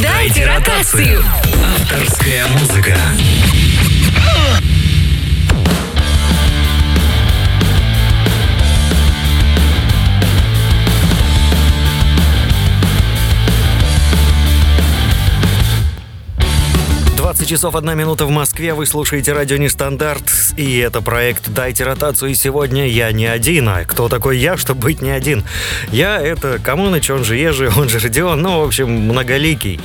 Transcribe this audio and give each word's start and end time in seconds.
Дайте 0.00 0.46
ротацию. 0.46 1.24
Авторская 1.80 2.46
музыка. 2.48 2.96
20 17.36 17.50
часов 17.50 17.76
1 17.76 17.98
минута 17.98 18.24
в 18.24 18.30
Москве. 18.30 18.72
Вы 18.72 18.86
слушаете 18.86 19.34
радио 19.34 19.58
Нестандарт. 19.58 20.22
И 20.56 20.78
это 20.78 21.02
проект 21.02 21.50
«Дайте 21.50 21.84
ротацию». 21.84 22.30
И 22.30 22.34
сегодня 22.34 22.88
я 22.88 23.12
не 23.12 23.26
один. 23.26 23.68
А 23.68 23.84
кто 23.84 24.08
такой 24.08 24.38
я, 24.38 24.56
чтобы 24.56 24.80
быть 24.80 25.02
не 25.02 25.10
один? 25.10 25.44
Я— 25.92 26.18
это 26.22 26.58
Камоныч, 26.58 27.10
он 27.10 27.24
же 27.24 27.36
Ежи, 27.36 27.70
он 27.76 27.90
же 27.90 27.98
Родион. 27.98 28.40
Ну, 28.40 28.62
в 28.62 28.64
общем, 28.64 28.90
многоликий. 28.90 29.80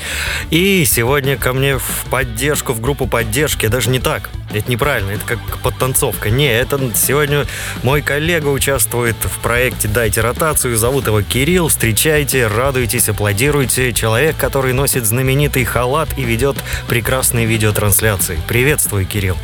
И 0.50 0.86
сегодня 0.86 1.36
ко 1.36 1.52
мне 1.52 1.78
в 1.78 2.06
поддержку, 2.10 2.72
в 2.72 2.80
группу 2.80 3.06
поддержки. 3.06 3.68
Даже 3.68 3.90
не 3.90 4.00
так. 4.00 4.30
Это 4.54 4.70
неправильно, 4.70 5.12
это 5.12 5.26
как 5.26 5.40
подтанцовка. 5.60 6.30
Не, 6.30 6.52
это 6.52 6.80
сегодня 6.96 7.46
мой 7.84 8.02
коллега 8.02 8.48
участвует 8.48 9.16
в 9.24 9.40
проекте 9.40 9.88
«Дайте 9.88 10.22
ротацию». 10.22 10.78
Зовут 10.78 11.08
его 11.08 11.22
Кирилл. 11.22 11.70
Встречайте, 11.70 12.48
радуйтесь, 12.48 13.10
аплодируйте. 13.10 13.94
Человек, 13.94 14.36
который 14.38 14.74
носит 14.74 15.06
знаменитый 15.06 15.64
халат 15.64 16.18
и 16.18 16.24
ведет 16.24 16.58
прекрасные 17.42 17.46
видеотрансляции. 17.46 18.40
Приветствую, 18.48 19.06
Кирилл. 19.06 19.38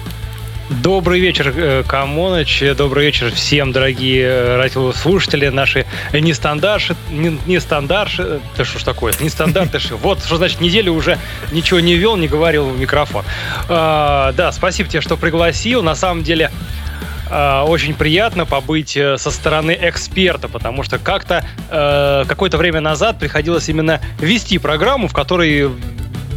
Добрый 0.70 1.20
вечер, 1.20 1.54
э, 1.56 1.84
Камоныч. 1.88 2.62
Добрый 2.76 3.06
вечер 3.06 3.32
всем, 3.32 3.72
дорогие 3.72 4.24
э, 4.24 4.58
радиослушатели. 4.58 5.48
Наши 5.48 5.86
нестандартши... 6.12 6.96
Не, 7.10 7.40
нестандартши... 7.48 8.42
Да 8.58 8.66
что 8.66 8.80
ж 8.80 8.84
такое? 8.84 9.14
Нестандартыши. 9.22 9.96
Вот 9.96 10.24
что 10.24 10.38
значит 10.38 10.60
неделю 10.60 10.94
уже 10.94 11.18
ничего 11.52 11.80
не 11.80 11.96
вел, 11.96 12.18
не 12.18 12.28
говорил 12.28 12.66
в 12.66 12.80
микрофон. 12.80 13.24
А, 13.70 14.34
да, 14.34 14.52
спасибо 14.52 14.90
тебе, 14.90 15.02
что 15.02 15.16
пригласил. 15.16 15.84
На 15.84 15.96
самом 15.96 16.24
деле, 16.24 16.52
а, 17.30 17.64
очень 17.64 17.94
приятно 17.94 18.46
побыть 18.46 18.98
э, 18.98 19.18
со 19.18 19.32
стороны 19.32 19.78
эксперта, 19.80 20.48
потому 20.48 20.84
что 20.84 21.00
как-то 21.00 21.46
э, 21.70 22.26
какое-то 22.28 22.58
время 22.58 22.82
назад 22.82 23.20
приходилось 23.20 23.70
именно 23.70 24.02
вести 24.20 24.58
программу, 24.58 25.08
в 25.08 25.14
которой 25.14 25.70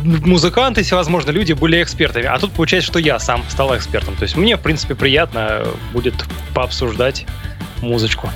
музыканты, 0.03 0.83
всевозможные 0.83 1.35
люди 1.35 1.53
были 1.53 1.83
экспертами. 1.83 2.27
А 2.27 2.39
тут 2.39 2.53
получается, 2.53 2.91
что 2.91 2.99
я 2.99 3.19
сам 3.19 3.45
стал 3.49 3.77
экспертом. 3.77 4.17
То 4.17 4.25
есть 4.25 4.37
мне, 4.37 4.57
в 4.57 4.61
принципе, 4.61 4.95
приятно 4.95 5.67
будет 5.93 6.15
пообсуждать 6.55 7.27
музычку. 7.83 8.31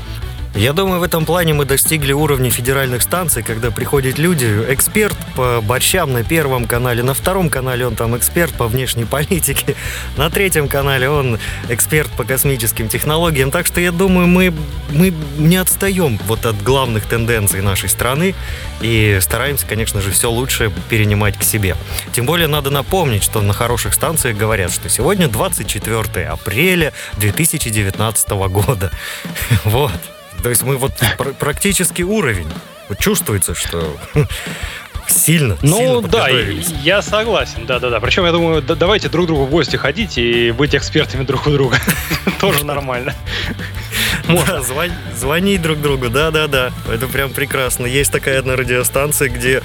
Я 0.57 0.73
думаю, 0.73 1.01
в 1.01 1.03
этом 1.03 1.27
плане 1.27 1.53
мы 1.53 1.65
достигли 1.65 2.13
уровня 2.13 2.49
федеральных 2.49 3.03
станций, 3.03 3.43
когда 3.43 3.73
приходят 3.73 4.19
люди, 4.19 4.47
эксперт 4.69 5.17
по 5.35 5.61
борщам 5.61 6.13
на 6.13 6.23
первом 6.23 6.67
канале, 6.67 7.03
на 7.03 7.13
втором 7.13 7.51
канале 7.51 7.85
он 7.85 7.97
там 7.97 8.17
эксперт 8.17 8.55
по 8.55 8.69
внешней 8.69 9.05
политике, 9.05 9.75
на 10.17 10.31
третьем 10.31 10.69
канале 10.69 11.11
он 11.11 11.41
эксперт 11.69 12.09
по 12.13 12.23
космическим 12.23 12.89
технологиям. 12.89 13.51
Так 13.51 13.67
что 13.67 13.81
я 13.81 13.91
думаю, 13.91 14.29
мы, 14.29 14.55
мы 14.91 15.13
не 15.39 15.57
отстаем 15.57 16.21
вот 16.27 16.47
от 16.47 16.63
главных 16.63 17.07
тенденций 17.07 17.61
нашей 17.61 17.89
страны 17.89 18.37
и 18.81 19.19
стараемся, 19.21 19.67
конечно 19.67 20.01
же, 20.01 20.13
все 20.13 20.31
лучше 20.31 20.71
перенимать 20.89 21.37
к 21.37 21.43
себе. 21.43 21.75
Тем 22.13 22.27
более 22.27 22.47
надо 22.47 22.71
напомнить, 22.71 23.25
что 23.25 23.41
на 23.41 23.53
хороших 23.53 23.93
станциях 23.93 24.37
говорят, 24.37 24.71
что 24.71 24.89
сегодня 24.89 25.27
24 25.27 26.29
апреля 26.29 26.93
2019 27.19 28.29
года. 28.31 28.93
Вот. 29.65 29.93
То 30.45 30.51
есть 30.51 30.63
мы 30.63 30.77
вот 30.77 30.93
практически 31.39 32.03
уровень. 32.03 32.47
Вот 32.91 32.99
чувствуется, 32.99 33.55
что 33.55 33.97
сильно. 35.07 35.57
Ну 35.63 35.79
сильно 35.79 36.03
да, 36.03 36.29
я 36.29 37.01
согласен, 37.01 37.65
да, 37.65 37.79
да, 37.79 37.89
да. 37.89 37.99
Причем 37.99 38.27
я 38.27 38.33
думаю, 38.33 38.61
да, 38.61 38.75
давайте 38.75 39.09
друг 39.09 39.27
другу 39.27 39.47
в 39.47 39.51
гости 39.51 39.77
ходить 39.77 40.19
и 40.19 40.51
быть 40.51 40.75
экспертами 40.75 41.25
друг 41.25 41.47
у 41.47 41.51
друга. 41.51 41.79
Тоже 42.41 42.67
нормально. 42.67 43.15
Да, 44.47 44.63
звон, 44.63 44.91
звонить 45.17 45.63
друг 45.63 45.81
другу, 45.81 46.09
да-да-да. 46.09 46.73
Это 46.93 47.07
прям 47.07 47.31
прекрасно. 47.31 47.87
Есть 47.87 48.13
такая 48.13 48.39
одна 48.39 48.57
радиостанция, 48.57 49.29
где 49.29 49.63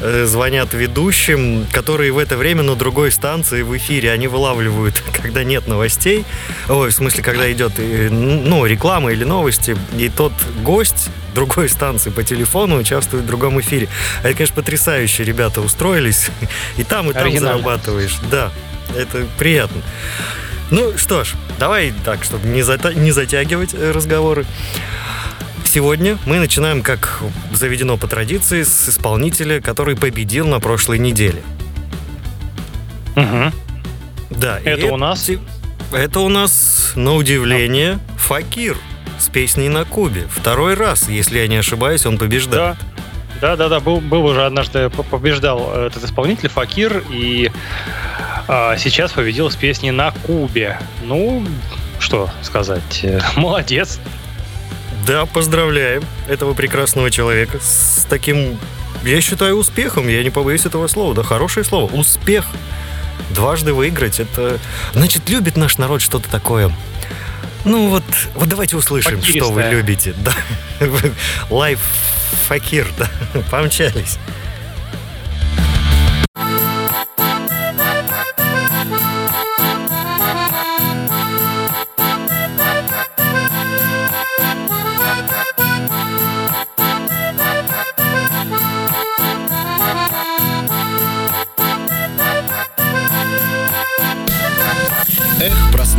э, 0.00 0.24
звонят 0.26 0.72
ведущим, 0.72 1.66
которые 1.72 2.12
в 2.12 2.18
это 2.18 2.36
время 2.36 2.62
на 2.62 2.76
другой 2.76 3.10
станции 3.10 3.62
в 3.62 3.76
эфире. 3.76 4.12
Они 4.12 4.28
вылавливают, 4.28 5.02
когда 5.22 5.44
нет 5.44 5.66
новостей. 5.66 6.24
Ой, 6.68 6.90
в 6.90 6.92
смысле, 6.92 7.22
когда 7.22 7.50
идет 7.50 7.72
э, 7.78 8.08
ну, 8.10 8.66
реклама 8.66 9.12
или 9.12 9.24
новости. 9.24 9.76
И 9.96 10.08
тот 10.08 10.32
гость 10.62 11.10
другой 11.34 11.68
станции 11.68 12.10
по 12.10 12.22
телефону 12.22 12.76
участвует 12.76 13.24
в 13.24 13.26
другом 13.26 13.60
эфире. 13.60 13.88
Это, 14.22 14.34
конечно, 14.34 14.56
потрясающе 14.56 15.24
ребята 15.24 15.60
устроились. 15.60 16.30
И 16.76 16.84
там, 16.84 17.10
и 17.10 17.12
там 17.12 17.36
зарабатываешь. 17.36 18.16
Да, 18.30 18.50
это 18.96 19.26
приятно. 19.38 19.82
Ну 20.70 20.96
что 20.96 21.24
ж, 21.24 21.34
давай 21.58 21.92
так, 22.04 22.22
чтобы 22.22 22.46
не, 22.48 22.62
зата- 22.62 22.94
не 22.94 23.10
затягивать 23.10 23.74
э, 23.74 23.90
разговоры. 23.90 24.46
Сегодня 25.64 26.18
мы 26.26 26.38
начинаем, 26.38 26.82
как 26.82 27.20
заведено 27.52 27.96
по 27.96 28.06
традиции, 28.06 28.62
с 28.62 28.88
исполнителя, 28.88 29.60
который 29.60 29.96
победил 29.96 30.46
на 30.46 30.60
прошлой 30.60 30.98
неделе. 30.98 31.42
Угу. 33.16 33.52
Да. 34.30 34.58
Это 34.64 34.86
у 34.86 34.96
нас? 34.96 35.30
Это 35.92 36.20
у 36.20 36.28
нас, 36.28 36.92
на 36.94 37.14
удивление, 37.14 37.98
Факир 38.16 38.76
с 39.18 39.28
песней 39.28 39.68
на 39.68 39.84
Кубе. 39.84 40.26
Второй 40.30 40.74
раз, 40.74 41.08
если 41.08 41.40
я 41.40 41.48
не 41.48 41.56
ошибаюсь, 41.56 42.06
он 42.06 42.16
побеждает. 42.16 42.76
Да. 42.78 42.86
Да, 43.40 43.56
да, 43.56 43.68
да, 43.70 43.80
был, 43.80 44.00
был 44.00 44.26
уже 44.26 44.44
однажды 44.44 44.90
побеждал 44.90 45.72
этот 45.74 46.04
исполнитель 46.04 46.50
Факир 46.50 47.02
и 47.10 47.50
а, 48.48 48.76
сейчас 48.76 49.12
победил 49.12 49.50
с 49.50 49.56
песней 49.56 49.90
на 49.90 50.12
Кубе. 50.12 50.78
Ну, 51.02 51.46
что 51.98 52.30
сказать, 52.42 53.04
молодец. 53.36 53.98
Да, 55.06 55.26
поздравляем 55.26 56.04
этого 56.28 56.54
прекрасного 56.54 57.10
человека 57.10 57.58
с 57.60 58.06
таким, 58.08 58.58
я 59.04 59.20
считаю, 59.20 59.56
успехом. 59.56 60.08
Я 60.08 60.22
не 60.22 60.30
побоюсь 60.30 60.66
этого 60.66 60.86
слова. 60.86 61.14
Да, 61.14 61.22
хорошее 61.22 61.64
слово. 61.64 61.90
Успех. 61.92 62.46
Дважды 63.30 63.72
выиграть, 63.72 64.18
это... 64.18 64.58
Значит, 64.92 65.28
любит 65.28 65.56
наш 65.56 65.78
народ 65.78 66.02
что-то 66.02 66.28
такое 66.28 66.72
ну 67.64 67.88
вот, 67.88 68.04
вот 68.34 68.48
давайте 68.48 68.76
услышим, 68.76 69.22
что 69.22 69.50
вы 69.50 69.62
любите. 69.64 70.14
Да. 70.24 70.32
Лайф 71.50 71.78
факир, 72.48 72.86
да. 72.98 73.08
Помчались. 73.50 74.18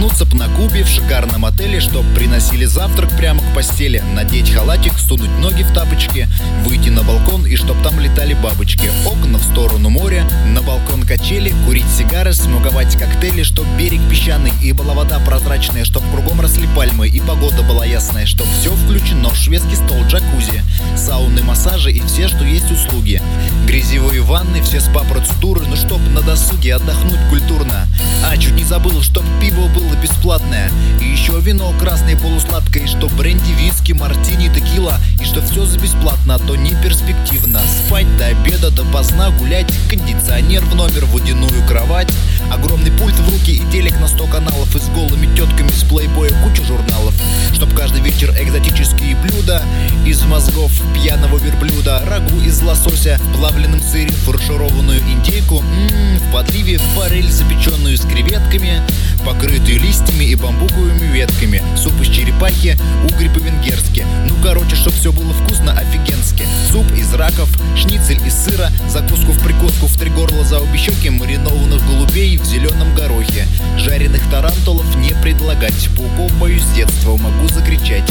Проснуться 0.01 0.35
на 0.35 0.47
Кубе 0.55 0.83
в 0.83 0.87
шикарном 0.87 1.45
отеле, 1.45 1.79
чтоб 1.79 2.03
приносили 2.15 2.65
завтрак 2.65 3.15
прямо 3.17 3.39
к 3.39 3.53
постели, 3.53 4.01
надеть 4.15 4.49
халатик, 4.49 4.97
сунуть 4.97 5.29
ноги 5.37 5.61
в 5.61 5.71
тапочки, 5.73 6.27
выйти 6.65 6.89
на 6.89 7.03
балкон 7.03 7.45
и 7.45 7.55
чтоб 7.55 7.79
там 7.83 7.99
летали 7.99 8.33
бабочки. 8.33 8.89
Окна 9.05 9.37
в 9.37 9.43
сторону 9.43 9.91
моря, 9.91 10.25
на 10.47 10.63
балкон 10.63 11.03
качели, 11.03 11.53
курить 11.65 11.85
сигары, 11.95 12.33
смуговать 12.33 12.97
коктейли, 12.97 13.43
чтоб 13.43 13.67
берег 13.77 14.01
песчаный 14.09 14.51
и 14.63 14.71
была 14.71 14.95
вода 14.95 15.19
прозрачная, 15.19 15.85
чтоб 15.85 16.03
кругом 16.11 16.41
росли 16.41 16.67
пальмы 16.75 17.07
и 17.07 17.19
погода 17.19 17.61
была 17.61 17.85
ясная, 17.85 18.25
чтоб 18.25 18.47
все 18.59 18.71
включено, 18.71 19.35
шведский 19.35 19.75
стол, 19.75 20.03
джакузи, 20.07 20.63
сауны, 20.97 21.43
массажи 21.43 21.91
и 21.91 22.01
все, 22.01 22.27
что 22.27 22.43
есть 22.43 22.71
услуги. 22.71 23.21
Грязевые 23.67 24.21
ванны, 24.21 24.63
все 24.63 24.79
спа-процедуры, 24.79 25.61
ну 25.67 25.75
чтоб 25.75 26.01
на 26.09 26.21
досуге 26.21 26.75
отдохнуть 26.75 27.21
культурно. 27.29 27.87
А, 28.25 28.35
чуть 28.37 28.55
не 28.55 28.63
забыл, 28.63 29.01
чтоб 29.03 29.23
пиво 29.39 29.67
было 29.67 29.90
бесплатное. 29.95 30.71
И 30.99 31.05
еще 31.05 31.39
вино 31.39 31.73
красное 31.79 32.15
полусладкое, 32.17 32.83
И 32.83 32.87
что 32.87 33.07
бренди, 33.09 33.51
виски, 33.51 33.93
мартини, 33.93 34.49
текила. 34.53 34.99
И 35.19 35.25
что 35.25 35.41
все 35.41 35.65
за 35.65 35.79
бесплатно, 35.79 36.39
то 36.39 36.55
не 36.55 36.73
перспективно. 36.81 37.61
Спать 37.85 38.17
до 38.17 38.27
обеда, 38.27 38.71
до 38.71 38.83
поздна 38.85 39.29
гулять 39.31 39.71
Кондиционер 39.89 40.63
в 40.65 40.75
номер, 40.75 41.05
водяную 41.05 41.65
кровать. 41.67 42.09
Огромный 42.51 42.91
пульт 42.91 43.15
в 43.15 43.29
руки 43.31 43.53
и 43.53 43.71
телек 43.71 43.99
на 43.99 44.07
100 44.07 44.27
каналов. 44.27 44.75
И 44.75 44.79
с 44.79 44.89
голыми 44.89 45.33
тетками 45.35 45.69
с 45.69 45.83
плейбоя 45.83 46.31
кучу 46.43 46.63
журналов. 46.65 47.13
Чтоб 47.53 47.73
каждый 47.73 48.01
вечер 48.01 48.33
экзотические 48.39 49.15
блюда 49.15 49.63
Из 50.05 50.21
мозгов 50.23 50.71
пьяного 50.93 51.37
верблюда. 51.37 52.03
Рагу 52.05 52.39
из 52.41 52.61
лосося, 52.61 53.19
в 53.19 53.37
плавленном 53.37 53.81
сыре, 53.81 54.11
фаршированную 54.11 54.99
индейку, 54.99 55.59
м-м, 55.59 56.19
в 56.19 56.31
подливе 56.31 56.77
форель, 56.77 57.31
запеченную 57.31 57.97
с 57.97 58.01
креветками, 58.01 58.81
покрытую 59.25 59.79
листьями 59.79 60.25
и 60.25 60.35
бамбуковыми 60.35 61.05
ветками, 61.13 61.61
суп 61.77 61.99
из 62.01 62.07
черепахи, 62.07 62.77
угри 63.05 63.29
по-венгерски. 63.29 64.05
Ну, 64.27 64.35
короче, 64.43 64.75
чтоб 64.75 64.93
все 64.93 65.11
было 65.11 65.33
вкусно, 65.33 65.73
офигенски. 65.73 66.45
Суп 66.71 66.91
из 66.93 67.13
раков, 67.13 67.49
шницель 67.75 68.19
из 68.25 68.33
сыра, 68.33 68.69
закуску 68.89 69.31
в 69.31 69.43
прикуску 69.43 69.87
в 69.87 69.97
три 69.97 70.09
горла 70.09 70.43
за 70.43 70.59
обе 70.59 70.77
щеки, 70.77 71.09
маринованных 71.09 71.85
голубей 71.87 72.37
в 72.37 72.45
зеленом 72.45 72.93
горохе. 72.95 73.47
Жареных 73.77 74.21
тарантулов 74.29 74.95
не 74.95 75.13
предлагать, 75.21 75.89
пауков 75.97 76.31
боюсь 76.39 76.63
с 76.63 76.75
детства, 76.75 77.17
могу 77.17 77.47
закричать. 77.47 78.09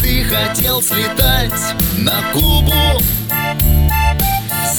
Ты 0.00 0.24
хотел 0.24 0.82
слетать 0.82 1.52
на 1.98 2.20
Кубу 2.32 2.72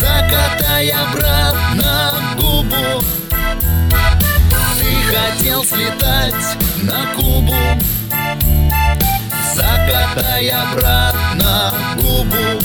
Закатай 0.04 0.90
обратно 0.90 2.14
губу 2.36 3.04
хотел 5.14 5.64
слетать 5.64 6.58
на 6.82 7.14
Кубу. 7.16 7.54
Закатай 9.54 10.50
обратно 10.50 11.74
губу 11.96 12.64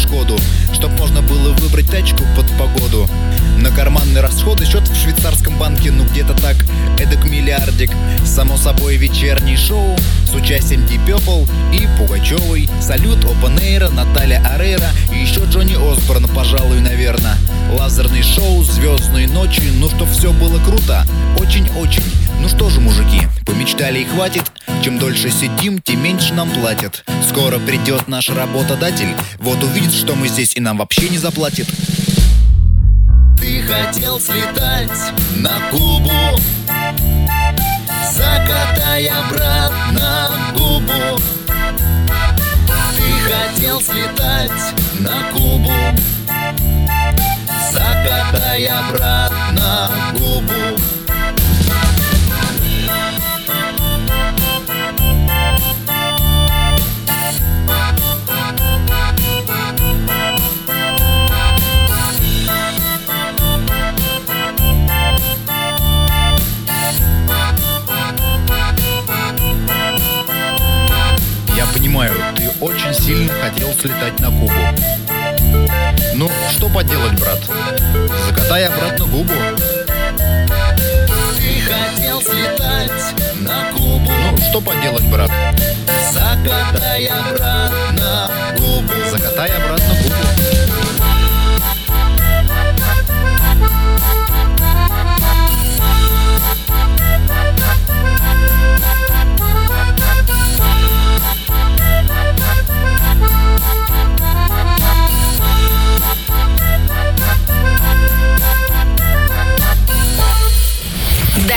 Шкоду, 0.00 0.38
чтоб 0.72 0.90
можно 0.98 1.20
было 1.20 1.52
выбрать 1.52 1.90
тачку 1.90 2.24
под 2.34 2.46
погоду. 2.58 3.08
На 3.58 3.70
карманные 3.70 4.22
расходы 4.22 4.64
счет 4.64 4.88
в 4.88 4.96
швейцарском 4.96 5.58
банке, 5.58 5.90
ну 5.90 6.04
где-то 6.04 6.34
так, 6.34 6.56
эдак 6.98 7.24
миллиардик. 7.24 7.90
Само 8.24 8.56
собой 8.56 8.96
вечерний 8.96 9.56
шоу 9.56 9.98
с 10.26 10.34
участием 10.34 10.86
Purple 11.06 11.48
и 11.72 11.86
Пугачевой. 11.98 12.68
Салют 12.80 13.18
Open 13.24 13.60
Air, 13.60 13.90
Наталья 13.90 14.42
Арейра 14.46 14.88
и 15.12 15.18
еще 15.18 15.44
Джонни 15.44 15.74
Осборн, 15.74 16.26
пожалуй, 16.28 16.80
наверное. 16.80 17.36
Лазерный 17.70 18.22
шоу, 18.22 18.64
звездные 18.64 19.28
ночи, 19.28 19.62
ну 19.74 19.88
что 19.88 20.06
все 20.06 20.32
было 20.32 20.58
круто, 20.64 21.04
очень-очень. 21.38 22.04
Ну 22.40 22.48
что 22.48 22.70
же, 22.70 22.80
мужики, 22.80 23.28
помечтали 23.44 24.00
и 24.00 24.04
хватит. 24.04 24.44
Чем 24.82 24.98
дольше 24.98 25.30
сидим, 25.30 25.80
тем 25.82 26.02
меньше 26.02 26.32
нам 26.32 26.50
платят. 26.50 27.04
Скоро 27.28 27.58
придет 27.58 28.08
наш 28.08 28.30
работодатель, 28.30 29.14
вот 29.38 29.62
увидит, 29.62 29.92
что 29.92 30.14
мы 30.14 30.26
здесь 30.28 30.56
и 30.56 30.60
нам 30.60 30.78
вообще 30.78 31.10
не 31.10 31.18
заплатит. 31.18 31.66
Ты 33.38 33.62
хотел 33.62 34.20
слетать 34.20 34.90
на 35.36 35.52
Кубу 35.70 36.10
Закатай 38.14 39.06
обратно 39.06 40.30
губу 40.52 41.20
Ты 42.96 43.32
хотел 43.32 43.80
слетать 43.80 44.74
на 44.98 45.32
Кубу 45.32 45.72
Закатай 47.72 48.66
обратно 48.66 49.90
губу 50.12 50.99
очень 72.60 72.94
сильно 72.94 73.32
хотел 73.34 73.72
слетать 73.72 74.18
на 74.20 74.28
Кубу. 74.28 74.52
Ну, 76.14 76.30
что 76.50 76.68
поделать, 76.68 77.18
брат? 77.18 77.38
Закатай 78.26 78.66
обратно 78.66 79.06
губу. 79.06 79.32
Ты 81.36 81.60
хотел 81.62 82.20
слетать 82.20 83.14
на 83.40 83.70
Кубу. 83.72 84.10
Ну, 84.10 84.38
что 84.50 84.60
поделать, 84.60 85.04
брат? 85.04 85.30
Закатай 86.12 87.06
обратно 87.06 88.30
губу. 88.58 88.92
Закатай 89.10 89.50
обратно 89.50 89.94
губу. 90.02 91.09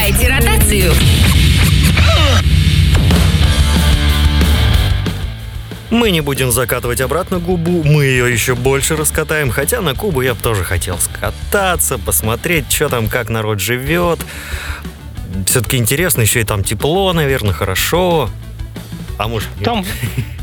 Дайте 0.04 0.28
ротацию. 0.28 0.94
Мы 5.92 6.12
не 6.12 6.20
будем 6.20 6.52
закатывать 6.52 7.00
обратно 7.00 7.40
губу, 7.40 7.84
мы 7.86 8.04
ее 8.04 8.30
еще 8.30 8.54
больше 8.54 8.98
раскатаем, 8.98 9.50
хотя 9.50 9.80
на 9.80 9.96
Кубу 9.96 10.20
я 10.20 10.34
бы 10.34 10.42
тоже 10.42 10.66
хотел 10.66 11.00
скататься, 11.00 11.98
посмотреть, 11.98 12.70
что 12.70 12.90
там, 12.90 13.08
как 13.08 13.30
народ 13.30 13.62
живет. 13.62 14.20
Все-таки 15.46 15.78
интересно, 15.78 16.20
еще 16.20 16.42
и 16.42 16.44
там 16.44 16.66
тепло, 16.66 17.14
наверное, 17.14 17.54
хорошо. 17.54 18.30
А 19.18 19.30
может? 19.30 19.48
Там, 19.64 19.86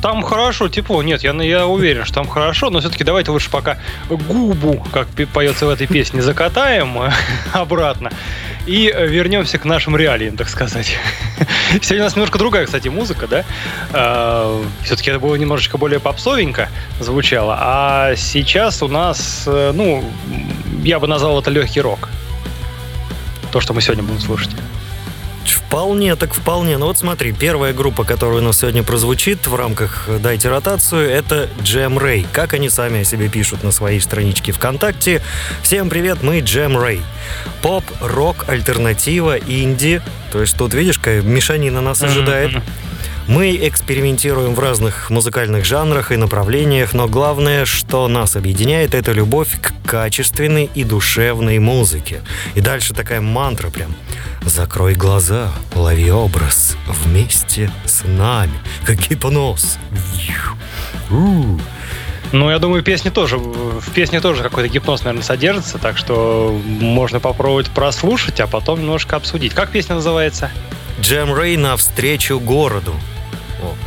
там 0.03 0.23
хорошо, 0.23 0.69
тепло. 0.69 1.03
Нет, 1.03 1.23
я, 1.23 1.33
я 1.33 1.67
уверен, 1.67 2.05
что 2.05 2.15
там 2.15 2.29
хорошо, 2.29 2.71
но 2.71 2.81
все-таки 2.81 3.05
давайте 3.05 3.31
лучше 3.31 3.51
пока 3.51 3.79
губу, 4.09 4.85
как 4.93 5.09
поется 5.33 5.67
в 5.67 5.71
этой 5.71 5.87
песне, 5.87 6.23
закатаем 6.23 6.99
обратно 7.53 8.11
и 8.67 8.93
вернемся 8.97 9.59
к 9.59 9.65
нашим 9.65 9.97
реалиям, 9.97 10.37
так 10.37 10.49
сказать. 10.49 10.97
Сегодня 11.83 12.03
у 12.03 12.07
нас 12.07 12.15
немножко 12.15 12.39
другая, 12.39 12.67
кстати, 12.67 12.89
музыка, 12.89 13.27
да? 13.27 13.45
А, 13.93 14.63
все-таки 14.83 15.11
это 15.11 15.19
было 15.19 15.35
немножечко 15.35 15.79
более 15.79 16.01
попсовенько 16.01 16.69
звучало, 17.01 17.57
а 17.59 18.15
сейчас 18.17 18.83
у 18.83 18.89
нас, 18.89 19.45
э, 19.47 19.73
ну, 19.75 20.05
я 20.83 20.99
бы 20.99 21.07
назвал 21.07 21.41
это 21.41 21.51
легкий 21.51 21.81
рок. 21.81 22.09
То, 23.53 23.61
что 23.61 23.75
мы 23.75 23.81
сегодня 23.81 24.05
будем 24.05 24.21
слушать. 24.21 24.51
Вполне, 25.71 26.17
так 26.17 26.35
вполне. 26.35 26.79
Ну 26.79 26.87
вот 26.87 26.99
смотри, 26.99 27.31
первая 27.31 27.73
группа, 27.73 28.03
которая 28.03 28.39
у 28.39 28.43
нас 28.43 28.59
сегодня 28.59 28.83
прозвучит 28.83 29.47
в 29.47 29.55
рамках 29.55 30.09
«Дайте 30.21 30.49
ротацию», 30.49 31.09
это 31.09 31.49
Jam 31.61 31.97
Ray. 31.97 32.27
Как 32.33 32.55
они 32.55 32.69
сами 32.69 33.03
о 33.03 33.05
себе 33.05 33.29
пишут 33.29 33.63
на 33.63 33.71
своей 33.71 34.01
страничке 34.01 34.51
ВКонтакте. 34.51 35.23
Всем 35.63 35.89
привет, 35.89 36.25
мы 36.25 36.41
Jam 36.41 36.75
Ray. 36.75 37.01
Поп, 37.63 37.85
рок, 38.01 38.47
альтернатива, 38.49 39.39
инди. 39.39 40.03
То 40.33 40.41
есть 40.41 40.57
тут, 40.57 40.75
видишь, 40.75 40.99
какая 40.99 41.23
мешанина 41.23 41.81
нас 41.81 42.03
ожидает. 42.03 42.51
Мы 43.29 43.57
экспериментируем 43.69 44.57
в 44.57 44.59
разных 44.59 45.09
музыкальных 45.09 45.65
жанрах 45.65 46.11
и 46.11 46.17
направлениях, 46.17 46.95
но 46.95 47.07
главное, 47.07 47.65
что 47.65 48.09
нас 48.09 48.35
объединяет, 48.35 48.93
это 48.93 49.13
любовь 49.13 49.51
к 49.63 49.89
качественной 49.89 50.69
и 50.75 50.83
душевной 50.83 51.61
музыке. 51.61 52.23
И 52.57 52.61
дальше 52.61 52.93
такая 52.93 53.21
мантра 53.21 53.71
прям. 53.71 53.95
Закрой 54.45 54.95
глаза, 54.95 55.51
лови 55.75 56.11
образ 56.11 56.77
вместе 56.87 57.71
с 57.85 58.05
нами, 58.05 58.59
как 58.85 58.97
гипноз. 58.97 59.79
Ну, 62.33 62.51
я 62.51 62.59
думаю, 62.59 62.83
песни 62.83 63.11
тоже, 63.11 63.39
в 63.39 63.91
песне 63.93 64.21
тоже 64.21 64.43
какой-то 64.43 64.69
гипноз, 64.69 65.03
наверное, 65.03 65.25
содержится, 65.25 65.79
так 65.79 65.99
что 65.99 66.59
можно 66.65 67.19
попробовать 67.19 67.71
прослушать, 67.71 68.41
а 68.41 68.47
потом 68.47 68.81
немножко 68.81 69.17
обсудить. 69.17 69.53
Как 69.53 69.71
песня 69.71 69.97
называется? 69.97 70.51
Джем 71.01 71.35
Рэй 71.35 71.57
навстречу 71.57 72.39
городу. 72.39 72.95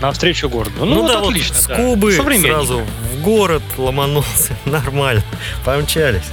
Навстречу 0.02 0.50
городу. 0.50 0.74
Ну, 0.80 0.86
ну 0.86 1.02
вот 1.02 1.08
да, 1.08 1.20
отлично. 1.20 1.56
Вот 1.56 1.64
с 1.64 1.68
Кубы 1.68 2.18
да. 2.18 2.42
сразу 2.42 2.82
в 3.14 3.22
город 3.22 3.64
ломанулся. 3.78 4.56
Нормально. 4.66 5.24
Помчались. 5.64 6.30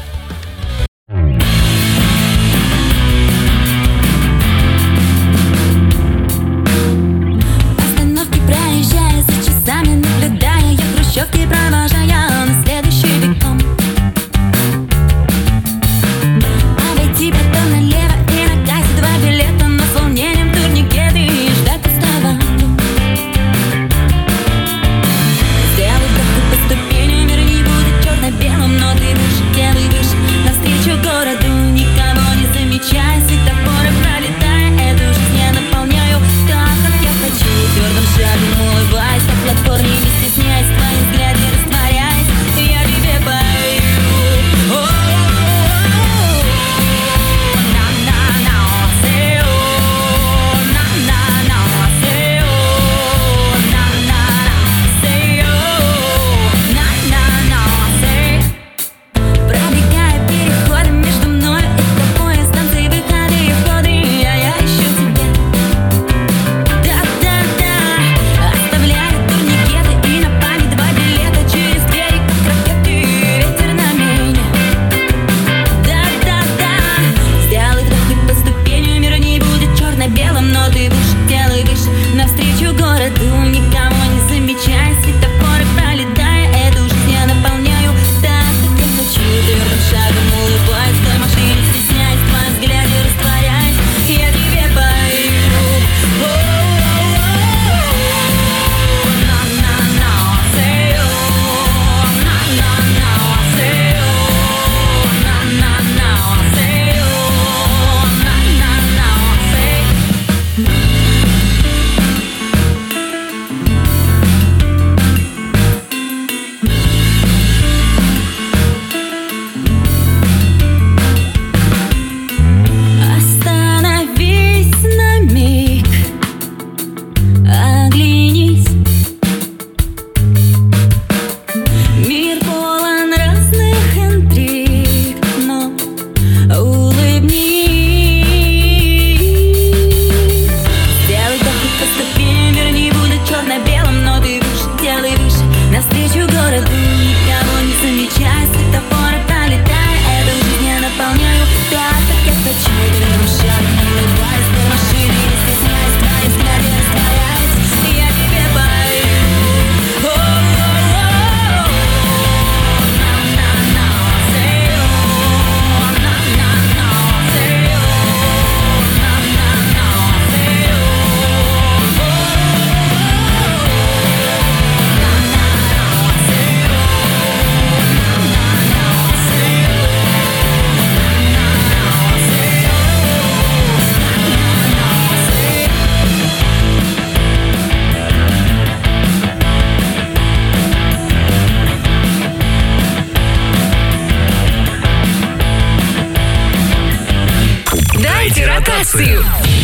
Cássio. 198.63 199.60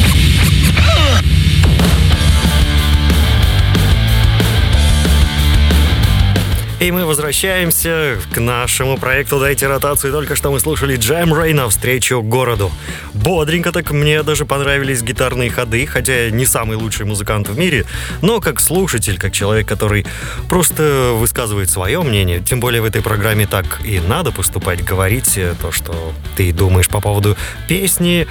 И 6.78 6.90
мы 6.90 7.06
возвращаемся 7.06 8.18
к 8.35 8.38
нашему 8.38 8.99
проекту 8.99 9.40
«Дайте 9.40 9.66
ротацию». 9.66 10.12
Только 10.12 10.37
что 10.37 10.50
мы 10.50 10.61
слушали 10.61 10.97
Джем 10.97 11.33
Рэй 11.33 11.54
навстречу 11.54 12.21
городу. 12.21 12.71
Бодренько 13.14 13.73
так 13.73 13.92
мне 13.92 14.23
даже 14.23 14.45
понравились 14.45 15.00
гитарные 15.00 15.49
ходы, 15.49 15.87
хотя 15.87 16.26
я 16.26 16.30
не 16.30 16.45
самый 16.45 16.76
лучший 16.76 17.06
музыкант 17.06 17.49
в 17.49 17.59
мире, 17.59 17.87
но 18.21 18.40
как 18.40 18.61
слушатель, 18.61 19.18
как 19.18 19.33
человек, 19.33 19.66
который 19.66 20.04
просто 20.50 21.12
высказывает 21.14 21.71
свое 21.71 22.02
мнение, 22.02 22.40
тем 22.40 22.61
более 22.61 22.83
в 22.83 22.85
этой 22.85 23.00
программе 23.00 23.47
так 23.47 23.80
и 23.83 23.99
надо 23.99 24.30
поступать, 24.30 24.85
говорить 24.85 25.40
то, 25.62 25.73
что 25.73 26.12
ты 26.37 26.52
думаешь 26.52 26.88
по 26.88 27.00
поводу 27.00 27.38
песни, 27.68 28.26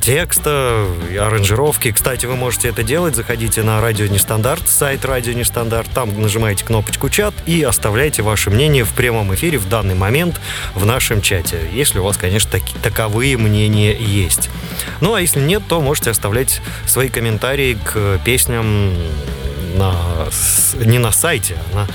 текста, 0.00 0.84
аранжировки. 1.16 1.92
Кстати, 1.92 2.26
вы 2.26 2.34
можете 2.34 2.70
это 2.70 2.82
делать, 2.82 3.14
заходите 3.14 3.62
на 3.62 3.80
Радио 3.80 4.06
Нестандарт, 4.06 4.68
сайт 4.68 5.04
Радио 5.04 5.32
Нестандарт, 5.32 5.88
там 5.94 6.20
нажимаете 6.20 6.64
кнопочку 6.64 7.08
«Чат» 7.08 7.34
и 7.46 7.62
оставляете 7.62 7.83
оставляйте 7.84 8.22
ваше 8.22 8.48
мнение 8.48 8.82
в 8.82 8.94
прямом 8.94 9.34
эфире 9.34 9.58
в 9.58 9.68
данный 9.68 9.94
момент 9.94 10.40
в 10.74 10.86
нашем 10.86 11.20
чате, 11.20 11.58
если 11.70 11.98
у 11.98 12.04
вас, 12.04 12.16
конечно, 12.16 12.52
таки, 12.52 12.74
таковые 12.82 13.36
мнения 13.36 13.94
есть. 13.94 14.48
Ну, 15.02 15.12
а 15.12 15.20
если 15.20 15.40
нет, 15.40 15.62
то 15.68 15.82
можете 15.82 16.10
оставлять 16.10 16.62
свои 16.86 17.10
комментарии 17.10 17.76
к 17.84 18.20
песням 18.24 18.94
на, 19.76 19.94
не 20.82 20.98
на 20.98 21.12
сайте, 21.12 21.58
а 21.72 21.76
на 21.76 21.88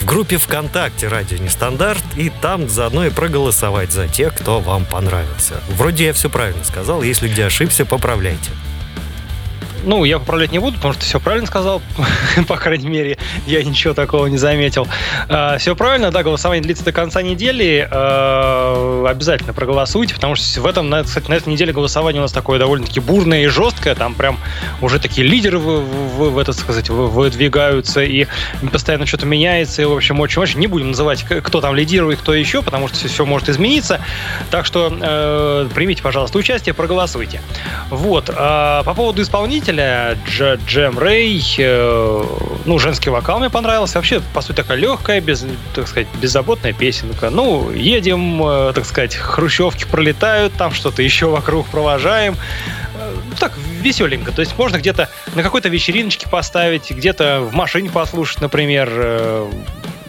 в 0.00 0.04
группе 0.04 0.36
ВКонтакте 0.36 1.06
«Радио 1.06 1.38
Нестандарт» 1.38 2.02
и 2.16 2.28
там 2.28 2.68
заодно 2.68 3.06
и 3.06 3.10
проголосовать 3.10 3.92
за 3.92 4.08
тех, 4.08 4.34
кто 4.34 4.58
вам 4.58 4.84
понравился. 4.84 5.60
Вроде 5.68 6.06
я 6.06 6.12
все 6.12 6.28
правильно 6.28 6.64
сказал, 6.64 7.04
если 7.04 7.28
где 7.28 7.44
ошибся, 7.44 7.86
поправляйте. 7.86 8.50
Ну, 9.86 10.04
я 10.04 10.18
поправлять 10.18 10.52
не 10.52 10.58
буду, 10.58 10.76
потому 10.76 10.94
что 10.94 11.04
все 11.04 11.20
правильно 11.20 11.46
сказал, 11.46 11.82
по 12.48 12.56
крайней 12.56 12.88
мере, 12.88 13.18
я 13.46 13.62
ничего 13.62 13.94
такого 13.94 14.26
не 14.26 14.38
заметил. 14.38 14.88
А, 15.28 15.58
все 15.58 15.76
правильно, 15.76 16.10
да, 16.10 16.22
голосование 16.22 16.62
длится 16.62 16.84
до 16.84 16.92
конца 16.92 17.22
недели. 17.22 17.86
А, 17.90 19.06
обязательно 19.08 19.52
проголосуйте, 19.52 20.14
потому 20.14 20.34
что 20.34 20.60
в 20.60 20.66
этом, 20.66 20.90
кстати, 21.04 21.28
на 21.28 21.34
этой 21.34 21.50
неделе 21.50 21.72
голосование 21.72 22.20
у 22.20 22.24
нас 22.24 22.32
такое 22.32 22.58
довольно-таки 22.58 23.00
бурное 23.00 23.44
и 23.44 23.46
жесткое. 23.46 23.94
Там 23.94 24.14
прям 24.14 24.38
уже 24.80 24.98
такие 24.98 25.26
лидеры 25.26 25.58
в, 25.58 25.80
в, 25.80 26.30
в 26.30 26.38
это 26.38 26.52
сказать, 26.52 26.88
выдвигаются, 26.88 28.02
и 28.02 28.26
постоянно 28.72 29.06
что-то 29.06 29.26
меняется. 29.26 29.82
И, 29.82 29.84
в 29.84 29.92
общем, 29.92 30.20
очень-очень. 30.20 30.60
Не 30.60 30.66
будем 30.66 30.88
называть, 30.88 31.24
кто 31.24 31.60
там 31.60 31.74
лидирует, 31.74 32.20
кто 32.20 32.34
еще, 32.34 32.62
потому 32.62 32.88
что 32.88 33.06
все 33.06 33.26
может 33.26 33.48
измениться. 33.48 34.00
Так 34.50 34.64
что 34.66 34.92
э, 35.00 35.68
примите, 35.74 36.02
пожалуйста, 36.02 36.38
участие, 36.38 36.74
проголосуйте. 36.74 37.40
Вот. 37.90 38.30
А, 38.34 38.82
по 38.84 38.94
поводу 38.94 39.22
исполнителя 39.22 39.73
исполнителя 39.74 40.16
Дж, 40.26 40.58
Джем 40.66 40.98
Рэй. 40.98 41.42
Э, 41.58 42.24
ну, 42.64 42.78
женский 42.78 43.10
вокал 43.10 43.38
мне 43.38 43.50
понравился. 43.50 43.98
Вообще, 43.98 44.20
по 44.32 44.40
сути, 44.40 44.56
такая 44.56 44.78
легкая, 44.78 45.20
без, 45.20 45.44
так 45.74 45.88
сказать, 45.88 46.06
беззаботная 46.20 46.72
песенка. 46.72 47.30
Ну, 47.30 47.70
едем, 47.70 48.42
э, 48.44 48.72
так 48.74 48.84
сказать, 48.84 49.14
хрущевки 49.14 49.84
пролетают, 49.84 50.54
там 50.54 50.72
что-то 50.72 51.02
еще 51.02 51.26
вокруг 51.26 51.66
провожаем. 51.66 52.36
Э, 52.96 53.14
так, 53.38 53.52
веселенько. 53.80 54.32
То 54.32 54.40
есть 54.40 54.56
можно 54.56 54.78
где-то 54.78 55.10
на 55.34 55.42
какой-то 55.42 55.68
вечериночке 55.68 56.28
поставить, 56.28 56.90
где-то 56.90 57.40
в 57.40 57.54
машине 57.54 57.90
послушать, 57.90 58.40
например. 58.40 59.48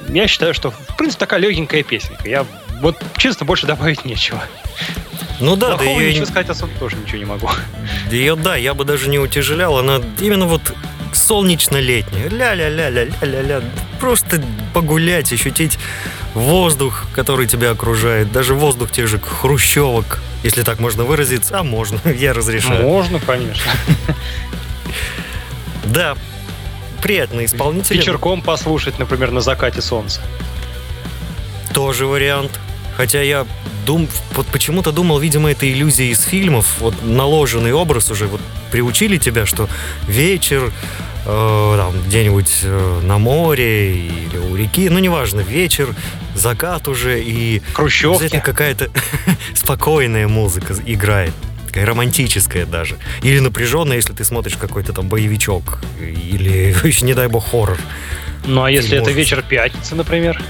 Я 0.07 0.27
считаю, 0.27 0.53
что, 0.53 0.69
в 0.69 0.95
принципе, 0.97 1.21
такая 1.21 1.39
легенькая 1.39 1.81
песенка. 1.81 2.29
Я 2.29 2.45
вот, 2.81 3.01
честно, 3.17 3.45
больше 3.45 3.65
добавить 3.65 4.05
нечего. 4.05 4.43
Ну 5.39 5.55
да, 5.55 5.75
Плохого 5.75 5.95
да 5.97 6.01
ее... 6.01 6.11
ничего 6.13 6.25
сказать 6.25 6.49
особо 6.49 6.71
тоже 6.79 6.95
ничего 6.97 7.17
не 7.17 7.25
могу. 7.25 7.49
Ее, 8.09 8.35
да, 8.35 8.55
я 8.55 8.73
бы 8.73 8.85
даже 8.85 9.09
не 9.09 9.19
утяжелял. 9.19 9.77
Она 9.77 10.01
именно 10.19 10.45
вот 10.45 10.61
солнечно-летняя. 11.13 12.29
Ля-ля-ля-ля-ля-ля-ля. 12.29 13.61
Просто 13.99 14.41
погулять, 14.73 15.31
ощутить 15.33 15.77
воздух, 16.33 17.05
который 17.13 17.47
тебя 17.47 17.71
окружает. 17.71 18.31
Даже 18.31 18.53
воздух 18.53 18.91
тех 18.91 19.07
же 19.07 19.19
хрущевок, 19.19 20.21
если 20.43 20.61
так 20.63 20.79
можно 20.79 21.03
выразиться. 21.03 21.59
А 21.59 21.63
можно, 21.63 21.99
я 22.11 22.33
разрешаю. 22.33 22.83
Можно, 22.83 23.19
конечно. 23.19 23.71
Да, 25.85 26.15
приятный 27.01 27.45
исполнитель. 27.45 27.97
Вечерком 27.97 28.41
послушать, 28.41 28.99
например, 28.99 29.31
на 29.31 29.41
закате 29.41 29.81
солнца. 29.81 30.21
Тоже 31.73 32.05
вариант. 32.05 32.59
Хотя 32.97 33.21
я 33.21 33.45
дум, 33.85 34.07
вот 34.33 34.47
почему-то 34.47 34.91
думал, 34.91 35.19
видимо, 35.19 35.51
это 35.51 35.71
иллюзия 35.71 36.09
из 36.09 36.23
фильмов, 36.23 36.77
вот 36.79 36.95
наложенный 37.03 37.73
образ 37.73 38.09
уже, 38.11 38.25
вот 38.27 38.41
приучили 38.71 39.17
тебя, 39.17 39.45
что 39.45 39.69
вечер, 40.07 40.71
э, 41.25 41.73
там, 41.77 41.93
где-нибудь 42.07 42.59
э, 42.63 43.01
на 43.03 43.17
море 43.17 44.07
или 44.07 44.37
у 44.37 44.55
реки, 44.55 44.89
ну, 44.89 44.99
неважно, 44.99 45.41
вечер, 45.41 45.93
закат 46.35 46.87
уже, 46.87 47.21
и... 47.21 47.61
Хрущевки. 47.73 48.39
какая-то 48.39 48.89
спокойная 49.53 50.27
музыка 50.27 50.75
играет 50.85 51.33
такая 51.75 51.87
романтическая 51.87 52.65
даже. 52.65 52.95
Или 53.21 53.39
напряженная, 53.39 53.97
если 53.97 54.13
ты 54.13 54.23
смотришь 54.23 54.55
какой-то 54.55 54.93
там 54.93 55.09
боевичок. 55.09 55.79
Или, 55.99 56.73
не 57.01 57.13
дай 57.13 57.27
бог, 57.27 57.51
хоррор. 57.51 57.77
Ну, 58.45 58.63
а 58.63 58.71
если 58.71 58.97
это 58.97 59.11
вечер 59.11 59.43
пятницы, 59.47 59.93
например? 59.95 60.41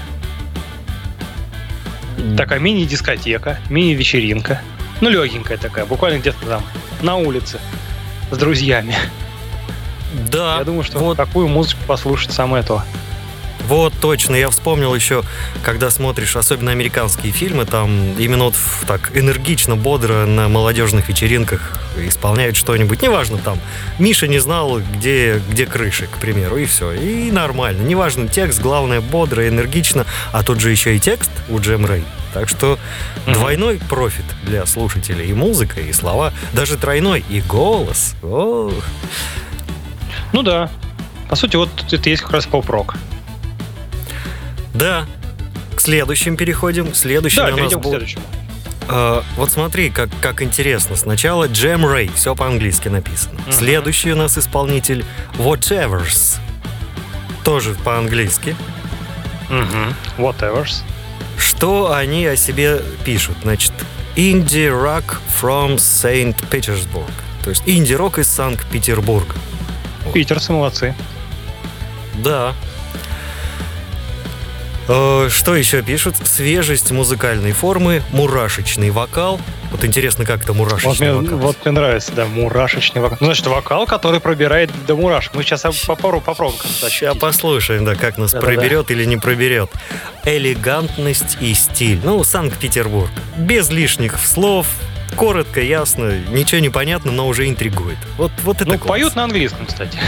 Такая 2.36 2.58
мини-дискотека, 2.58 3.58
мини-вечеринка. 3.68 4.60
Ну, 5.00 5.10
легенькая 5.10 5.58
такая, 5.58 5.84
буквально 5.84 6.18
где-то 6.18 6.46
там, 6.46 6.62
на 7.02 7.16
улице, 7.16 7.60
с 8.30 8.36
друзьями. 8.38 8.96
Да. 10.30 10.56
Я 10.58 10.64
думаю, 10.64 10.82
что 10.84 10.98
вот 10.98 11.16
такую 11.16 11.48
музыку 11.48 11.80
послушать 11.86 12.32
самое 12.32 12.62
то. 12.62 12.82
Вот, 13.66 13.92
точно. 14.00 14.36
Я 14.36 14.50
вспомнил 14.50 14.94
еще, 14.94 15.24
когда 15.62 15.90
смотришь, 15.90 16.36
особенно 16.36 16.70
американские 16.70 17.32
фильмы, 17.32 17.64
там 17.64 18.16
именно 18.16 18.44
вот 18.44 18.54
так 18.86 19.16
энергично, 19.16 19.74
бодро 19.76 20.24
на 20.24 20.48
молодежных 20.48 21.08
вечеринках 21.08 21.72
исполняют 21.96 22.56
что-нибудь. 22.56 23.02
Неважно 23.02 23.38
там, 23.38 23.58
Миша 23.98 24.28
не 24.28 24.38
знал, 24.38 24.80
где, 24.80 25.42
где 25.50 25.66
крыши, 25.66 26.06
к 26.06 26.18
примеру, 26.18 26.56
и 26.56 26.64
все. 26.66 26.92
И 26.92 27.30
нормально. 27.32 27.82
Неважно 27.82 28.28
текст, 28.28 28.60
главное 28.60 29.00
бодро, 29.00 29.48
энергично. 29.48 30.06
А 30.32 30.44
тут 30.44 30.60
же 30.60 30.70
еще 30.70 30.96
и 30.96 31.00
текст 31.00 31.30
у 31.48 31.58
Джем 31.58 31.86
Рэй. 31.86 32.04
Так 32.32 32.48
что 32.48 32.78
mm-hmm. 33.26 33.32
двойной 33.32 33.80
профит 33.88 34.26
для 34.44 34.64
слушателей. 34.66 35.30
И 35.30 35.32
музыка, 35.32 35.80
и 35.80 35.92
слова. 35.92 36.32
Даже 36.52 36.76
тройной. 36.76 37.24
И 37.28 37.40
голос. 37.40 38.14
Ох. 38.22 38.74
Ну 40.32 40.42
да. 40.42 40.70
По 41.28 41.34
сути, 41.34 41.56
вот 41.56 41.70
это 41.90 42.10
есть 42.10 42.22
как 42.22 42.32
раз 42.32 42.46
поп-рок. 42.46 42.94
Да. 44.76 45.06
К 45.74 45.80
следующим 45.80 46.36
переходим. 46.36 46.94
Следующий 46.94 47.36
да, 47.36 47.54
у 47.54 47.56
нас 47.56 47.72
был... 47.72 47.80
к 47.80 47.86
следующему. 47.86 48.22
Uh, 48.88 49.24
вот 49.36 49.50
смотри, 49.50 49.90
как, 49.90 50.10
как 50.20 50.42
интересно. 50.42 50.94
Сначала 50.94 51.48
Джем 51.48 51.84
Рэй, 51.84 52.08
все 52.14 52.36
по-английски 52.36 52.86
написано. 52.86 53.36
Uh-huh. 53.40 53.52
Следующий 53.52 54.12
у 54.12 54.16
нас 54.16 54.38
исполнитель 54.38 55.04
Whatever's. 55.38 56.38
Тоже 57.42 57.74
по-английски. 57.84 58.54
Uh-huh. 59.50 59.92
Whatever's. 60.18 60.82
Что 61.36 61.92
они 61.92 62.26
о 62.26 62.36
себе 62.36 62.80
пишут? 63.04 63.36
Значит, 63.42 63.72
Rock 64.14 65.18
from 65.40 65.76
Saint 65.76 66.36
Petersburg. 66.48 67.10
То 67.42 67.50
есть 67.50 67.64
инди-рок 67.66 68.18
из 68.18 68.28
Санкт-Петербурга. 68.28 69.34
Питерцы 70.14 70.52
молодцы. 70.52 70.94
Да, 72.14 72.54
Э, 72.54 72.75
что 74.86 75.56
еще 75.56 75.82
пишут? 75.82 76.16
Свежесть 76.24 76.90
музыкальной 76.92 77.52
формы, 77.52 78.02
мурашечный 78.12 78.90
вокал. 78.90 79.40
Вот 79.72 79.84
интересно, 79.84 80.24
как 80.24 80.44
это 80.44 80.52
мурашечный 80.52 81.12
вот 81.12 81.22
вокал. 81.22 81.36
Мне, 81.36 81.46
вот 81.46 81.56
мне 81.64 81.72
нравится, 81.72 82.12
да, 82.12 82.24
мурашечный 82.26 83.02
вокал. 83.02 83.18
Ну, 83.20 83.26
значит, 83.26 83.46
вокал, 83.46 83.86
который 83.86 84.20
пробирает 84.20 84.70
до 84.86 84.94
мурашек. 84.94 85.34
Мы 85.34 85.42
сейчас 85.42 85.62
попробуем, 85.86 86.22
попробуем. 86.22 86.60
Сейчас 86.64 87.16
послушаем, 87.16 87.84
да, 87.84 87.96
как 87.96 88.16
нас 88.16 88.32
да, 88.32 88.40
проберет 88.40 88.86
да. 88.86 88.94
или 88.94 89.04
не 89.04 89.16
проберет. 89.16 89.70
Элегантность 90.24 91.36
и 91.40 91.52
стиль. 91.54 92.00
Ну, 92.04 92.22
Санкт-Петербург. 92.22 93.10
Без 93.36 93.70
лишних 93.70 94.18
слов, 94.20 94.68
коротко, 95.16 95.60
ясно, 95.60 96.12
ничего 96.30 96.60
не 96.60 96.70
понятно, 96.70 97.10
но 97.10 97.26
уже 97.26 97.48
интригует. 97.48 97.98
Вот, 98.18 98.30
вот 98.44 98.56
это 98.60 98.66
Ну, 98.66 98.78
класс. 98.78 98.88
поют 98.88 99.16
на 99.16 99.24
английском, 99.24 99.66
кстати. 99.66 99.98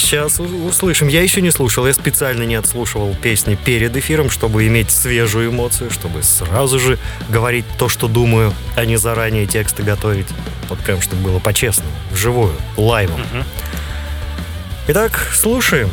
Сейчас 0.00 0.40
услышим. 0.40 1.08
Я 1.08 1.22
еще 1.22 1.42
не 1.42 1.50
слушал, 1.50 1.86
я 1.86 1.92
специально 1.92 2.42
не 2.44 2.54
отслушивал 2.54 3.14
песни 3.14 3.54
перед 3.54 3.94
эфиром, 3.96 4.30
чтобы 4.30 4.66
иметь 4.66 4.90
свежую 4.90 5.50
эмоцию, 5.50 5.90
чтобы 5.90 6.22
сразу 6.22 6.80
же 6.80 6.98
говорить 7.28 7.66
то, 7.78 7.88
что 7.88 8.08
думаю, 8.08 8.54
а 8.76 8.86
не 8.86 8.96
заранее 8.96 9.46
тексты 9.46 9.82
готовить. 9.82 10.26
Вот 10.68 10.78
прям, 10.78 11.02
чтобы 11.02 11.22
было 11.22 11.38
по-честному, 11.38 11.92
вживую, 12.10 12.54
лайвом. 12.76 13.20
Угу. 13.20 13.44
Итак, 14.88 15.30
слушаем. 15.34 15.90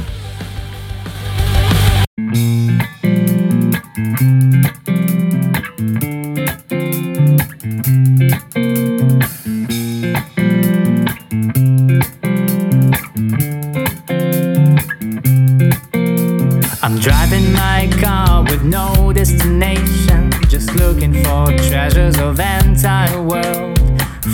Looking 20.87 21.13
for 21.25 21.47
treasures 21.67 22.17
of 22.17 22.39
entire 22.39 23.21
world. 23.21 23.77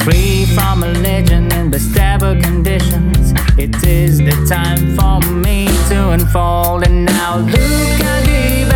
Free 0.03 0.45
from 0.55 0.83
religion 0.83 1.51
and 1.51 1.73
stable 1.81 2.39
conditions. 2.39 3.33
It 3.57 3.75
is 3.83 4.19
the 4.19 4.35
time 4.47 4.95
for 4.95 5.19
me 5.31 5.65
to 5.89 6.11
unfold, 6.11 6.83
and 6.83 7.05
now 7.05 7.37
look, 7.37 8.01
I 8.13 8.23
give 8.25 8.72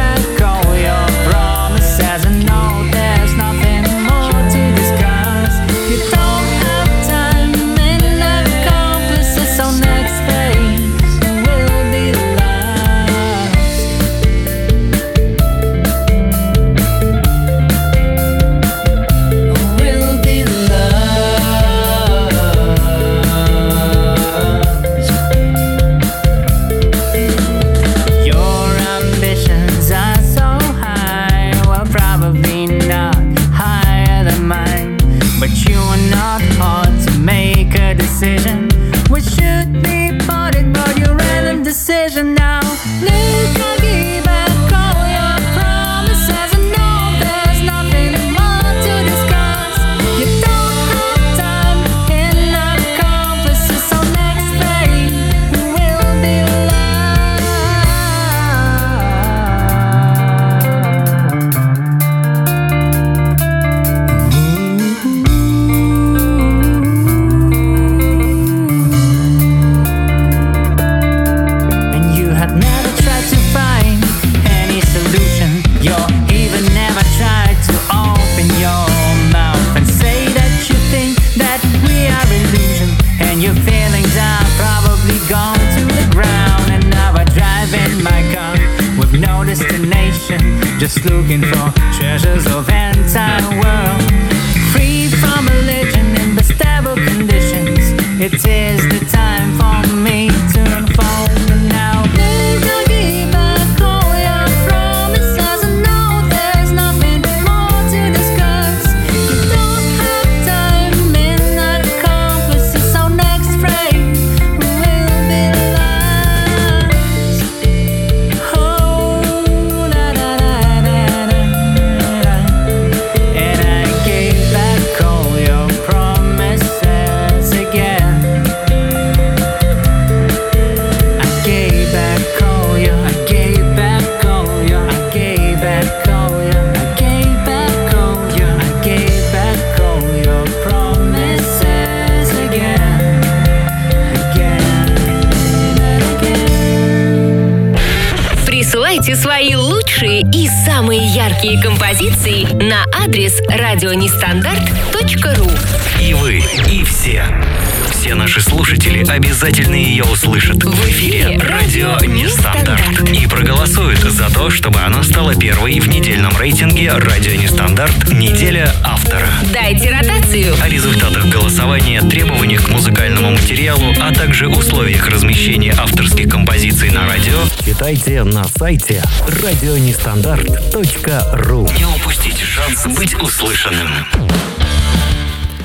рейтинге 166.78 166.94
«Радио 166.94 167.34
Нестандарт. 167.34 168.14
Неделя 168.14 168.72
автора». 168.84 169.28
Дайте 169.52 169.90
ротацию. 169.90 170.54
О 170.62 170.70
результатах 170.70 171.26
голосования, 171.26 172.02
требованиях 172.02 172.66
к 172.66 172.70
музыкальному 172.70 173.32
материалу, 173.32 173.96
а 174.00 174.14
также 174.14 174.48
условиях 174.48 175.10
размещения 175.10 175.74
авторских 175.78 176.30
композиций 176.30 176.92
на 176.92 177.08
радио 177.08 177.34
Читайте 177.66 178.24
на 178.24 178.44
сайте 178.44 179.02
радионестандарт.ру 179.28 181.68
не 181.78 181.86
упустите 181.86 182.46
шанс 182.46 182.86
быть 182.96 183.16
услышанным. 183.16 183.90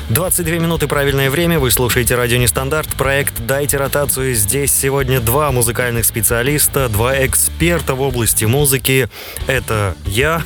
22 0.09 0.57
минуты 0.57 0.88
правильное 0.88 1.29
время. 1.31 1.59
Вы 1.59 1.70
слушаете 1.70 2.14
радио 2.14 2.38
Нестандарт. 2.38 2.88
Проект 2.96 3.35
«Дайте 3.46 3.77
ротацию». 3.79 4.35
Здесь 4.35 4.72
сегодня 4.72 5.20
два 5.20 5.53
музыкальных 5.53 6.05
специалиста, 6.05 6.88
два 6.88 7.27
эксперта 7.27 7.94
в 7.94 8.03
области 8.03 8.44
музыки. 8.44 9.09
Это 9.46 9.94
я, 10.05 10.42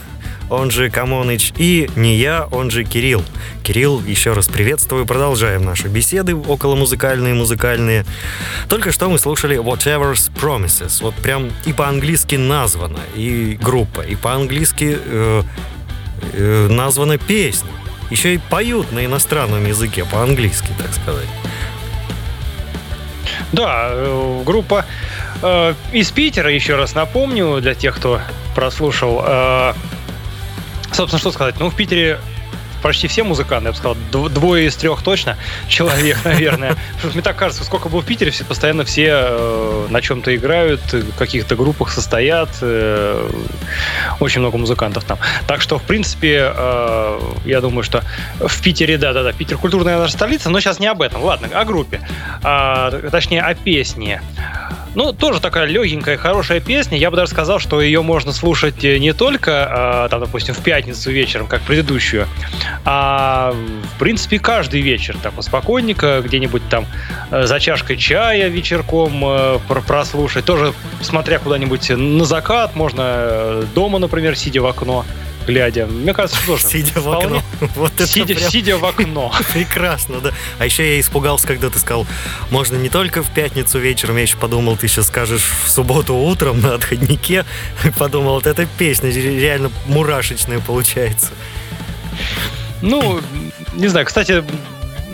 он 0.50 0.70
же 0.70 0.90
Камоныч, 0.90 1.52
и 1.56 1.90
не 1.96 2.16
я, 2.16 2.46
он 2.50 2.70
же 2.70 2.84
Кирилл. 2.84 3.24
Кирилл, 3.62 4.02
еще 4.02 4.32
раз 4.32 4.46
приветствую. 4.46 5.06
Продолжаем 5.06 5.64
наши 5.64 5.88
беседы 5.88 6.34
около 6.34 6.76
музыкальные, 6.76 7.34
музыкальные. 7.34 8.04
Только 8.68 8.92
что 8.92 9.08
мы 9.08 9.18
слушали 9.18 9.58
Whatever's 9.58 10.30
Promises. 10.32 11.02
Вот 11.02 11.14
прям 11.14 11.50
и 11.64 11.72
по-английски 11.72 12.36
названа, 12.36 13.00
и 13.14 13.58
группа, 13.60 14.00
и 14.02 14.14
по-английски 14.14 14.98
э, 15.04 15.42
э, 16.32 16.68
названа 16.68 17.18
песня. 17.18 17.70
Еще 18.10 18.34
и 18.34 18.38
поют 18.38 18.92
на 18.92 19.04
иностранном 19.04 19.66
языке, 19.66 20.04
по-английски, 20.04 20.68
так 20.78 20.92
сказать. 20.92 21.28
Да, 23.52 23.88
э, 23.90 24.42
группа 24.44 24.84
э, 25.42 25.74
из 25.92 26.10
Питера, 26.10 26.50
еще 26.50 26.76
раз 26.76 26.94
напомню, 26.94 27.60
для 27.60 27.74
тех, 27.74 27.96
кто 27.96 28.20
прослушал. 28.54 29.22
Э, 29.26 29.74
собственно, 30.96 31.20
что 31.20 31.30
сказать? 31.32 31.56
Ну, 31.58 31.70
в 31.70 31.74
Питере 31.76 32.18
почти 32.82 33.08
все 33.08 33.24
музыканты, 33.24 33.68
я 33.68 33.72
бы 33.72 33.76
сказал, 33.76 33.96
дв- 34.12 34.28
двое 34.28 34.66
из 34.66 34.76
трех 34.76 35.02
точно 35.02 35.36
человек, 35.68 36.18
наверное. 36.24 36.76
Мне 37.02 37.22
так 37.22 37.36
кажется, 37.36 37.64
сколько 37.64 37.88
был 37.88 38.00
в 38.00 38.04
Питере, 38.06 38.30
все 38.30 38.44
постоянно 38.44 38.84
все 38.84 39.08
э, 39.12 39.86
на 39.90 40.00
чем-то 40.00 40.34
играют, 40.36 40.92
в 40.92 41.16
каких-то 41.16 41.56
группах 41.56 41.90
состоят, 41.90 42.50
э, 42.60 43.28
очень 44.20 44.40
много 44.40 44.56
музыкантов 44.58 45.04
там. 45.04 45.18
Так 45.46 45.62
что, 45.62 45.78
в 45.78 45.82
принципе, 45.82 46.52
э, 46.54 47.20
я 47.44 47.60
думаю, 47.60 47.82
что 47.82 48.02
в 48.38 48.62
Питере, 48.62 48.98
да-да-да, 48.98 49.32
Питер 49.32 49.58
культурная 49.58 49.98
наша 49.98 50.12
столица, 50.12 50.50
но 50.50 50.60
сейчас 50.60 50.78
не 50.78 50.86
об 50.86 51.02
этом. 51.02 51.22
Ладно, 51.24 51.48
о 51.52 51.64
группе. 51.64 52.00
А, 52.42 52.90
точнее, 53.10 53.42
о 53.42 53.54
песне. 53.54 54.22
Ну, 54.96 55.12
тоже 55.12 55.42
такая 55.42 55.66
легенькая, 55.66 56.16
хорошая 56.16 56.58
песня. 56.58 56.96
Я 56.96 57.10
бы 57.10 57.18
даже 57.18 57.30
сказал, 57.30 57.58
что 57.58 57.82
ее 57.82 58.00
можно 58.00 58.32
слушать 58.32 58.82
э, 58.82 58.96
не 58.96 59.12
только, 59.12 59.66
а, 59.68 60.08
там, 60.08 60.20
допустим, 60.20 60.54
в 60.54 60.62
пятницу 60.62 61.10
вечером, 61.10 61.48
как 61.48 61.60
предыдущую, 61.60 62.26
а, 62.86 63.54
в 63.94 63.98
принципе, 63.98 64.38
каждый 64.38 64.80
вечер, 64.80 65.14
так, 65.22 65.34
спокойненько, 65.42 66.22
где-нибудь 66.24 66.66
там 66.70 66.86
э, 67.30 67.44
за 67.44 67.60
чашкой 67.60 67.98
чая 67.98 68.48
вечерком 68.48 69.22
э, 69.22 69.58
про- 69.68 69.82
прослушать. 69.82 70.46
Тоже, 70.46 70.72
смотря 71.02 71.40
куда-нибудь 71.40 71.90
на 71.90 72.24
закат, 72.24 72.74
можно 72.74 73.02
э, 73.04 73.64
дома, 73.74 73.98
например, 73.98 74.34
сидя 74.34 74.62
в 74.62 74.66
окно. 74.66 75.04
Глядя. 75.46 75.86
Мне 75.86 76.12
кажется, 76.12 76.36
что 76.38 76.52
тоже. 76.52 76.68
Сидя 76.68 77.00
в 77.00 77.08
окно. 77.10 77.42
Вот 77.76 77.92
это 77.94 78.06
Сидя, 78.06 78.34
прям 78.34 78.50
сидя 78.50 78.76
в 78.76 78.84
окно. 78.84 79.32
прекрасно, 79.52 80.20
да. 80.20 80.32
А 80.58 80.64
еще 80.64 80.94
я 80.94 81.00
испугался, 81.00 81.46
когда 81.46 81.70
ты 81.70 81.78
сказал, 81.78 82.06
можно 82.50 82.76
не 82.76 82.88
только 82.88 83.22
в 83.22 83.30
пятницу 83.32 83.78
вечером, 83.78 84.16
я 84.16 84.22
еще 84.22 84.36
подумал, 84.36 84.76
ты 84.76 84.88
сейчас 84.88 85.06
скажешь 85.08 85.48
в 85.64 85.70
субботу 85.70 86.14
утром 86.14 86.60
на 86.60 86.74
отходнике. 86.74 87.44
Подумал, 87.98 88.34
вот 88.34 88.46
эта 88.46 88.66
песня 88.66 89.10
реально 89.10 89.70
мурашечная 89.86 90.60
получается. 90.60 91.28
Ну, 92.82 93.20
не 93.74 93.88
знаю, 93.88 94.06
кстати, 94.06 94.44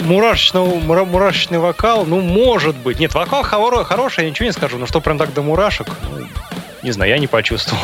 мурашечный, 0.00 0.60
мура- 0.60 1.04
мурашечный 1.04 1.58
вокал, 1.58 2.04
ну, 2.04 2.20
может 2.20 2.76
быть. 2.76 2.98
Нет, 2.98 3.14
вокал 3.14 3.42
хоро- 3.44 3.84
хороший, 3.84 4.24
я 4.24 4.30
ничего 4.30 4.46
не 4.46 4.52
скажу, 4.52 4.78
но 4.78 4.86
что 4.86 5.00
прям 5.00 5.18
так 5.18 5.32
до 5.32 5.42
мурашек, 5.42 5.88
ну, 6.10 6.26
не 6.82 6.92
знаю, 6.92 7.10
я 7.10 7.18
не 7.18 7.26
почувствовал. 7.26 7.82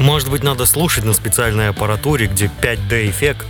Может 0.00 0.30
быть, 0.30 0.42
надо 0.42 0.64
слушать 0.64 1.04
на 1.04 1.12
специальной 1.12 1.68
аппаратуре, 1.68 2.26
где 2.26 2.50
5D 2.62 3.10
эффект. 3.10 3.46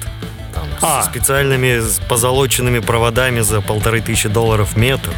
Там, 0.52 0.64
А. 0.82 1.02
С 1.02 1.06
специальными 1.06 1.80
позолоченными 2.08 2.80
проводами 2.80 3.38
за 3.40 3.60
полторы 3.60 4.00
тысячи 4.00 4.28
долларов 4.28 4.76
метр. 4.76 5.12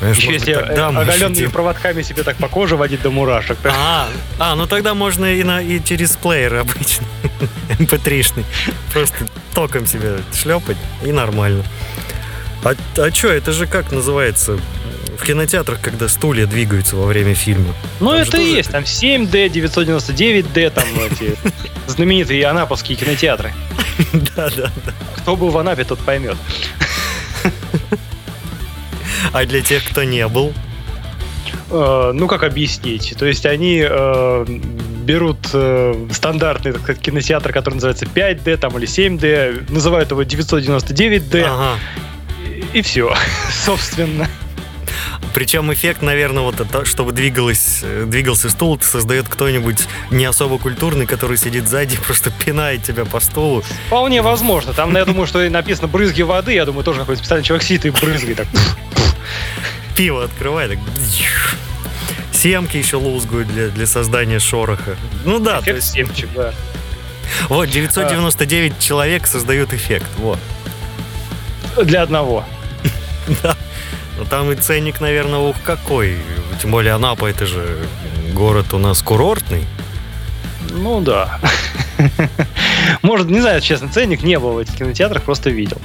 Понимаешь, 0.00 0.18
Еще 0.18 0.32
если 0.32 0.54
тогда 0.54 0.88
оголенными 0.88 1.46
проводками 1.48 2.00
себе 2.02 2.22
так 2.22 2.36
по 2.38 2.48
коже 2.48 2.76
водить 2.76 3.02
до 3.02 3.10
мурашек. 3.10 3.58
А, 3.64 4.08
а, 4.38 4.54
ну 4.54 4.66
тогда 4.66 4.94
можно 4.94 5.26
и, 5.26 5.42
на, 5.42 5.60
и 5.60 5.84
через 5.84 6.16
плеер 6.16 6.54
обычный, 6.56 7.06
mp3-шный. 7.78 8.44
Просто 8.92 9.16
током 9.54 9.86
себя 9.86 10.16
шлепать, 10.32 10.78
и 11.04 11.12
нормально. 11.12 11.62
А, 12.64 12.74
а 12.96 13.10
что, 13.12 13.28
это 13.28 13.52
же 13.52 13.66
как 13.66 13.92
называется? 13.92 14.58
В 15.18 15.24
кинотеатрах, 15.24 15.80
когда 15.80 16.08
стулья 16.08 16.46
двигаются 16.46 16.96
во 16.96 17.06
время 17.06 17.34
фильма. 17.34 17.74
Ну, 18.00 18.10
Там 18.10 18.20
это 18.20 18.36
и 18.36 18.40
тоже- 18.40 18.56
есть. 18.56 18.70
Там 18.70 18.82
7D, 18.84 19.48
999D, 19.48 20.70
там 20.70 20.84
эти 21.10 21.36
знаменитые 21.86 22.46
анаповские 22.46 22.96
кинотеатры. 22.96 23.52
Да, 24.36 24.50
да. 24.56 24.70
Кто 25.16 25.36
был 25.36 25.50
в 25.50 25.58
Анапе, 25.58 25.84
тот 25.84 26.00
поймет. 26.00 26.36
А 29.32 29.44
для 29.46 29.60
тех, 29.60 29.84
кто 29.84 30.02
не 30.04 30.26
был, 30.28 30.52
Э, 31.70 32.12
ну, 32.14 32.28
как 32.28 32.42
объяснить? 32.44 33.14
То 33.18 33.26
есть 33.26 33.46
они 33.46 33.84
э, 33.88 34.44
берут 35.04 35.38
э, 35.52 36.06
стандартный 36.12 36.72
так 36.72 36.82
сказать, 36.82 37.02
кинотеатр, 37.02 37.52
который 37.52 37.74
называется 37.74 38.04
5D 38.06 38.56
там, 38.58 38.76
или 38.78 38.86
7D, 38.86 39.72
называют 39.72 40.10
его 40.10 40.22
999D, 40.22 41.42
ага. 41.42 41.78
и 42.72 42.82
все, 42.82 43.14
собственно. 43.64 44.28
Причем 45.34 45.72
эффект, 45.72 46.02
наверное, 46.02 46.42
вот 46.42 46.60
это, 46.60 46.84
чтобы 46.84 47.12
двигалось, 47.12 47.80
э, 47.82 48.04
двигался 48.06 48.50
стул, 48.50 48.78
создает 48.80 49.28
кто-нибудь 49.28 49.86
не 50.10 50.24
особо 50.24 50.58
культурный, 50.58 51.06
который 51.06 51.36
сидит 51.36 51.68
сзади, 51.68 51.96
просто 52.06 52.30
пинает 52.30 52.82
тебя 52.82 53.04
по 53.04 53.20
стулу. 53.20 53.62
Вполне 53.86 54.22
возможно. 54.22 54.72
Там, 54.72 54.94
я 54.96 55.04
думаю, 55.04 55.26
что 55.26 55.48
написано 55.48 55.88
брызги 55.88 56.22
воды. 56.22 56.54
Я 56.54 56.64
думаю, 56.64 56.84
тоже 56.84 57.00
какой-то 57.00 57.20
специальный 57.20 57.44
человек 57.44 57.64
сидит 57.64 57.86
и 57.86 57.90
брызгает. 57.90 58.36
Так. 58.38 58.46
Пиво 59.96 60.24
открывает, 60.24 60.72
так... 60.72 60.78
Семки 62.32 62.76
еще 62.76 62.96
лузгают 62.96 63.48
для, 63.48 63.68
для 63.68 63.86
создания 63.86 64.38
шороха. 64.38 64.96
Ну 65.24 65.38
да, 65.38 65.58
то 65.58 65.64
Эффект 65.64 65.76
есть, 65.76 65.92
семечек, 65.92 66.28
да. 66.34 66.52
вот 67.48 67.70
999 67.70 68.78
человек 68.78 69.26
создают 69.26 69.72
эффект, 69.72 70.06
вот. 70.18 70.38
Для 71.82 72.02
одного. 72.02 72.44
Но 74.18 74.24
там 74.24 74.50
и 74.52 74.56
ценник, 74.56 75.00
наверное, 75.00 75.38
ух 75.40 75.56
какой. 75.62 76.16
Тем 76.60 76.70
более 76.70 76.92
Анапа, 76.92 77.26
это 77.26 77.46
же 77.46 77.78
город 78.32 78.72
у 78.74 78.78
нас 78.78 79.02
курортный. 79.02 79.64
Ну 80.70 81.00
да. 81.00 81.40
Может, 83.02 83.28
не 83.28 83.40
знаю, 83.40 83.60
честно, 83.60 83.88
ценник 83.88 84.22
не 84.22 84.38
был 84.38 84.52
в 84.52 84.58
этих 84.58 84.76
кинотеатрах, 84.76 85.22
просто 85.22 85.50
видел. 85.50 85.78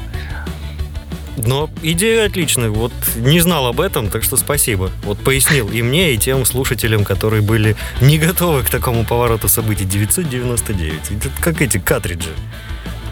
Но 1.46 1.70
идея 1.82 2.26
отличная. 2.26 2.70
Вот 2.70 2.92
не 3.15 3.39
знал 3.39 3.68
об 3.68 3.80
этом, 3.80 4.10
так 4.10 4.24
что 4.24 4.36
спасибо. 4.36 4.92
Вот 5.04 5.20
пояснил 5.20 5.70
и 5.70 5.82
мне, 5.82 6.13
и 6.13 6.18
тем 6.18 6.46
слушателям, 6.46 7.06
которые 7.06 7.42
были 7.42 7.76
не 8.02 8.18
готовы 8.18 8.63
к 8.63 8.70
такому 8.70 9.06
повороту 9.06 9.48
событий. 9.48 9.86
999. 9.86 11.12
Это 11.12 11.30
как 11.42 11.62
эти 11.62 11.78
картриджи. 11.78 12.32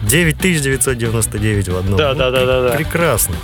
9999 0.02 1.68
в 1.68 1.76
одном. 1.76 1.98
Да, 1.98 2.12
Ну, 2.12 2.18
да, 2.18 2.30
да, 2.30 2.44
да, 2.44 2.62
да. 2.68 2.76
Прекрасно. 2.76 3.34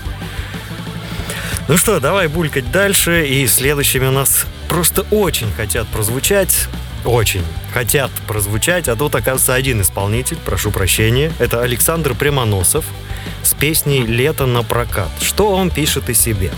Ну 1.67 1.79
что, 1.79 1.99
давай 1.99 2.29
булькать 2.29 2.71
дальше. 2.71 3.27
И 3.27 3.47
следующими 3.47 4.07
у 4.07 4.11
нас 4.11 4.45
просто 4.69 5.07
очень 5.11 5.51
хотят 5.53 5.87
прозвучать. 5.89 6.69
Очень 7.07 7.45
хотят 7.73 8.11
прозвучать, 8.27 8.89
а 8.89 8.97
тут, 8.97 9.15
оказывается, 9.15 9.55
один 9.55 9.81
исполнитель, 9.81 10.39
прошу 10.45 10.71
прощения. 10.71 11.33
Это 11.39 11.63
Александр 11.63 12.15
Прямоносов 12.15 12.85
с 13.43 13.53
песней 13.53 14.03
«Лето 14.03 14.47
на 14.47 14.63
прокат». 14.63 15.11
Что 15.21 15.51
он 15.51 15.71
пишет 15.71 16.09
о 16.09 16.15
себе? 16.15 16.51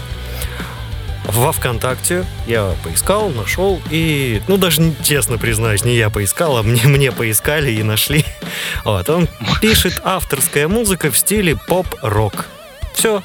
Во 1.25 1.51
ВКонтакте 1.51 2.25
я 2.47 2.75
поискал, 2.85 3.31
нашел 3.31 3.81
и, 3.91 4.41
ну 4.47 4.57
даже 4.57 4.93
честно 5.03 5.39
признаюсь, 5.39 5.85
не 5.85 5.97
я 5.97 6.11
поискал, 6.11 6.57
а 6.59 6.63
мне, 6.63 6.83
мне 6.85 7.11
поискали 7.11 7.73
и 7.73 7.83
нашли. 7.83 8.25
Вот, 8.85 9.09
он 9.11 9.29
пишет 9.61 10.01
авторская 10.05 10.69
музыка 10.69 11.11
в 11.11 11.19
стиле 11.19 11.57
поп-рок. 11.57 12.47
Все, 12.95 13.23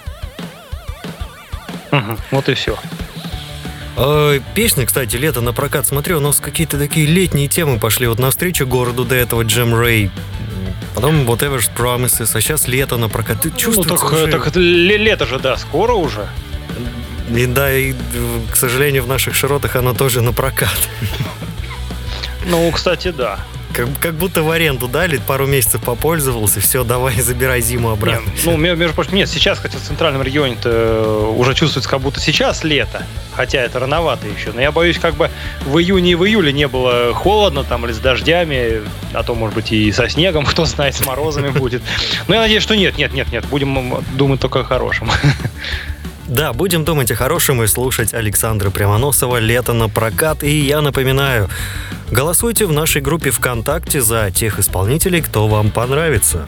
Мгм, 1.91 2.17
Вот 2.32 2.49
и 2.49 2.54
все. 2.54 2.77
Э, 3.97 4.39
Песня, 4.56 4.86
кстати, 4.86 5.15
лето 5.17 5.41
на 5.41 5.54
прокат 5.54 5.86
смотрю, 5.88 6.17
у 6.17 6.21
нас 6.21 6.39
какие-то 6.39 6.77
такие 6.77 7.06
летние 7.06 7.47
темы 7.47 7.80
пошли. 7.80 8.08
Вот 8.08 8.19
навстречу 8.19 8.65
городу 8.65 9.04
до 9.06 9.15
этого 9.15 9.43
Джем 9.43 9.75
Рэй. 9.75 10.10
Потом 10.95 11.21
Whatever's 11.30 11.69
Promises, 11.75 12.36
а 12.36 12.41
сейчас 12.41 12.67
лето 12.67 12.97
на 12.97 13.10
прокат. 13.10 13.41
Ты 13.41 13.49
Ну, 13.49 13.58
чувствуешь 13.58 13.99
так, 14.01 14.12
уже? 14.12 14.27
так 14.27 14.47
это 14.47 14.60
ле- 14.60 14.97
лето 14.97 15.25
же, 15.25 15.39
да, 15.39 15.58
скоро 15.58 15.93
уже. 15.93 16.27
И 17.34 17.45
да, 17.45 17.71
и, 17.73 17.93
к 18.51 18.56
сожалению, 18.56 19.04
в 19.04 19.08
наших 19.08 19.36
широтах 19.36 19.75
оно 19.77 19.93
тоже 19.93 20.21
на 20.21 20.34
прокат. 20.34 20.75
Ну, 22.45 22.69
кстати, 22.71 23.12
да. 23.12 23.39
Как, 23.73 23.88
как 23.99 24.13
будто 24.15 24.43
в 24.43 24.51
аренду 24.51 24.88
дали, 24.88 25.17
пару 25.17 25.47
месяцев 25.47 25.81
попользовался, 25.81 26.60
все, 26.60 26.84
давай, 26.84 27.19
забирай 27.21 27.62
зиму 27.62 27.89
обратно. 27.91 28.31
ну, 28.43 28.57
ме- 28.57 28.75
между 28.75 28.93
прочим, 28.95 29.15
нет, 29.15 29.29
сейчас, 29.29 29.60
хотя 29.60 29.77
в 29.77 29.81
центральном 29.81 30.21
регионе-то 30.21 30.69
э, 30.69 31.34
уже 31.38 31.53
чувствуется, 31.55 31.89
как 31.89 32.01
будто 32.01 32.19
сейчас 32.19 32.63
лето, 32.63 33.05
хотя 33.34 33.60
это 33.62 33.79
рановато 33.79 34.27
еще. 34.27 34.51
Но 34.51 34.62
я 34.62 34.71
боюсь, 34.71 34.97
как 34.99 35.15
бы 35.15 35.29
в 35.65 35.77
июне 35.77 36.12
и 36.12 36.15
в 36.15 36.25
июле 36.25 36.51
не 36.51 36.67
было 36.67 37.13
холодно 37.13 37.63
там 37.63 37.86
или 37.86 37.93
с 37.93 37.99
дождями, 37.99 38.81
а 39.13 39.23
то, 39.23 39.36
может 39.36 39.55
быть, 39.55 39.71
и 39.71 39.91
со 39.91 40.10
снегом, 40.10 40.45
кто 40.51 40.65
знает, 40.65 40.95
с 40.95 41.05
морозами 41.05 41.49
будет. 41.49 41.81
Но 42.27 42.36
я 42.36 42.41
надеюсь, 42.41 42.63
что 42.63 42.75
нет, 42.75 42.97
нет, 42.97 43.13
нет, 43.13 43.31
нет, 43.31 43.45
будем 43.45 44.03
думать 44.13 44.39
только 44.41 44.60
о 44.62 44.63
хорошем. 44.63 45.10
Да, 46.32 46.54
будем 46.54 46.86
думать 46.86 47.12
о 47.12 47.15
хорошем 47.15 47.62
и 47.62 47.67
слушать 47.67 48.13
Александра 48.13 48.70
Прямоносова 48.70 49.36
«Лето 49.36 49.74
на 49.74 49.89
прокат». 49.89 50.46
И 50.46 50.62
я 50.62 50.80
напоминаю, 50.80 51.50
голосуйте 52.10 52.65
в 52.65 52.72
нашей 52.72 53.02
группе 53.02 53.32
ВКонтакте 53.32 54.00
за 54.00 54.32
тех 54.32 54.58
исполнителей, 54.58 55.22
кто 55.22 55.50
вам 55.50 55.72
понравится. 55.72 56.48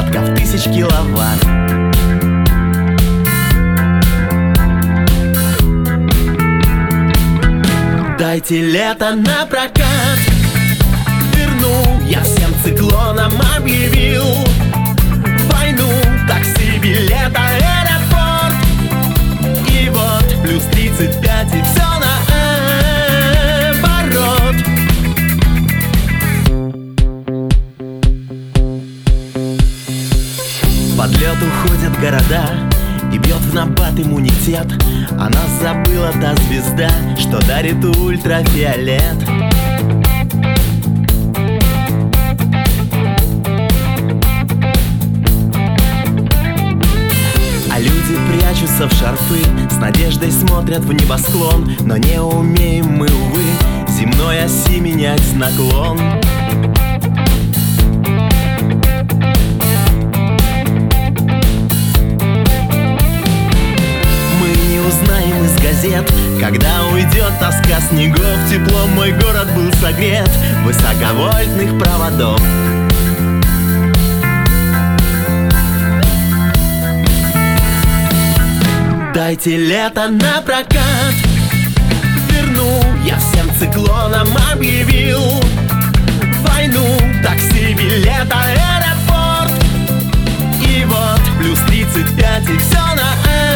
Десятков 0.00 0.34
тысяч 0.34 0.64
киловатт. 0.64 1.40
Дайте 8.18 8.62
лето 8.62 9.14
на 9.14 9.44
прокат. 9.44 10.18
Верну 11.34 12.00
Я 12.08 12.22
всем 12.22 12.50
циклоном 12.64 13.32
объявил. 13.56 14.24
Войну, 15.52 15.90
такси, 16.26 16.78
билет, 16.78 17.36
аэропорт. 17.36 18.56
И 19.68 19.90
вот 19.90 20.42
плюс 20.42 20.62
35 20.72 21.54
и 21.54 21.62
все 21.62 21.89
уходят 31.42 31.98
города 32.00 32.70
и 33.12 33.18
бьет 33.18 33.40
в 33.40 33.54
набат 33.54 33.98
иммунитет. 33.98 34.66
Она 35.12 35.40
забыла 35.60 36.12
та 36.20 36.34
звезда, 36.36 36.90
что 37.18 37.44
дарит 37.46 37.84
ультрафиолет. 37.84 39.16
А 47.72 47.78
люди 47.78 48.16
прячутся 48.28 48.88
в 48.88 48.92
шарфы 48.92 49.42
С 49.70 49.76
надеждой 49.76 50.30
смотрят 50.30 50.80
в 50.80 50.92
небосклон. 50.92 51.70
Но 51.80 51.96
не 51.96 52.20
умеем 52.20 52.86
мы, 52.86 53.06
увы 53.06 53.44
Земной 53.88 54.44
оси 54.44 54.80
менять 54.80 55.34
наклон 55.34 55.98
газет 65.90 66.12
Когда 66.40 66.86
уйдет 66.92 67.32
тоска 67.38 67.80
снегов 67.80 68.38
Теплом 68.48 68.90
мой 68.94 69.12
город 69.12 69.48
был 69.54 69.72
согрет 69.74 70.30
Высоковольтных 70.64 71.78
проводов. 71.78 72.40
Дайте 79.14 79.56
лето 79.56 80.08
на 80.08 80.40
прокат. 80.42 81.14
Верну, 82.30 82.82
я 83.04 83.16
всем 83.18 83.50
циклоном 83.58 84.28
объявил. 84.52 85.20
Войну, 86.42 86.86
такси, 87.22 87.74
билет, 87.74 88.32
аэропорт. 88.32 89.52
И 90.66 90.84
вот 90.84 91.20
плюс 91.38 91.58
35 91.68 92.50
и 92.50 92.58
все 92.58 92.78
наоборот 92.96 93.49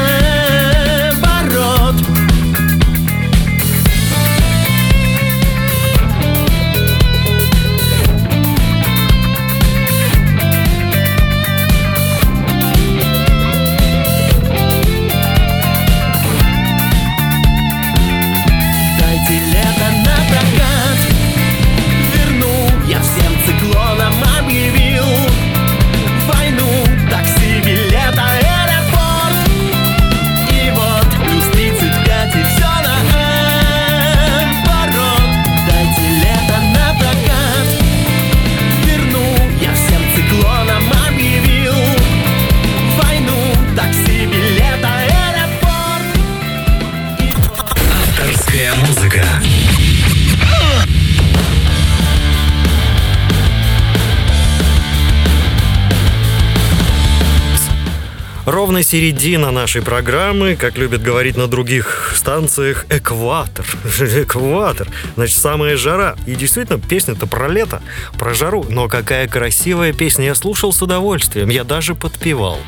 середина 58.95 59.51
нашей 59.51 59.83
программы, 59.83 60.55
как 60.55 60.79
любят 60.79 61.03
говорить 61.03 61.37
на 61.37 61.49
других 61.49 62.13
станциях, 62.15 62.87
экватор. 62.91 63.67
Экватор. 63.99 64.87
Значит, 65.17 65.37
самая 65.37 65.77
жара. 65.77 66.15
И 66.27 66.37
действительно, 66.37 66.79
песня-то 66.79 67.27
про 67.27 67.49
лето, 67.49 67.83
про 68.17 68.35
жару. 68.35 68.65
Но 68.69 68.87
какая 68.87 69.27
красивая 69.27 69.93
песня. 69.93 70.27
Я 70.27 70.37
слушал 70.37 70.73
с 70.73 70.81
удовольствием. 70.81 71.49
Я 71.49 71.65
даже 71.65 71.97
подпевал. 71.97 72.61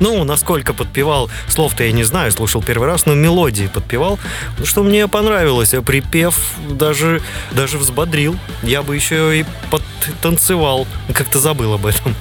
Ну, 0.00 0.24
насколько 0.24 0.72
подпевал, 0.72 1.28
слов-то 1.46 1.84
я 1.84 1.92
не 1.92 2.04
знаю, 2.04 2.32
слушал 2.32 2.62
первый 2.62 2.88
раз, 2.88 3.04
но 3.04 3.14
мелодии 3.14 3.66
подпевал, 3.66 4.18
что 4.64 4.82
мне 4.82 5.06
понравилось, 5.08 5.74
а 5.74 5.82
припев 5.82 6.38
даже, 6.70 7.20
даже 7.52 7.76
взбодрил. 7.76 8.34
Я 8.62 8.82
бы 8.82 8.94
еще 8.94 9.40
и 9.40 9.44
подтанцевал, 9.70 10.86
как-то 11.12 11.38
забыл 11.38 11.74
об 11.74 11.84
этом. 11.84 12.14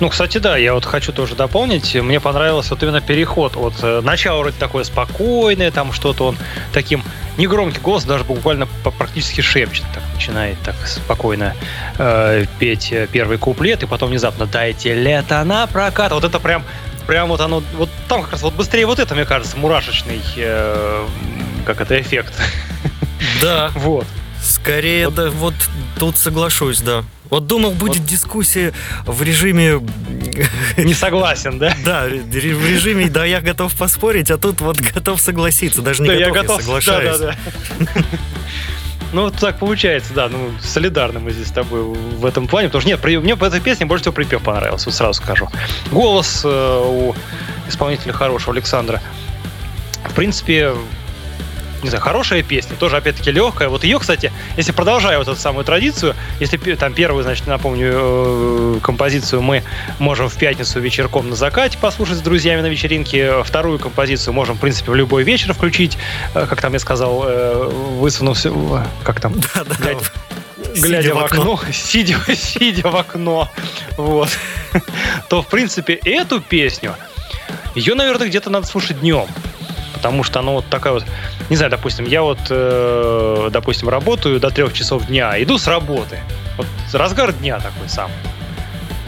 Ну, 0.00 0.08
кстати, 0.08 0.38
да, 0.38 0.56
я 0.56 0.74
вот 0.74 0.84
хочу 0.84 1.12
тоже 1.12 1.34
дополнить. 1.34 1.94
Мне 1.94 2.20
понравился 2.20 2.70
вот 2.70 2.82
именно 2.82 3.00
переход 3.00 3.56
от 3.56 3.74
э, 3.82 4.00
начала 4.02 4.38
вроде 4.38 4.56
такое 4.58 4.84
спокойное, 4.84 5.70
там 5.70 5.92
что-то 5.92 6.26
он 6.26 6.36
таким 6.72 7.02
негромкий 7.36 7.80
голос, 7.80 8.04
даже 8.04 8.24
буквально 8.24 8.66
практически 8.98 9.40
шепчет, 9.40 9.84
так 9.94 10.02
начинает 10.14 10.58
так 10.64 10.74
спокойно 10.86 11.54
э, 11.98 12.44
петь 12.58 12.92
э, 12.92 13.06
первый 13.10 13.38
куплет, 13.38 13.82
и 13.82 13.86
потом 13.86 14.10
внезапно 14.10 14.46
«Дайте 14.46 14.94
лето 14.94 15.42
на 15.44 15.66
прокат». 15.66 16.12
Вот 16.12 16.24
это 16.24 16.40
прям, 16.40 16.64
прям 17.06 17.28
вот 17.28 17.40
оно, 17.40 17.62
вот 17.74 17.90
там 18.08 18.22
как 18.22 18.32
раз 18.32 18.42
вот 18.42 18.54
быстрее 18.54 18.86
вот 18.86 18.98
это, 18.98 19.14
мне 19.14 19.24
кажется, 19.24 19.56
мурашечный, 19.56 20.20
э, 20.36 21.06
как 21.64 21.80
это, 21.80 22.00
эффект. 22.00 22.34
Да, 23.40 23.70
Вот. 23.74 24.06
Скорее, 24.42 25.10
да, 25.10 25.30
вот 25.30 25.54
тут 25.98 26.16
соглашусь, 26.16 26.80
да. 26.80 27.02
Вот 27.30 27.46
думал, 27.46 27.72
будет 27.72 28.04
дискуссия 28.04 28.72
в 29.04 29.22
режиме... 29.22 29.80
Не 30.76 30.94
согласен, 30.94 31.58
да? 31.58 31.74
Да, 31.84 32.04
в 32.06 32.34
режиме, 32.36 33.08
да, 33.08 33.24
я 33.24 33.40
готов 33.40 33.74
поспорить, 33.74 34.30
а 34.30 34.38
тут 34.38 34.60
вот 34.60 34.80
готов 34.80 35.20
согласиться, 35.20 35.82
даже 35.82 36.02
не 36.02 36.08
Да, 36.08 36.14
я 36.14 36.30
готов, 36.30 36.36
я 36.36 36.42
готов. 36.48 36.62
соглашаюсь. 36.62 37.18
Да, 37.18 37.26
да, 37.26 37.36
да. 37.78 38.02
Ну, 39.12 39.22
вот 39.22 39.36
так 39.36 39.58
получается, 39.60 40.12
да, 40.14 40.28
ну, 40.28 40.50
солидарны 40.60 41.20
мы 41.20 41.30
здесь 41.30 41.46
с 41.46 41.52
тобой 41.52 41.80
в 41.84 42.26
этом 42.26 42.48
плане, 42.48 42.68
потому 42.68 42.80
что 42.82 42.90
нет, 42.90 43.00
при- 43.00 43.16
мне 43.18 43.36
по 43.36 43.44
этой 43.44 43.60
песне 43.60 43.86
больше 43.86 44.02
всего 44.02 44.12
припев 44.14 44.42
понравился, 44.42 44.86
вот 44.86 44.94
сразу 44.96 45.22
скажу. 45.22 45.48
Голос 45.92 46.42
э, 46.44 46.82
у 46.84 47.14
исполнителя 47.68 48.12
хорошего, 48.12 48.52
Александра. 48.52 49.00
В 50.04 50.12
принципе, 50.12 50.72
не 51.86 51.90
знаю, 51.90 52.02
хорошая 52.02 52.42
песня, 52.42 52.74
тоже, 52.76 52.96
опять-таки, 52.96 53.30
легкая. 53.30 53.68
Вот 53.68 53.84
ее, 53.84 54.00
кстати, 54.00 54.32
если 54.56 54.72
продолжая 54.72 55.18
вот 55.18 55.28
эту 55.28 55.38
самую 55.40 55.64
традицию, 55.64 56.16
если 56.40 56.56
там 56.74 56.92
первую, 56.94 57.22
значит, 57.22 57.46
напомню, 57.46 57.90
э, 57.92 58.78
композицию 58.82 59.40
мы 59.40 59.62
можем 60.00 60.28
в 60.28 60.36
пятницу 60.36 60.80
вечерком 60.80 61.30
на 61.30 61.36
закате 61.36 61.78
послушать 61.78 62.18
с 62.18 62.20
друзьями 62.20 62.60
на 62.60 62.66
вечеринке, 62.66 63.44
вторую 63.44 63.78
композицию 63.78 64.34
можем, 64.34 64.56
в 64.56 64.60
принципе, 64.60 64.90
в 64.90 64.96
любой 64.96 65.22
вечер 65.22 65.52
включить, 65.54 65.96
э, 66.34 66.46
как 66.48 66.60
там 66.60 66.72
я 66.72 66.80
сказал, 66.80 67.22
э, 67.24 67.68
высунувся, 67.98 68.50
в- 68.50 68.84
как 69.04 69.20
там, 69.20 69.34
глядя, 69.78 70.00
глядя 70.74 71.02
Сидя 71.02 71.14
в 71.14 71.18
окно, 71.24 71.60
сидя, 71.72 72.16
сидя 72.34 72.88
в 72.88 72.96
окно, 72.96 73.48
вот, 73.96 74.28
то, 75.28 75.42
в 75.42 75.46
принципе, 75.46 75.94
эту 75.94 76.40
песню, 76.40 76.96
ее, 77.76 77.94
наверное, 77.94 78.26
где-то 78.26 78.50
надо 78.50 78.66
слушать 78.66 78.98
днем. 79.00 79.26
Потому 79.96 80.22
что 80.22 80.40
она 80.40 80.52
вот 80.52 80.66
такая 80.68 80.92
вот, 80.92 81.04
не 81.48 81.56
знаю, 81.56 81.70
допустим, 81.70 82.04
я 82.06 82.22
вот, 82.22 82.38
э, 82.50 83.48
допустим, 83.50 83.88
работаю 83.88 84.38
до 84.38 84.50
трех 84.50 84.72
часов 84.72 85.06
дня, 85.06 85.42
иду 85.42 85.58
с 85.58 85.66
работы. 85.66 86.20
Вот 86.56 86.66
разгар 86.92 87.32
дня 87.32 87.58
такой 87.58 87.88
сам. 87.88 88.10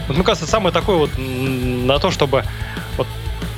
Вот, 0.07 0.17
мне 0.17 0.25
кажется, 0.25 0.49
самое 0.49 0.73
такое 0.73 0.97
вот 0.97 1.11
на 1.17 1.99
то, 1.99 2.09
чтобы 2.09 2.43
вот 2.97 3.07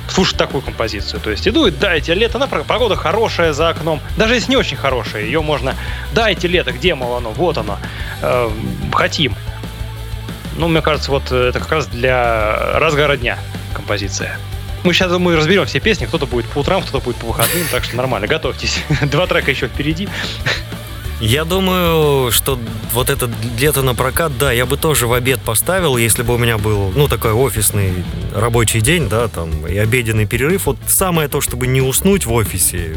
слушать 0.08 0.36
такую 0.36 0.60
композицию. 0.62 1.20
То 1.20 1.30
есть 1.30 1.48
иду 1.48 1.66
и 1.66 1.70
дайте 1.70 2.14
лето, 2.14 2.36
она 2.36 2.46
погода 2.46 2.96
хорошая 2.96 3.54
за 3.54 3.70
окном. 3.70 4.00
Даже 4.16 4.34
если 4.34 4.50
не 4.50 4.56
очень 4.56 4.76
хорошая, 4.76 5.24
ее 5.24 5.40
можно 5.40 5.74
дайте 6.12 6.48
лето, 6.48 6.72
где, 6.72 6.94
мол, 6.94 7.16
оно, 7.16 7.30
вот 7.30 7.56
оно, 7.56 7.78
э, 8.20 8.50
хотим. 8.92 9.34
Ну, 10.58 10.68
мне 10.68 10.82
кажется, 10.82 11.10
вот 11.10 11.32
это 11.32 11.58
как 11.58 11.72
раз 11.72 11.86
для 11.86 12.78
разгара 12.78 13.16
дня 13.16 13.38
композиция. 13.74 14.38
Мы 14.84 14.92
сейчас, 14.94 15.10
думаю, 15.10 15.36
разберем 15.36 15.66
все 15.66 15.80
песни. 15.80 16.06
Кто-то 16.06 16.26
будет 16.26 16.46
по 16.46 16.58
утрам, 16.58 16.82
кто-то 16.82 17.04
будет 17.04 17.16
по 17.16 17.26
выходным, 17.26 17.66
так 17.70 17.84
что 17.84 17.96
нормально, 17.96 18.26
готовьтесь. 18.26 18.78
Два 19.02 19.26
трека 19.26 19.50
еще 19.50 19.68
впереди. 19.68 20.08
Я 21.20 21.44
думаю, 21.44 22.32
что 22.32 22.58
вот 22.92 23.08
это 23.08 23.30
лето 23.56 23.82
на 23.82 23.94
прокат, 23.94 24.36
да, 24.38 24.50
я 24.50 24.66
бы 24.66 24.76
тоже 24.76 25.06
в 25.06 25.12
обед 25.12 25.40
поставил, 25.40 25.96
если 25.96 26.22
бы 26.24 26.34
у 26.34 26.38
меня 26.38 26.58
был, 26.58 26.90
ну, 26.96 27.06
такой 27.06 27.30
офисный 27.32 27.92
рабочий 28.34 28.80
день, 28.80 29.08
да, 29.08 29.28
там, 29.28 29.64
и 29.68 29.76
обеденный 29.78 30.26
перерыв. 30.26 30.66
Вот 30.66 30.78
самое 30.88 31.28
то, 31.28 31.40
чтобы 31.40 31.68
не 31.68 31.80
уснуть 31.80 32.26
в 32.26 32.32
офисе, 32.32 32.96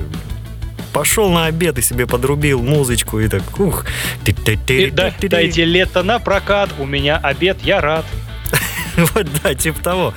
пошел 0.91 1.29
на 1.29 1.45
обед 1.45 1.77
и 1.77 1.83
себе 1.83 2.07
подрубил 2.07 2.63
музычку 2.63 3.19
и 3.19 3.27
так, 3.27 3.43
ух. 3.59 3.85
И 4.87 4.91
да- 4.91 5.03
Дайте 5.29 5.63
лето 5.63 6.01
на 6.01 6.17
прокат, 6.17 6.71
у 6.79 6.85
меня 6.85 7.17
обед, 7.17 7.57
я 7.63 7.79
рад. 7.79 8.05
Вот, 9.13 9.27
да, 9.43 9.53
типа 9.53 9.79
того. 9.83 10.13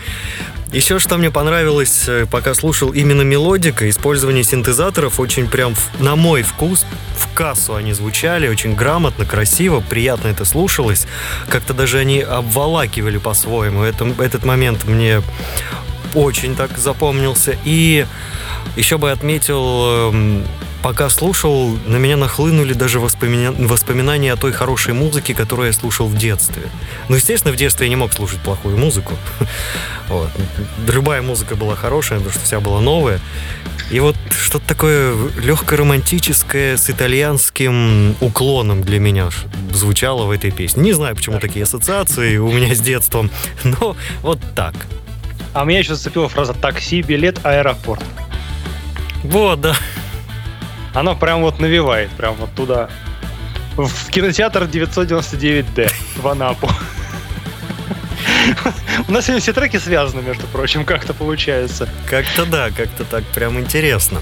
Еще 0.72 0.98
что 0.98 1.16
мне 1.16 1.30
понравилось, 1.30 2.04
э, 2.08 2.26
пока 2.30 2.52
слушал 2.52 2.90
именно 2.90 3.22
мелодика, 3.22 3.88
использование 3.88 4.44
синтезаторов 4.44 5.18
очень 5.18 5.48
прям, 5.48 5.74
на 5.98 6.14
мой 6.14 6.42
вкус, 6.42 6.84
в 7.16 7.32
кассу 7.32 7.74
они 7.74 7.94
звучали, 7.94 8.48
очень 8.48 8.74
грамотно, 8.74 9.24
красиво, 9.24 9.80
приятно 9.80 10.28
это 10.28 10.44
слушалось. 10.44 11.06
Как-то 11.48 11.72
даже 11.72 11.98
они 11.98 12.20
обволакивали 12.20 13.16
по-своему. 13.16 13.82
Это, 13.82 14.06
этот 14.18 14.44
момент 14.44 14.84
мне 14.84 15.22
очень 16.14 16.54
так 16.54 16.76
запомнился. 16.76 17.56
И 17.64 18.06
еще 18.76 18.98
бы 18.98 19.10
отметил, 19.10 20.10
эм, 20.12 20.44
пока 20.82 21.08
слушал, 21.08 21.76
на 21.86 21.96
меня 21.96 22.16
нахлынули 22.16 22.72
даже 22.72 22.98
воспомина- 22.98 23.54
воспоминания 23.66 24.32
о 24.32 24.36
той 24.36 24.52
хорошей 24.52 24.94
музыке, 24.94 25.34
которую 25.34 25.66
я 25.66 25.72
слушал 25.72 26.06
в 26.06 26.16
детстве. 26.16 26.62
Ну, 27.08 27.16
естественно, 27.16 27.52
в 27.52 27.56
детстве 27.56 27.86
я 27.86 27.90
не 27.90 27.96
мог 27.96 28.12
слушать 28.12 28.40
плохую 28.40 28.76
музыку. 28.76 29.14
Вот. 30.08 30.30
Любая 30.90 31.20
музыка 31.20 31.54
была 31.54 31.76
хорошая, 31.76 32.18
потому 32.18 32.34
что 32.34 32.42
вся 32.42 32.60
была 32.60 32.80
новая. 32.80 33.20
И 33.90 34.00
вот 34.00 34.16
что-то 34.30 34.66
такое 34.66 35.14
легко-романтическое 35.36 36.78
с 36.78 36.88
итальянским 36.88 38.16
уклоном 38.20 38.80
для 38.80 39.00
меня 39.00 39.28
звучало 39.70 40.24
в 40.24 40.30
этой 40.30 40.50
песне. 40.50 40.82
Не 40.82 40.92
знаю, 40.94 41.14
почему 41.14 41.40
такие 41.40 41.64
ассоциации 41.64 42.38
у 42.38 42.50
меня 42.50 42.74
с 42.74 42.80
детством, 42.80 43.30
но 43.64 43.96
вот 44.22 44.38
так. 44.54 44.74
А 45.52 45.64
меня 45.64 45.80
еще 45.80 45.94
зацепила 45.94 46.28
фраза 46.28 46.54
«такси, 46.54 47.02
билет, 47.02 47.44
аэропорт». 47.44 48.02
Вот, 49.22 49.60
да. 49.60 49.76
Оно 50.98 51.14
прям 51.14 51.42
вот 51.42 51.60
навевает, 51.60 52.10
прям 52.10 52.34
вот 52.34 52.52
туда. 52.56 52.90
В 53.76 54.10
кинотеатр 54.10 54.64
999D 54.64 55.92
в 56.16 56.26
Анапу. 56.26 56.68
У 59.06 59.12
нас 59.12 59.26
сегодня 59.26 59.40
все 59.40 59.52
треки 59.52 59.76
связаны, 59.76 60.22
между 60.22 60.48
прочим, 60.48 60.84
как-то 60.84 61.14
получается. 61.14 61.88
Как-то 62.10 62.46
да, 62.46 62.70
как-то 62.70 63.04
так 63.04 63.22
прям 63.26 63.60
интересно. 63.60 64.20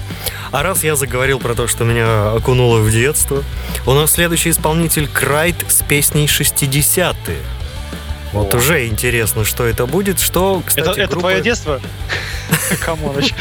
А 0.51 0.61
раз 0.61 0.83
я 0.83 0.95
заговорил 0.95 1.39
про 1.39 1.55
то, 1.55 1.65
что 1.65 1.83
меня 1.83 2.33
окунуло 2.33 2.79
в 2.79 2.91
детство, 2.91 3.43
у 3.87 3.93
нас 3.93 4.11
следующий 4.11 4.51
исполнитель 4.51 5.07
Крайт 5.07 5.55
с 5.67 5.81
песней 5.81 6.27
«60-е». 6.27 7.56
Вот 8.33 8.53
О. 8.53 8.57
уже 8.57 8.87
интересно, 8.87 9.45
что 9.45 9.65
это 9.65 9.85
будет. 9.85 10.19
Что, 10.19 10.61
кстати, 10.65 10.87
Это, 10.89 11.01
это 11.01 11.11
группа- 11.13 11.21
твое 11.29 11.41
детство? 11.41 11.81
Камоныч. 12.85 13.33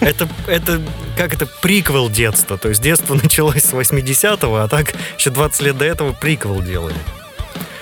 Это, 0.00 0.28
это, 0.46 0.80
как 1.16 1.34
это, 1.34 1.46
приквел 1.46 2.08
детства. 2.08 2.58
То 2.58 2.68
есть 2.68 2.82
детство 2.82 3.14
началось 3.14 3.62
с 3.62 3.72
80-го, 3.72 4.56
а 4.56 4.68
так 4.68 4.94
еще 5.18 5.30
20 5.30 5.62
лет 5.62 5.78
до 5.78 5.84
этого 5.84 6.12
приквел 6.12 6.60
делали. 6.62 6.96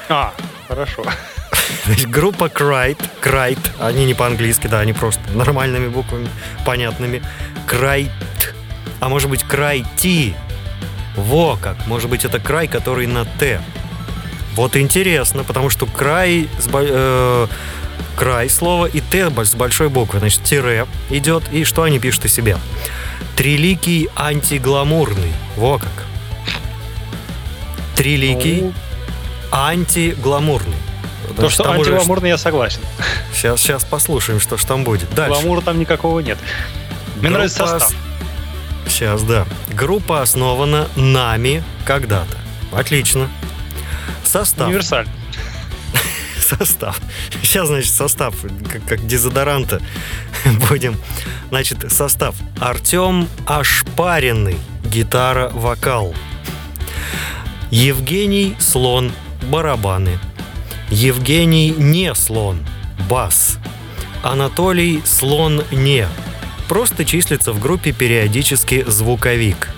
А, 0.09 0.33
хорошо. 0.69 1.05
Значит, 1.85 2.09
группа 2.09 2.49
Крайт, 2.49 2.99
Крайт, 3.21 3.59
они 3.79 4.05
не 4.07 4.15
по-английски, 4.15 4.67
да, 4.69 4.81
они 4.81 4.93
просто 4.93 5.21
нормальными 5.35 5.89
буквами, 5.89 6.29
понятными. 6.65 7.23
Крайт, 7.67 8.11
а 9.01 9.09
может 9.09 9.29
быть 9.29 9.43
Крайти. 9.45 10.35
Во 11.17 11.57
как, 11.57 11.87
может 11.89 12.09
быть 12.09 12.25
это 12.25 12.39
край, 12.39 12.69
который 12.69 13.07
на 13.09 13.25
Т. 13.25 13.61
Вот 14.59 14.75
интересно, 14.75 15.45
потому 15.45 15.71
что 15.71 15.87
край, 15.87 16.49
с 16.59 16.69
э, 16.73 17.47
край 18.17 18.51
слова 18.51 18.87
и 18.87 19.01
Т 19.01 19.31
с 19.45 19.55
большой 19.55 19.89
буквы, 19.89 20.19
значит, 20.19 20.43
тире 20.43 20.89
идет, 21.11 21.45
и 21.53 21.63
что 21.63 21.85
они 21.85 22.01
пишут 22.01 22.25
о 22.25 22.29
себе? 22.29 22.59
Триликий 23.37 24.09
антигламурный. 24.17 25.33
Во 25.55 25.79
как. 25.79 25.93
Триликий 27.95 28.63
Ну, 28.63 28.73
антигламурный. 29.53 30.75
То, 31.37 31.51
что 31.51 31.71
антигламурный, 31.71 32.31
я 32.31 32.37
согласен. 32.37 32.81
Сейчас, 33.33 33.61
сейчас 33.61 33.85
послушаем, 33.85 34.41
что 34.41 34.57
ж 34.57 34.65
там 34.65 34.83
будет. 34.83 35.09
Дальше. 35.15 35.41
Гламура 35.41 35.61
там 35.61 35.79
никакого 35.79 36.19
нет. 36.19 36.39
Мне 37.21 37.31
нравится 37.31 37.65
состав. 37.65 37.95
Сейчас, 38.89 39.23
да. 39.23 39.47
Группа 39.73 40.21
основана 40.21 40.89
нами 40.97 41.63
когда-то. 41.85 42.37
Отлично. 42.73 43.29
Состав. 44.29 44.69
Универсальный. 44.69 45.13
Состав. 46.39 47.01
Сейчас, 47.43 47.69
значит, 47.69 47.93
состав, 47.95 48.35
как, 48.71 48.85
как 48.85 49.07
дезодоранта 49.07 49.81
будем. 50.69 50.97
Значит, 51.49 51.91
состав. 51.91 52.35
Артем 52.61 53.27
Ашпаренный. 53.47 54.59
Гитара, 54.85 55.49
вокал. 55.49 56.15
Евгений 57.71 58.55
Слон. 58.59 59.13
Барабаны. 59.45 60.19
Евгений 60.91 61.71
Не 61.71 62.15
Слон. 62.15 62.67
Бас. 63.09 63.57
Анатолий 64.23 65.03
Слон 65.07 65.65
Не. 65.71 66.07
Просто 66.69 67.07
числится 67.07 67.55
в 67.55 67.61
группе 67.61 67.93
периодически 67.93 68.85
звуковик. 68.87 69.71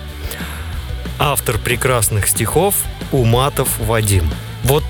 Автор 1.19 1.57
прекрасных 1.57 2.27
стихов 2.27 2.75
Уматов 3.11 3.69
Вадим. 3.79 4.29
Вот 4.63 4.83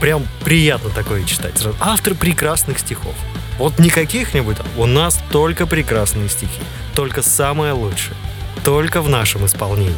прям 0.00 0.26
приятно 0.44 0.90
такое 0.90 1.24
читать. 1.24 1.54
Автор 1.80 2.14
прекрасных 2.14 2.78
стихов. 2.78 3.14
Вот 3.58 3.78
не 3.78 3.90
каких-нибудь, 3.90 4.56
там, 4.58 4.66
у 4.76 4.86
нас 4.86 5.18
только 5.30 5.66
прекрасные 5.66 6.28
стихи. 6.28 6.60
Только 6.94 7.22
самое 7.22 7.72
лучшее. 7.72 8.14
Только 8.64 9.02
в 9.02 9.08
нашем 9.08 9.46
исполнении. 9.46 9.94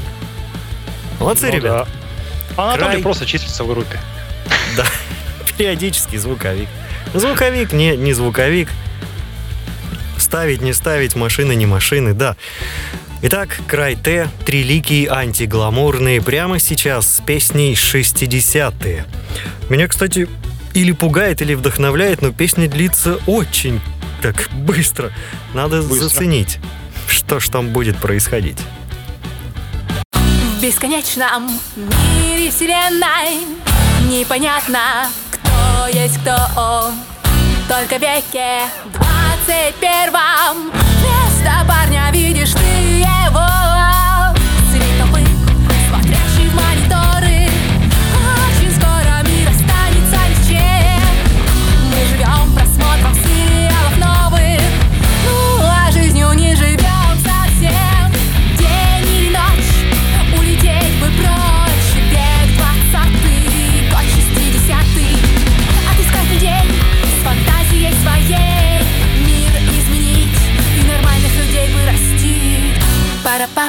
Молодцы, 1.19 1.49
Ну 1.49 1.57
ребята. 1.57 1.87
да. 1.87 2.55
А 2.57 2.65
Анатолий 2.71 2.91
Край. 2.93 3.03
просто 3.03 3.27
числится 3.27 3.65
в 3.65 3.69
группе. 3.69 4.01
Да. 4.77 4.87
Периодически 5.59 6.17
звуковик. 6.17 6.69
Звуковик, 7.13 7.73
не, 7.73 7.97
не 7.97 8.13
звуковик. 8.15 8.69
Ставить, 10.17 10.61
не 10.63 10.73
ставить, 10.73 11.17
машины, 11.17 11.55
не 11.55 11.67
машины, 11.67 12.15
да. 12.15 12.37
Итак, 13.23 13.61
край 13.69 13.97
Т, 13.97 14.31
триликий 14.47 15.05
антигламурные 15.07 16.23
прямо 16.23 16.59
сейчас 16.59 17.17
с 17.17 17.21
песней 17.21 17.75
«60-е». 17.75 19.05
Меня, 19.69 19.89
кстати, 19.89 20.27
или 20.73 20.93
пугает, 20.93 21.43
или 21.43 21.53
вдохновляет, 21.55 22.23
но 22.23 22.33
песня 22.33 22.67
длится 22.67 23.19
очень 23.27 23.81
так 24.23 24.49
быстро. 24.53 25.13
Надо 25.53 25.83
Быстро. 25.83 26.09
заценить, 26.09 26.59
что 27.09 27.41
ж 27.41 27.49
там 27.49 27.69
будет 27.69 27.99
происходить. 27.99 28.59
В 30.13 30.63
бесконечном 30.63 31.51
мире 31.77 32.51
вселенной 32.51 33.47
Непонятно, 34.11 35.09
кто 35.31 35.87
есть 35.93 36.19
кто 36.21 36.93
Только 37.69 37.99
в 37.99 38.03
веке 38.03 38.61
двадцать 38.93 39.75
первом 39.81 40.71
Вместо 40.71 41.67
парня 41.67 42.00
его 43.31 43.60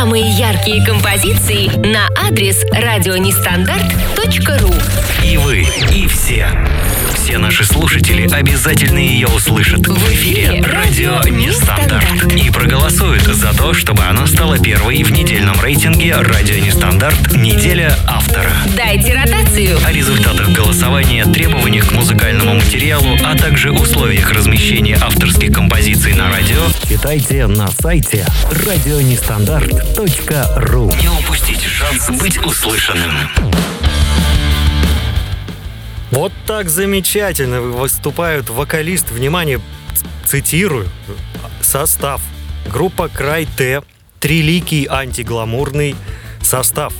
самые 0.00 0.30
яркие 0.30 0.82
композиции 0.82 1.66
на 1.86 2.08
адрес 2.26 2.64
радионестандарт.ру. 2.72 4.72
И 5.22 5.36
вы, 5.36 5.66
и 5.94 6.06
все. 6.06 6.48
Все 7.12 7.36
наши 7.36 7.66
слушатели 7.66 8.26
обязательно 8.32 8.96
ее 8.96 9.26
услышат 9.26 9.86
в 9.86 10.12
эфире 10.14 10.62
«Радио 10.62 11.20
Нестандарт» 11.28 12.32
и 12.34 12.50
проголосуют 12.50 13.24
за 13.24 13.52
то, 13.52 13.74
чтобы 13.74 14.02
она 14.04 14.26
стала 14.26 14.58
первой 14.58 15.02
в 15.02 15.12
недельном 15.12 15.60
рейтинге 15.60 16.14
«Радио 16.14 16.56
Нестандарт. 16.56 17.36
Неделя 17.36 17.94
автора». 18.06 18.52
Дайте 18.74 19.14
ротацию. 19.14 19.78
О 19.84 19.92
результатах 19.92 20.48
голосования, 20.48 21.26
требованиях 21.26 21.88
к 21.88 21.92
музыкальному 21.92 22.54
материалу, 22.54 23.18
а 23.22 23.36
также 23.36 23.70
условиях 23.70 24.32
размещения 24.32 24.96
авторских 24.98 25.52
композиций 25.52 26.14
на 26.14 26.30
радио 26.30 26.62
Читайте 27.00 27.46
на 27.46 27.68
сайте 27.68 28.26
радионестандарт.ру 28.50 30.92
не 31.00 31.08
упустите 31.08 31.66
шанс 31.66 32.10
быть 32.20 32.36
услышанным. 32.44 33.10
Вот 36.10 36.30
так 36.46 36.68
замечательно 36.68 37.62
выступают 37.62 38.50
вокалист, 38.50 39.10
внимание, 39.12 39.62
цитирую, 40.26 40.90
состав. 41.62 42.20
Группа 42.70 43.08
Край 43.08 43.48
Т, 43.56 43.80
триликий 44.18 44.84
антигламурный 44.84 45.96
состав. 46.42 46.92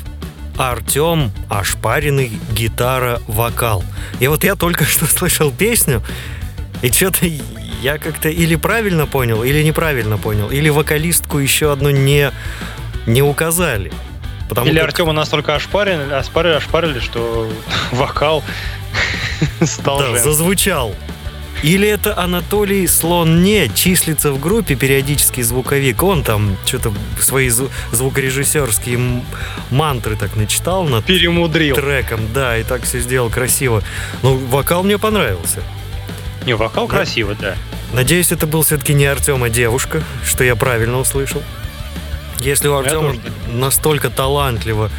Артем, 0.56 1.30
Ошпаренный, 1.50 2.32
гитара, 2.52 3.20
вокал. 3.28 3.84
И 4.18 4.28
вот 4.28 4.44
я 4.44 4.54
только 4.54 4.86
что 4.86 5.04
слышал 5.06 5.50
песню, 5.50 6.02
и 6.80 6.90
что-то 6.90 7.26
я 7.80 7.98
как-то 7.98 8.28
или 8.28 8.56
правильно 8.56 9.06
понял, 9.06 9.42
или 9.42 9.62
неправильно 9.62 10.18
понял, 10.18 10.48
или 10.50 10.68
вокалистку 10.68 11.38
еще 11.38 11.72
одну 11.72 11.90
не, 11.90 12.30
не 13.06 13.22
указали. 13.22 13.92
Потому 14.48 14.66
Или 14.68 14.78
как- 14.78 14.88
Артема 14.88 15.12
настолько 15.12 15.54
ошпарили, 15.54 16.12
ошпарили, 16.12 16.54
ошпарили, 16.54 16.98
что 17.00 17.50
вокал 17.92 18.42
стал 19.64 19.98
Да, 20.00 20.18
зазвучал. 20.18 20.94
Или 21.62 21.86
это 21.86 22.18
Анатолий 22.18 22.86
Слон 22.86 23.42
не 23.42 23.68
числится 23.74 24.32
в 24.32 24.40
группе 24.40 24.76
периодический 24.76 25.42
звуковик. 25.42 26.02
Он 26.02 26.22
там 26.24 26.56
что-то 26.64 26.92
свои 27.20 27.48
зв- 27.48 27.68
звукорежиссерские 27.92 29.22
мантры 29.70 30.16
так 30.16 30.36
начитал 30.36 30.84
над 30.84 31.04
Перемудрил. 31.04 31.76
треком, 31.76 32.20
да, 32.32 32.56
и 32.56 32.62
так 32.62 32.84
все 32.84 32.98
сделал 33.00 33.28
красиво. 33.28 33.82
Ну, 34.22 34.36
вокал 34.36 34.82
мне 34.84 34.96
понравился. 34.96 35.62
Не, 36.46 36.54
вокал 36.54 36.86
Да. 36.88 36.96
красивый, 36.96 37.36
да. 37.40 37.54
Надеюсь, 37.92 38.32
это 38.32 38.46
был 38.46 38.62
все-таки 38.62 38.94
не 38.94 39.06
Артем, 39.06 39.42
а 39.42 39.50
девушка, 39.50 40.02
что 40.24 40.44
я 40.44 40.54
правильно 40.56 40.98
услышал. 40.98 41.42
Если 42.38 42.68
у 42.68 42.74
Артема 42.76 43.14
настолько 43.52 44.08
талантливо 44.10 44.90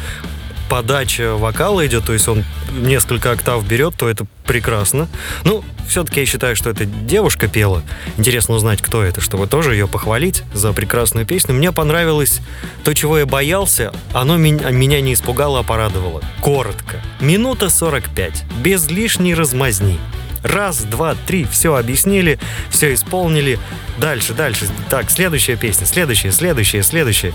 подача 0.68 1.34
вокала 1.34 1.86
идет, 1.86 2.04
то 2.06 2.12
есть 2.12 2.28
он 2.28 2.44
несколько 2.70 3.32
октав 3.32 3.66
берет, 3.66 3.94
то 3.96 4.08
это 4.08 4.26
прекрасно. 4.46 5.08
Ну, 5.44 5.64
все-таки 5.88 6.20
я 6.20 6.26
считаю, 6.26 6.56
что 6.56 6.70
это 6.70 6.86
девушка 6.86 7.48
пела. 7.48 7.82
Интересно 8.16 8.54
узнать, 8.54 8.80
кто 8.80 9.02
это, 9.02 9.20
чтобы 9.20 9.46
тоже 9.46 9.72
ее 9.74 9.86
похвалить 9.86 10.44
за 10.54 10.72
прекрасную 10.72 11.26
песню. 11.26 11.54
Мне 11.54 11.72
понравилось 11.72 12.40
то, 12.84 12.94
чего 12.94 13.18
я 13.18 13.26
боялся, 13.26 13.92
оно 14.14 14.36
меня 14.38 15.00
не 15.00 15.12
испугало, 15.12 15.60
а 15.60 15.62
порадовало. 15.62 16.22
Коротко. 16.40 17.00
Минута 17.20 17.68
45. 17.68 18.44
Без 18.62 18.88
лишней 18.88 19.34
размазни. 19.34 19.98
Раз, 20.42 20.78
два, 20.82 21.14
три, 21.26 21.44
все 21.44 21.76
объяснили, 21.76 22.38
все 22.70 22.94
исполнили. 22.94 23.58
Дальше, 23.98 24.32
дальше. 24.34 24.66
Так, 24.90 25.10
следующая 25.10 25.56
песня, 25.56 25.86
следующая, 25.86 26.32
следующая, 26.32 26.82
следующая. 26.82 27.32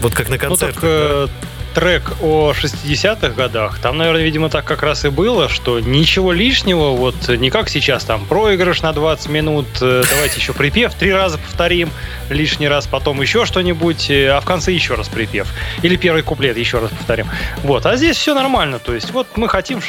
Вот 0.00 0.14
как 0.14 0.28
на 0.28 0.34
Ну 0.36 0.40
концерте. 0.40 0.74
так 0.74 0.84
э, 0.84 1.28
трек 1.76 2.14
о 2.22 2.52
60-х 2.52 3.28
годах, 3.34 3.78
там, 3.80 3.98
наверное, 3.98 4.22
видимо, 4.22 4.48
так 4.48 4.64
как 4.64 4.82
раз 4.82 5.04
и 5.04 5.10
было, 5.10 5.50
что 5.50 5.78
ничего 5.78 6.32
лишнего, 6.32 6.92
вот 6.92 7.28
не 7.28 7.50
как 7.50 7.68
сейчас, 7.68 8.02
там, 8.04 8.24
проигрыш 8.24 8.80
на 8.80 8.94
20 8.94 9.28
минут, 9.28 9.66
э, 9.82 10.02
давайте 10.08 10.40
еще 10.40 10.54
припев 10.54 10.94
три 10.94 11.12
раза 11.12 11.36
повторим, 11.36 11.90
лишний 12.30 12.66
раз, 12.66 12.86
потом 12.86 13.20
еще 13.20 13.44
что-нибудь, 13.44 14.08
э, 14.08 14.30
а 14.30 14.40
в 14.40 14.46
конце 14.46 14.72
еще 14.72 14.94
раз 14.94 15.08
припев. 15.10 15.48
Или 15.82 15.96
первый 15.96 16.22
куплет 16.22 16.56
еще 16.56 16.78
раз 16.78 16.90
повторим. 16.90 17.28
Вот, 17.62 17.84
а 17.84 17.94
здесь 17.98 18.16
все 18.16 18.34
нормально, 18.34 18.78
то 18.78 18.94
есть 18.94 19.10
вот 19.10 19.26
мы 19.36 19.46
хотим 19.46 19.82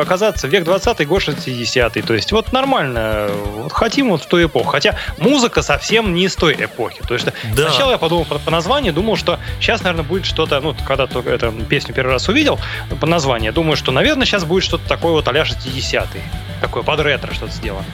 оказаться 0.00 0.48
век 0.48 0.64
20 0.64 1.06
год 1.06 1.20
60 1.20 1.92
то 2.06 2.14
есть 2.14 2.32
вот 2.32 2.52
нормально, 2.52 3.28
вот 3.56 3.72
хотим 3.72 4.08
вот 4.08 4.22
в 4.22 4.26
ту 4.26 4.42
эпоху. 4.42 4.70
Хотя 4.70 4.96
музыка 5.18 5.60
совсем 5.60 6.14
не 6.14 6.24
из 6.24 6.36
той 6.36 6.54
эпохи. 6.54 7.02
То 7.06 7.12
есть 7.12 7.26
Да. 7.54 7.68
сначала 7.68 7.90
я 7.92 7.98
подумал 7.98 8.24
по, 8.24 8.38
по 8.38 8.50
названию, 8.50 8.94
думал, 8.94 9.16
что 9.16 9.38
сейчас, 9.60 9.82
наверное, 9.82 10.04
будет 10.04 10.24
что-то, 10.24 10.58
ну, 10.60 10.74
когда 10.86 11.06
только 11.06 11.33
эту 11.34 11.52
песню 11.52 11.94
первый 11.94 12.12
раз 12.12 12.28
увидел, 12.28 12.58
по 13.00 13.06
названию, 13.06 13.52
думаю, 13.52 13.76
что, 13.76 13.92
наверное, 13.92 14.26
сейчас 14.26 14.44
будет 14.44 14.64
что-то 14.64 14.86
такое 14.88 15.12
вот 15.12 15.28
а-ля 15.28 15.42
60-й. 15.42 16.20
Такое 16.60 16.82
под 16.82 17.00
ретро 17.00 17.34
что-то 17.34 17.52
сделано. 17.52 17.84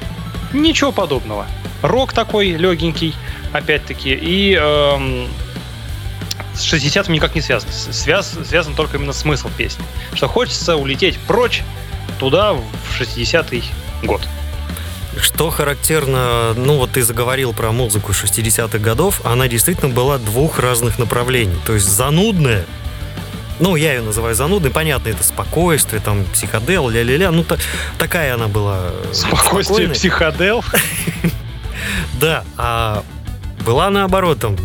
Ничего 0.52 0.92
подобного. 0.92 1.46
Рок 1.82 2.12
такой 2.12 2.50
легенький, 2.50 3.14
опять-таки, 3.52 4.10
и 4.10 4.54
эм, 4.54 5.28
с 6.54 6.62
60 6.62 7.08
никак 7.08 7.34
не 7.34 7.40
связан. 7.40 7.68
Связ, 7.70 8.36
связан 8.46 8.74
только 8.74 8.96
именно 8.96 9.12
смысл 9.12 9.48
песни. 9.56 9.84
Что 10.14 10.28
хочется 10.28 10.76
улететь 10.76 11.18
прочь 11.18 11.62
туда, 12.18 12.52
в 12.52 13.00
60-й 13.00 13.64
год. 14.06 14.20
Что 15.16 15.50
характерно, 15.50 16.54
ну 16.54 16.76
вот 16.76 16.92
ты 16.92 17.02
заговорил 17.02 17.52
про 17.52 17.72
музыку 17.72 18.12
60-х 18.12 18.78
годов, 18.78 19.20
она 19.24 19.48
действительно 19.48 19.92
была 19.92 20.18
двух 20.18 20.58
разных 20.58 20.98
направлений. 20.98 21.58
То 21.66 21.74
есть 21.74 21.88
занудная, 21.88 22.64
ну 23.60 23.76
я 23.76 23.94
ее 23.94 24.02
называю 24.02 24.34
занудной, 24.34 24.70
понятно, 24.70 25.10
это 25.10 25.22
спокойствие, 25.22 26.00
там 26.02 26.24
психодел, 26.32 26.88
ля-ля-ля, 26.88 27.30
ну 27.30 27.44
та- 27.44 27.58
такая 27.98 28.34
она 28.34 28.48
была. 28.48 28.78
э, 28.90 29.10
Спокойствие, 29.12 29.64
спокойной. 29.64 29.94
психодел. 29.94 30.64
Да, 32.20 32.44
а 32.58 33.02
была 33.64 33.90
наоборот, 33.90 34.38
там 34.40 34.56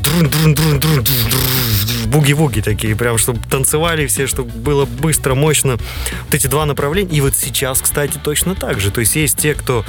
буги-вуги 2.15 2.61
такие, 2.61 2.95
прям, 2.95 3.17
чтобы 3.17 3.39
танцевали 3.49 4.07
все, 4.07 4.25
чтобы 4.27 4.49
было 4.51 4.85
быстро, 4.85 5.35
мощно. 5.35 5.77
Вот 6.25 6.33
эти 6.33 6.47
два 6.47 6.65
направления. 6.65 7.17
И 7.17 7.21
вот 7.21 7.35
сейчас, 7.35 7.81
кстати, 7.81 8.17
точно 8.23 8.55
так 8.55 8.79
же. 8.79 8.91
То 8.91 9.01
есть 9.01 9.15
есть 9.15 9.37
те, 9.37 9.53
кто 9.53 9.83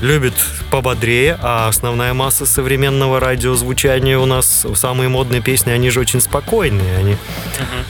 любит 0.00 0.34
пободрее, 0.70 1.36
а 1.42 1.68
основная 1.68 2.14
масса 2.14 2.46
современного 2.46 3.20
радиозвучания 3.20 4.18
у 4.18 4.26
нас, 4.26 4.66
самые 4.74 5.08
модные 5.08 5.40
песни, 5.42 5.70
они 5.70 5.90
же 5.90 6.00
очень 6.00 6.20
спокойные. 6.20 6.96
Они 6.96 7.16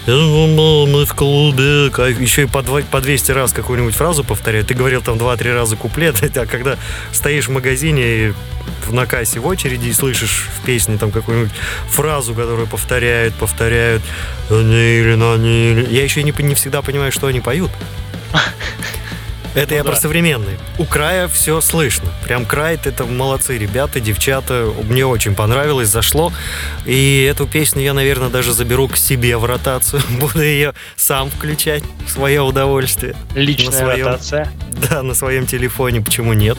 «Ну, 0.07 0.87
мы 0.87 1.05
в 1.05 1.15
клубе, 1.15 1.91
кайф». 1.91 2.21
еще 2.21 2.43
и 2.43 2.47
по, 2.47 2.63
два- 2.63 2.83
по 2.83 3.01
200 3.01 3.33
раз 3.33 3.53
какую-нибудь 3.53 3.95
фразу 3.95 4.25
повторяют. 4.25 4.69
Ты 4.69 4.75
говорил 4.75 5.03
там 5.03 5.17
2-3 5.17 5.55
раза 5.55 5.77
куплет, 5.77 6.17
а 6.37 6.47
когда 6.47 6.77
стоишь 7.13 7.49
в 7.49 7.53
магазине 7.53 8.03
и 8.03 8.33
на 8.93 9.07
кассе 9.07 9.41
в 9.41 9.47
очереди 9.47 9.89
и 9.89 9.93
слышишь 9.93 10.49
в 10.61 10.65
песне 10.67 10.99
там 10.99 11.11
какую-нибудь 11.11 11.53
фразу, 11.89 12.35
которую 12.35 12.67
повторяют, 12.67 13.35
повторяют. 13.35 14.03
Я 14.51 16.03
еще 16.03 16.23
не, 16.23 16.33
не 16.43 16.55
всегда 16.55 16.83
понимаю, 16.83 17.13
что 17.13 17.27
они 17.27 17.41
поют. 17.41 17.71
Это 19.55 19.71
Ну 19.71 19.77
я 19.77 19.85
да. 19.85 19.91
про 19.91 19.97
современные. 20.01 20.59
У 20.79 20.85
края 20.85 21.29
все 21.29 21.61
слышно. 21.61 22.09
Прям 22.25 22.45
край 22.45 22.77
это 22.83 23.05
молодцы 23.05 23.57
ребята, 23.57 24.01
девчата. 24.01 24.69
Мне 24.83 25.07
очень 25.07 25.37
понравилось, 25.37 25.89
зашло. 25.91 26.33
И 26.87 27.25
эту 27.31 27.47
песню 27.47 27.83
я, 27.83 27.95
наверное, 27.95 28.31
даже 28.31 28.53
заберу 28.53 28.89
к 28.89 28.97
себе 28.97 29.37
в 29.37 29.45
ротацию. 29.45 30.03
Буду 30.19 30.43
ее 30.43 30.75
сам 30.97 31.31
включать 31.31 31.85
в 32.05 32.11
свое 32.11 32.43
удовольствие. 32.43 33.15
Личная 33.37 33.71
На 33.71 33.79
своем. 33.79 34.07
ротация. 34.07 34.53
Да, 34.91 35.03
на 35.03 35.15
своем 35.15 35.47
телефоне, 35.47 36.01
почему 36.03 36.33
нет? 36.33 36.59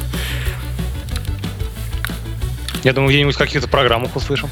Я 2.85 2.93
думаю, 2.93 3.09
где-нибудь 3.09 3.33
в 3.33 3.39
каких-то 3.39 3.67
программах 3.67 4.15
услышим. 4.15 4.47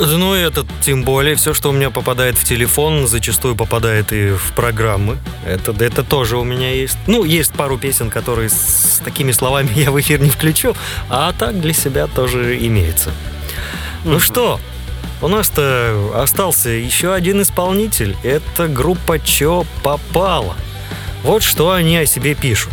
Ну, 0.00 0.34
это 0.34 0.66
тем 0.80 1.04
более, 1.04 1.36
все, 1.36 1.54
что 1.54 1.68
у 1.68 1.72
меня 1.72 1.88
попадает 1.88 2.36
в 2.36 2.42
телефон, 2.42 3.06
зачастую 3.06 3.54
попадает 3.54 4.12
и 4.12 4.30
в 4.30 4.52
программы. 4.56 5.18
Это, 5.46 5.72
это 5.84 6.02
тоже 6.02 6.36
у 6.36 6.42
меня 6.42 6.72
есть. 6.72 6.98
Ну, 7.06 7.22
есть 7.22 7.52
пару 7.52 7.78
песен, 7.78 8.10
которые 8.10 8.48
с 8.48 9.00
такими 9.04 9.30
словами 9.30 9.70
я 9.76 9.92
в 9.92 10.00
эфир 10.00 10.20
не 10.20 10.30
включу, 10.30 10.74
а 11.08 11.32
так 11.32 11.60
для 11.60 11.72
себя 11.72 12.08
тоже 12.08 12.58
имеется. 12.58 13.12
Ну 14.02 14.18
что, 14.18 14.58
у 15.22 15.28
нас-то 15.28 16.10
остался 16.16 16.70
еще 16.70 17.14
один 17.14 17.40
исполнитель. 17.40 18.16
Это 18.24 18.66
группа 18.66 19.20
Чё 19.20 19.64
попало. 19.84 20.56
Вот 21.22 21.44
что 21.44 21.70
они 21.70 21.98
о 21.98 22.04
себе 22.04 22.34
пишут. 22.34 22.72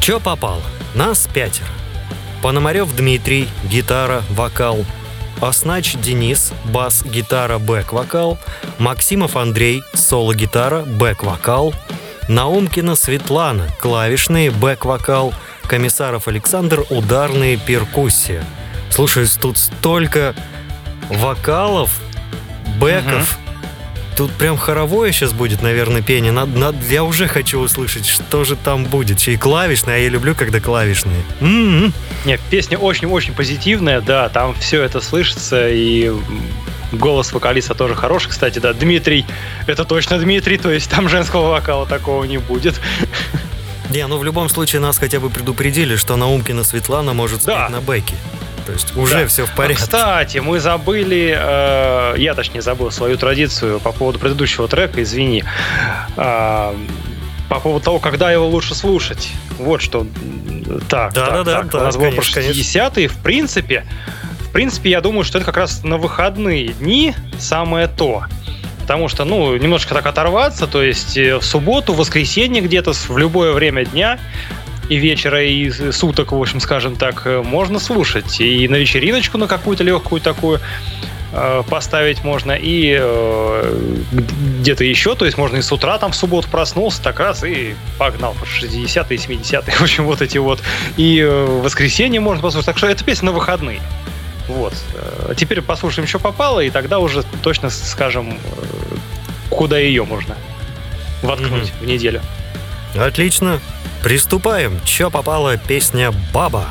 Чё 0.00 0.20
попало? 0.20 0.62
Нас 0.94 1.28
пятеро. 1.34 1.68
Пономарев 2.42 2.94
Дмитрий, 2.96 3.48
гитара, 3.70 4.22
вокал. 4.30 4.84
Оснач 5.40 5.94
Денис, 5.94 6.52
бас, 6.64 7.04
гитара, 7.04 7.58
бэк-вокал. 7.58 8.36
Максимов 8.78 9.36
Андрей, 9.36 9.82
соло-гитара, 9.94 10.82
бэк-вокал. 10.82 11.72
Наумкина 12.28 12.96
Светлана, 12.96 13.68
клавишные, 13.80 14.50
бэк-вокал. 14.50 15.32
Комиссаров 15.62 16.26
Александр, 16.26 16.84
ударные, 16.90 17.56
перкуссия. 17.56 18.44
Слушай, 18.90 19.26
тут 19.40 19.56
столько 19.56 20.34
вокалов, 21.08 21.90
бэков. 22.80 23.38
Тут 24.22 24.30
прям 24.34 24.56
хоровое 24.56 25.10
сейчас 25.10 25.32
будет, 25.32 25.62
наверное, 25.62 26.00
пение. 26.00 26.30
Надо, 26.30 26.56
надо- 26.56 26.78
я 26.88 27.02
уже 27.02 27.26
хочу 27.26 27.58
услышать, 27.58 28.06
что 28.06 28.44
же 28.44 28.54
там 28.54 28.84
будет. 28.84 29.18
Еще 29.18 29.32
и 29.32 29.36
клавишные, 29.36 29.96
а 29.96 29.98
я 29.98 30.08
люблю, 30.08 30.36
когда 30.36 30.60
клавишные. 30.60 31.24
М-м. 31.40 31.92
Нет, 32.24 32.40
песня 32.48 32.78
очень-очень 32.78 33.34
позитивная, 33.34 34.00
да, 34.00 34.28
там 34.28 34.54
все 34.54 34.80
это 34.84 35.00
слышится, 35.00 35.68
и 35.68 36.12
голос 36.92 37.32
вокалиста 37.32 37.74
тоже 37.74 37.96
хороший, 37.96 38.28
кстати, 38.30 38.60
да, 38.60 38.72
Дмитрий, 38.72 39.26
это 39.66 39.84
точно 39.84 40.18
Дмитрий, 40.18 40.56
то 40.56 40.70
есть 40.70 40.88
там 40.88 41.08
женского 41.08 41.48
вокала 41.50 41.84
такого 41.84 42.22
не 42.22 42.38
будет. 42.38 42.80
Не, 43.90 44.06
ну 44.06 44.18
в 44.18 44.24
любом 44.24 44.48
случае 44.48 44.78
нас 44.80 44.98
хотя 44.98 45.18
бы 45.18 45.30
предупредили, 45.30 45.96
что 45.96 46.14
Наумкина 46.14 46.62
Светлана 46.62 47.12
может 47.12 47.42
спеть 47.42 47.56
Да. 47.56 47.68
на 47.70 47.80
бэке. 47.80 48.14
То 48.66 48.72
есть 48.72 48.96
уже 48.96 49.14
Да. 49.22 49.26
все 49.26 49.44
в 49.46 49.50
порядке. 49.54 49.82
Кстати, 49.82 50.38
мы 50.38 50.60
забыли, 50.60 51.36
э, 51.36 52.14
я 52.18 52.34
точнее 52.34 52.62
забыл 52.62 52.90
свою 52.90 53.16
традицию 53.16 53.80
по 53.80 53.92
поводу 53.92 54.18
предыдущего 54.18 54.68
трека, 54.68 55.02
извини, 55.02 55.44
А, 56.16 56.74
по 57.48 57.60
поводу 57.60 57.84
того, 57.84 57.98
когда 57.98 58.30
его 58.32 58.46
лучше 58.48 58.74
слушать. 58.74 59.30
Вот 59.58 59.82
что. 59.82 60.06
Так, 60.88 61.12
Да, 61.12 61.26
так, 61.26 61.34
да, 61.34 61.44
да, 61.44 61.52
так. 61.62 61.70
да, 61.70 61.78
У 61.78 61.82
нас 61.82 61.96
было 61.96 62.10
конечно, 62.10 62.32
про 62.40 62.40
60-е. 62.40 63.08
В 63.08 63.16
принципе, 63.18 63.84
в 64.40 64.52
принципе, 64.52 64.90
я 64.90 65.00
думаю, 65.00 65.24
что 65.24 65.38
это 65.38 65.44
как 65.46 65.56
раз 65.56 65.82
на 65.84 65.98
выходные 65.98 66.68
дни 66.68 67.14
самое 67.38 67.88
то. 67.88 68.24
Потому 68.80 69.08
что, 69.08 69.24
ну, 69.24 69.56
немножко 69.56 69.94
так 69.94 70.06
оторваться, 70.06 70.66
то 70.66 70.82
есть 70.82 71.16
э, 71.16 71.36
в 71.38 71.44
субботу, 71.44 71.92
в 71.94 71.98
воскресенье 71.98 72.60
где-то, 72.62 72.92
в 72.92 73.16
любое 73.16 73.52
время 73.52 73.84
дня 73.84 74.18
и 74.88 74.96
вечера, 74.96 75.42
и 75.42 75.70
суток, 75.92 76.32
в 76.32 76.40
общем, 76.40 76.60
скажем 76.60 76.96
так, 76.96 77.22
э, 77.26 77.42
можно 77.42 77.78
слушать. 77.78 78.40
И 78.40 78.68
на 78.68 78.76
вечериночку 78.76 79.38
на 79.38 79.46
какую-то 79.46 79.84
легкую 79.84 80.20
такую 80.20 80.60
э, 81.32 81.62
поставить 81.68 82.24
можно, 82.24 82.52
и 82.52 82.96
э, 83.00 84.02
где-то 84.60 84.84
еще, 84.84 85.14
то 85.14 85.24
есть 85.24 85.38
можно 85.38 85.56
и 85.56 85.62
с 85.62 85.72
утра 85.72 85.98
там 85.98 86.12
в 86.12 86.16
субботу 86.16 86.48
проснулся, 86.48 87.02
так 87.02 87.20
раз 87.20 87.44
и 87.44 87.74
погнал 87.98 88.34
по 88.34 88.44
60-е, 88.44 89.16
70-е, 89.16 89.74
в 89.76 89.82
общем, 89.82 90.04
вот 90.04 90.22
эти 90.22 90.38
вот. 90.38 90.60
И 90.96 91.18
э, 91.20 91.44
в 91.44 91.62
воскресенье 91.62 92.20
можно 92.20 92.42
послушать, 92.42 92.66
так 92.66 92.78
что 92.78 92.86
это 92.86 93.04
песня 93.04 93.26
на 93.26 93.32
выходные. 93.32 93.80
Вот. 94.48 94.74
Э, 94.94 95.34
Теперь 95.36 95.62
послушаем, 95.62 96.06
что 96.06 96.18
попало, 96.18 96.60
и 96.60 96.70
тогда 96.70 96.98
уже 96.98 97.22
точно 97.42 97.70
скажем, 97.70 98.38
куда 99.48 99.78
ее 99.78 100.04
можно 100.04 100.36
воткнуть 101.22 101.72
в 101.80 101.86
неделю. 101.86 102.20
Отлично. 102.94 103.60
Приступаем. 104.02 104.80
Чё 104.84 105.10
попала 105.10 105.56
песня 105.56 106.12
«Баба». 106.32 106.66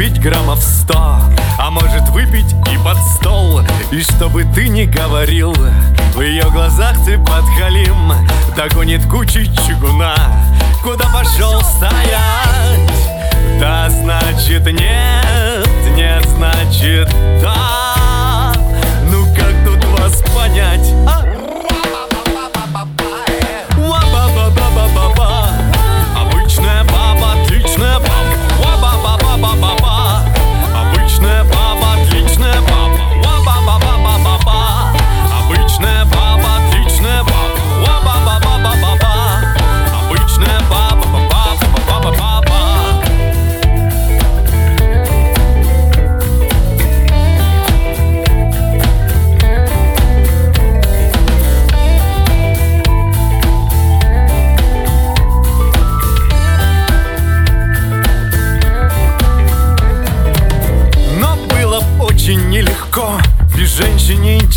Выпить 0.00 0.20
граммов 0.22 0.62
сто 0.62 1.18
А 1.58 1.70
может 1.70 2.08
выпить 2.08 2.54
и 2.72 2.78
под 2.82 2.96
стол 3.16 3.60
И 3.90 4.00
чтобы 4.00 4.44
ты 4.44 4.68
не 4.68 4.86
говорил 4.86 5.54
В 6.14 6.20
ее 6.22 6.44
глазах 6.50 6.94
ты 7.04 7.18
подхалим 7.18 8.14
Догонит 8.56 9.04
кучи 9.06 9.44
чугуна 9.66 10.14
Куда 10.82 11.04
пошел 11.12 11.60
стоять 11.60 12.90
Да 13.60 13.90
значит 13.90 14.64
нет 14.64 15.68
Нет 15.94 16.26
значит 16.30 17.14
да 17.42 18.54
Ну 19.10 19.26
как 19.34 19.52
тут 19.66 19.84
вас 19.98 20.22
понять? 20.34 20.94
А? 21.06 21.19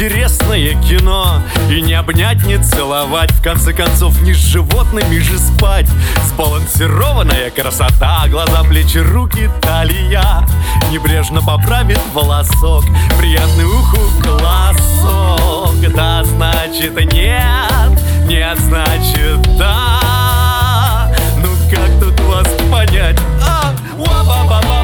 Интересное 0.04 0.74
кино. 0.82 1.42
И 1.70 1.82
не 1.82 1.94
обнять, 1.94 2.46
не 2.46 2.58
целовать. 2.58 3.32
В 3.32 3.42
конце 3.42 3.74
концов, 3.74 4.22
не 4.22 4.34
с 4.34 4.38
животными 4.38 5.18
же 5.20 5.38
спать. 5.38 5.88
Сбалансированная 6.28 7.50
красота. 7.52 8.26
Глаза, 8.28 8.64
плечи, 8.64 8.98
руки, 8.98 9.50
талия. 9.62 10.46
Небрежно 10.92 11.42
поправит 11.42 12.00
волосок. 12.14 12.84
Приятный 13.18 13.66
уху 13.66 14.00
голосок. 14.22 15.76
Да, 15.96 16.24
значит 16.24 16.96
нет. 17.14 18.00
Нет, 18.26 18.60
значит 18.60 19.58
да. 19.58 21.12
Ну 21.38 21.50
как 21.72 21.90
тут 22.00 22.20
вас 22.22 22.48
понять? 22.70 23.20
А, 23.42 23.74
ва-ба-ба-ба-ба-ба-ба. 23.98 24.83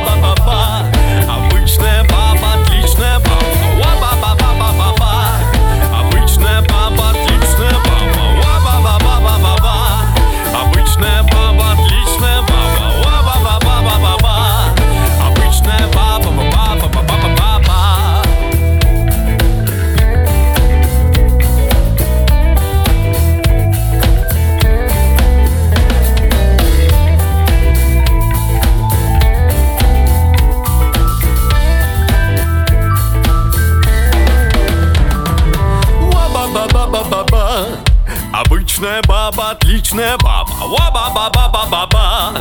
Баба. 40.70 41.09
Ва-ба-ба-ба-ба-ба-ба. 41.09 42.34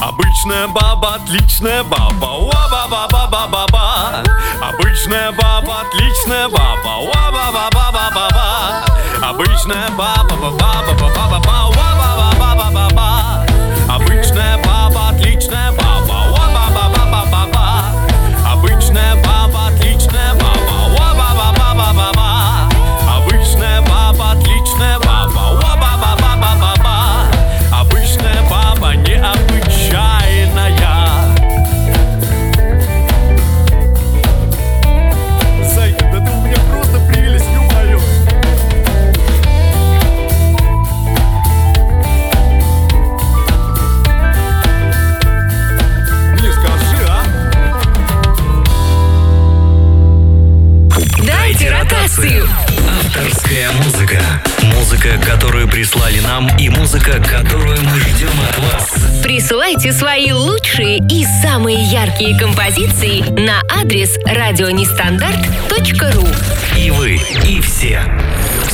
Обычная 0.00 0.66
баба, 0.68 1.14
отличная 1.16 1.82
баба. 1.84 2.26
Ва-ба-ба-ба-ба-ба-ба. 2.50 4.22
Обычная 4.60 5.32
баба, 5.32 5.82
отличная 5.82 6.48
баба. 6.48 6.92
Ва-ба-ба-ба-ба-ба-ба. 7.08 8.84
Обычная 9.22 9.88
баба, 9.90 10.34
ба-ба-ба-ба-ба-ба. 10.36 11.56
Ва-ба-ба-ба-ба-ба-ба. 11.76 13.08
Обычная 13.08 13.43
яркие 62.14 62.38
композиции 62.38 63.24
на 63.40 63.60
адрес 63.68 64.16
радионестандарт.ру. 64.24 66.26
И 66.78 66.90
вы, 66.90 67.18
и 67.44 67.60
все. 67.60 68.02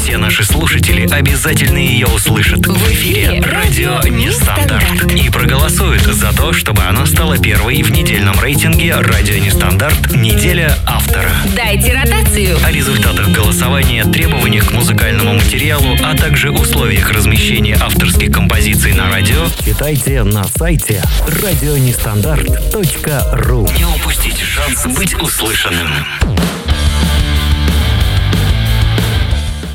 Все 0.01 0.16
наши 0.16 0.44
слушатели 0.44 1.07
обязательно 1.12 1.76
ее 1.76 2.07
услышат 2.07 2.66
в 2.66 2.90
эфире 2.90 3.42
«Радио 3.42 4.01
Нестандарт» 4.09 5.12
и 5.12 5.28
проголосуют 5.28 6.05
за 6.05 6.32
то, 6.32 6.55
чтобы 6.55 6.84
она 6.84 7.05
стала 7.05 7.36
первой 7.36 7.82
в 7.82 7.90
недельном 7.90 8.40
рейтинге 8.40 8.94
«Радио 8.94 9.36
Нестандарт. 9.36 10.16
Неделя 10.16 10.74
автора». 10.86 11.30
Дайте 11.55 11.92
ротацию. 11.92 12.57
О 12.64 12.72
результатах 12.72 13.28
голосования, 13.28 14.05
требованиях 14.05 14.68
к 14.68 14.72
музыкальному 14.72 15.34
материалу, 15.34 15.94
а 16.03 16.16
также 16.16 16.51
условиях 16.51 17.11
размещения 17.11 17.76
авторских 17.78 18.32
композиций 18.32 18.94
на 18.94 19.11
радио 19.11 19.48
Читайте 19.62 20.22
на 20.22 20.44
сайте 20.44 21.03
радионестандарт.ру 21.26 23.68
не 23.76 23.84
упустите 23.84 24.44
шанс 24.44 24.86
быть 24.96 25.12
услышанным. 25.20 25.90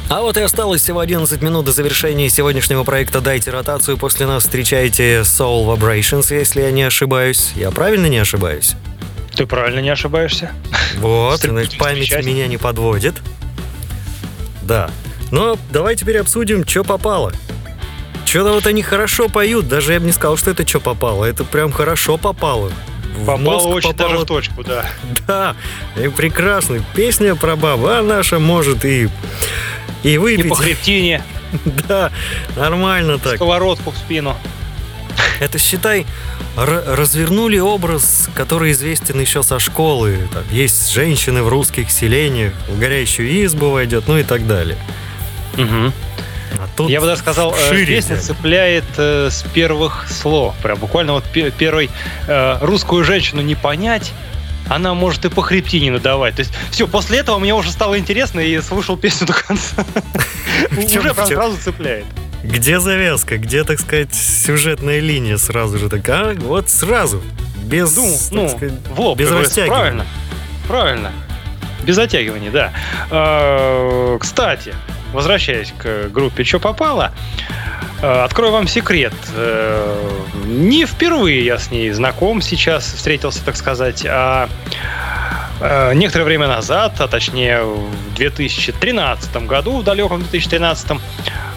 А 0.08 0.22
вот 0.22 0.38
и 0.38 0.42
осталось 0.42 0.82
всего 0.82 1.00
11 1.00 1.42
минут 1.42 1.66
до 1.66 1.72
завершения 1.72 2.30
сегодняшнего 2.30 2.84
проекта 2.84 3.22
«Дайте 3.22 3.50
ротацию». 3.50 3.98
После 3.98 4.28
нас 4.28 4.44
встречайте 4.44 5.22
Soul 5.22 5.66
Vibrations, 5.66 6.32
если 6.34 6.62
я 6.62 6.72
не 6.72 6.84
ошибаюсь. 6.84 7.54
Я 7.56 7.72
правильно 7.72 8.06
не 8.06 8.20
ошибаюсь? 8.20 8.76
Ты 9.36 9.48
правильно 9.48 9.80
не 9.80 9.90
ошибаешься. 9.90 10.52
Вот, 10.98 11.42
память 11.80 12.12
меня 12.24 12.48
не 12.48 12.58
подводит. 12.58 13.16
Да. 14.62 14.92
Но 15.32 15.58
давай 15.72 15.96
теперь 15.96 16.20
обсудим, 16.20 16.68
что 16.68 16.84
попало. 16.84 17.34
Что-то 18.26 18.54
вот 18.54 18.68
они 18.68 18.84
хорошо 18.84 19.28
поют, 19.28 19.68
даже 19.68 19.94
я 19.94 20.00
бы 20.00 20.06
не 20.06 20.12
сказал, 20.12 20.38
что 20.38 20.52
это 20.52 20.68
что 20.68 20.80
попало. 20.80 21.26
Это 21.26 21.44
прям 21.44 21.72
хорошо 21.72 22.18
попало. 22.18 22.72
В 23.18 23.26
Попало 23.26 23.68
очень 23.70 23.92
попало 23.92 24.10
даже 24.12 24.24
в 24.24 24.28
точку, 24.28 24.64
да. 24.64 24.86
Да, 25.28 25.56
и 25.96 26.10
прекрасно. 26.10 26.84
Песня 26.94 27.36
про 27.36 27.56
бабу, 27.56 27.88
а 27.88 28.02
наша 28.02 28.40
может 28.40 28.84
и, 28.84 29.10
и 30.06 30.14
И 30.14 30.18
выпить. 30.18 30.50
по 30.50 30.56
хребтине, 30.56 31.24
Да, 31.88 32.12
нормально 32.56 33.18
так. 33.18 33.36
сковородку 33.36 33.92
в 33.92 33.98
спину. 33.98 34.36
Это, 35.40 35.58
считай, 35.60 36.06
развернули 36.58 37.58
образ, 37.60 38.30
который 38.36 38.72
известен 38.72 39.20
еще 39.20 39.44
со 39.44 39.60
школы. 39.60 40.18
Там 40.34 40.44
есть 40.52 40.90
женщины 40.92 41.44
в 41.44 41.50
русских 41.50 41.92
селениях, 41.92 42.54
в 42.68 42.80
горящую 42.80 43.46
избу 43.46 43.70
войдет, 43.72 44.06
ну 44.08 44.18
и 44.18 44.24
так 44.24 44.48
далее. 44.48 44.78
А 45.58 46.68
тут 46.78 46.90
Я 46.90 47.02
бы 47.02 47.08
даже 47.08 47.20
сказал, 47.22 47.54
э, 47.54 47.70
шире 47.70 47.86
песня 47.98 48.16
взяли. 48.16 48.28
цепляет 48.28 48.84
э, 48.98 49.30
с 49.30 49.44
первых 49.54 50.08
слов. 50.10 50.56
Прям 50.64 50.78
буквально 50.80 51.14
вот 51.14 51.26
пе- 51.26 51.52
первый 51.52 51.90
э, 52.28 52.58
русскую 52.62 53.04
женщину 53.04 53.42
не 53.42 53.56
понять, 53.56 54.14
она 54.70 54.94
может 54.94 55.26
и 55.26 55.30
по 55.30 55.42
хребтине 55.42 55.92
надавать. 55.92 56.36
То 56.36 56.42
есть 56.42 56.52
все, 56.72 56.88
после 56.88 57.20
этого 57.20 57.38
мне 57.40 57.54
уже 57.54 57.72
стало 57.72 57.98
интересно 57.98 58.40
и 58.40 58.60
слушал 58.62 58.98
песню 58.98 59.28
до 59.28 59.34
конца. 59.34 59.86
Уже 60.72 61.14
сразу 61.14 61.58
цепляет. 61.58 62.06
Где 62.44 62.80
завязка, 62.80 63.38
где, 63.38 63.64
так 63.64 63.80
сказать, 63.80 64.14
сюжетная 64.14 65.00
линия 65.00 65.38
сразу 65.38 65.80
же 65.80 65.90
так, 65.90 66.08
а? 66.10 66.34
Вот 66.38 66.70
сразу. 66.70 67.22
Без, 67.64 67.96
Ну, 67.98 68.16
ну, 68.32 68.50
сказать, 68.50 68.74
в 68.94 69.00
лоб. 69.00 69.18
без 69.18 69.32
растягивания. 69.32 69.70
Правильно. 69.76 70.06
Правильно. 70.68 71.12
Без 71.84 71.96
затягивания, 71.96 72.52
да. 72.52 72.72
Э, 73.10 74.18
Кстати, 74.20 74.76
возвращаясь 75.14 75.74
к 75.78 76.10
группе 76.10 76.44
«Чё 76.44 76.60
попало», 76.60 77.14
открою 78.24 78.52
вам 78.54 78.68
секрет. 78.68 79.14
Э, 79.36 80.20
Не 80.46 80.86
впервые 80.86 81.44
я 81.46 81.58
с 81.58 81.72
ней 81.72 81.92
знаком 81.92 82.42
сейчас, 82.42 82.86
встретился, 82.94 83.44
так 83.44 83.56
сказать, 83.56 84.06
а 84.08 84.48
э, 84.48 85.15
некоторое 85.94 86.26
время 86.26 86.48
назад, 86.48 87.00
а 87.00 87.08
точнее 87.08 87.64
в 87.64 88.14
2013 88.16 89.36
году, 89.46 89.78
в 89.78 89.84
далеком 89.84 90.20
2013 90.20 90.92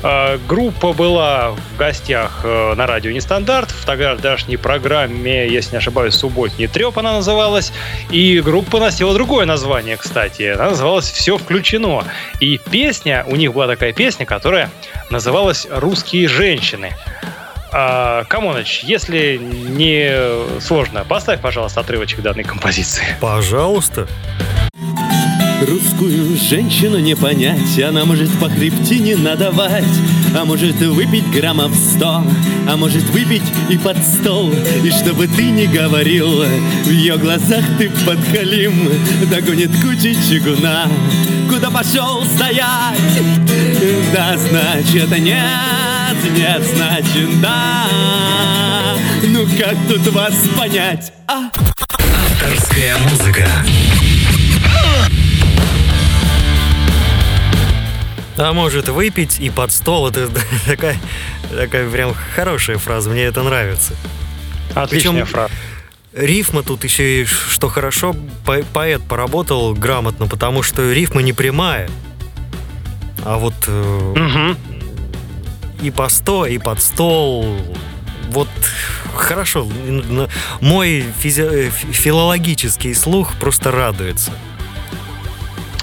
э, 0.03 0.39
группа 0.47 0.93
была 0.93 1.51
в 1.51 1.77
гостях 1.77 2.41
э, 2.45 2.75
на 2.75 2.87
радио 2.87 3.11
«Нестандарт», 3.11 3.71
в 3.71 3.85
тогдашней 3.85 4.57
программе, 4.57 5.49
если 5.49 5.73
не 5.73 5.79
ошибаюсь, 5.79 6.15
«Субботний 6.15 6.67
треп» 6.67 6.99
она 6.99 7.15
называлась, 7.15 7.73
и 8.11 8.41
группа 8.41 8.79
носила 8.79 9.15
другое 9.15 9.47
название, 9.47 9.97
кстати. 9.97 10.43
Она 10.43 10.71
называлась 10.71 11.11
«Все 11.11 11.39
включено». 11.39 12.05
И 12.41 12.59
песня, 12.59 13.25
у 13.27 13.37
них 13.37 13.53
была 13.53 13.67
такая 13.67 13.93
песня, 13.93 14.27
которая 14.27 14.71
называлась 15.11 15.67
«Русские 15.71 16.29
женщины». 16.29 16.93
А, 17.73 18.25
Камоныч, 18.25 18.85
если 18.85 19.39
не 19.39 20.61
сложно, 20.61 21.05
поставь, 21.05 21.41
пожалуйста, 21.41 21.81
отрывочек 21.81 22.21
данной 22.21 22.45
композиции. 22.45 23.05
Пожалуйста. 23.21 24.09
Русскую 25.67 26.37
женщину 26.37 26.99
не 26.99 27.17
понять, 27.17 27.81
она 27.83 28.05
может 28.05 28.31
по 28.39 28.49
хребтине 28.49 29.17
надавать, 29.17 29.83
а 30.39 30.45
может 30.45 30.77
выпить 30.77 31.29
граммов 31.33 31.75
сто, 31.75 32.23
а 32.69 32.77
может 32.77 33.03
выпить 33.11 33.43
и 33.69 33.77
под 33.77 33.99
стол. 33.99 34.53
И 34.85 34.91
чтобы 34.91 35.27
ты 35.27 35.51
не 35.51 35.67
говорил, 35.67 36.45
в 36.85 36.91
ее 36.91 37.17
глазах 37.17 37.65
ты 37.77 37.91
подхалим, 38.07 38.89
догонит 39.31 39.71
кучи 39.83 40.17
чугуна. 40.29 40.87
Куда 41.51 41.71
пошел 41.71 42.25
стоять? 42.25 42.97
Да, 44.15 44.37
значит 44.37 45.11
нет, 45.19 45.43
нет, 46.25 46.63
значит 46.63 47.41
да. 47.41 47.87
Ну 49.25 49.47
как 49.59 49.77
тут 49.89 50.07
вас 50.13 50.35
понять? 50.57 51.13
А? 51.27 51.51
Авторская 52.41 52.97
музыка. 52.99 53.47
А 58.37 58.53
может 58.53 58.89
выпить 58.89 59.41
и 59.41 59.51
под 59.51 59.73
стол. 59.73 60.09
Это 60.09 60.29
такая, 60.67 60.97
такая 61.51 61.91
прям 61.91 62.15
хорошая 62.35 62.79
фраза, 62.79 63.11
мне 63.11 63.23
это 63.25 63.43
нравится. 63.43 63.95
Отличная 64.75 65.13
Причем- 65.23 65.27
фраза. 65.27 65.53
Рифма 66.15 66.63
тут 66.63 66.85
еще 66.85 67.23
и, 67.23 67.25
что 67.27 67.69
хорошо, 67.69 68.17
по- 68.45 68.63
поэт 68.73 69.03
поработал 69.03 69.75
грамотно, 69.75 70.27
потому 70.27 70.63
что 70.63 70.91
рифма 70.93 71.21
не 71.23 71.33
прямая. 71.33 71.89
А 73.25 73.37
вот 73.37 73.55
э, 73.67 74.13
Мгм. 74.17 74.57
И 75.81 75.91
по 75.91 76.09
сто, 76.09 76.47
и 76.47 76.59
под 76.59 76.83
стол. 76.83 77.57
Вот 78.31 78.49
хорошо. 79.15 79.67
Мой 80.61 81.05
физи- 81.23 81.67
э, 81.67 81.71
фи- 81.71 81.93
филологический 81.93 82.95
слух 82.95 83.35
просто 83.41 83.71
радуется. 83.71 84.33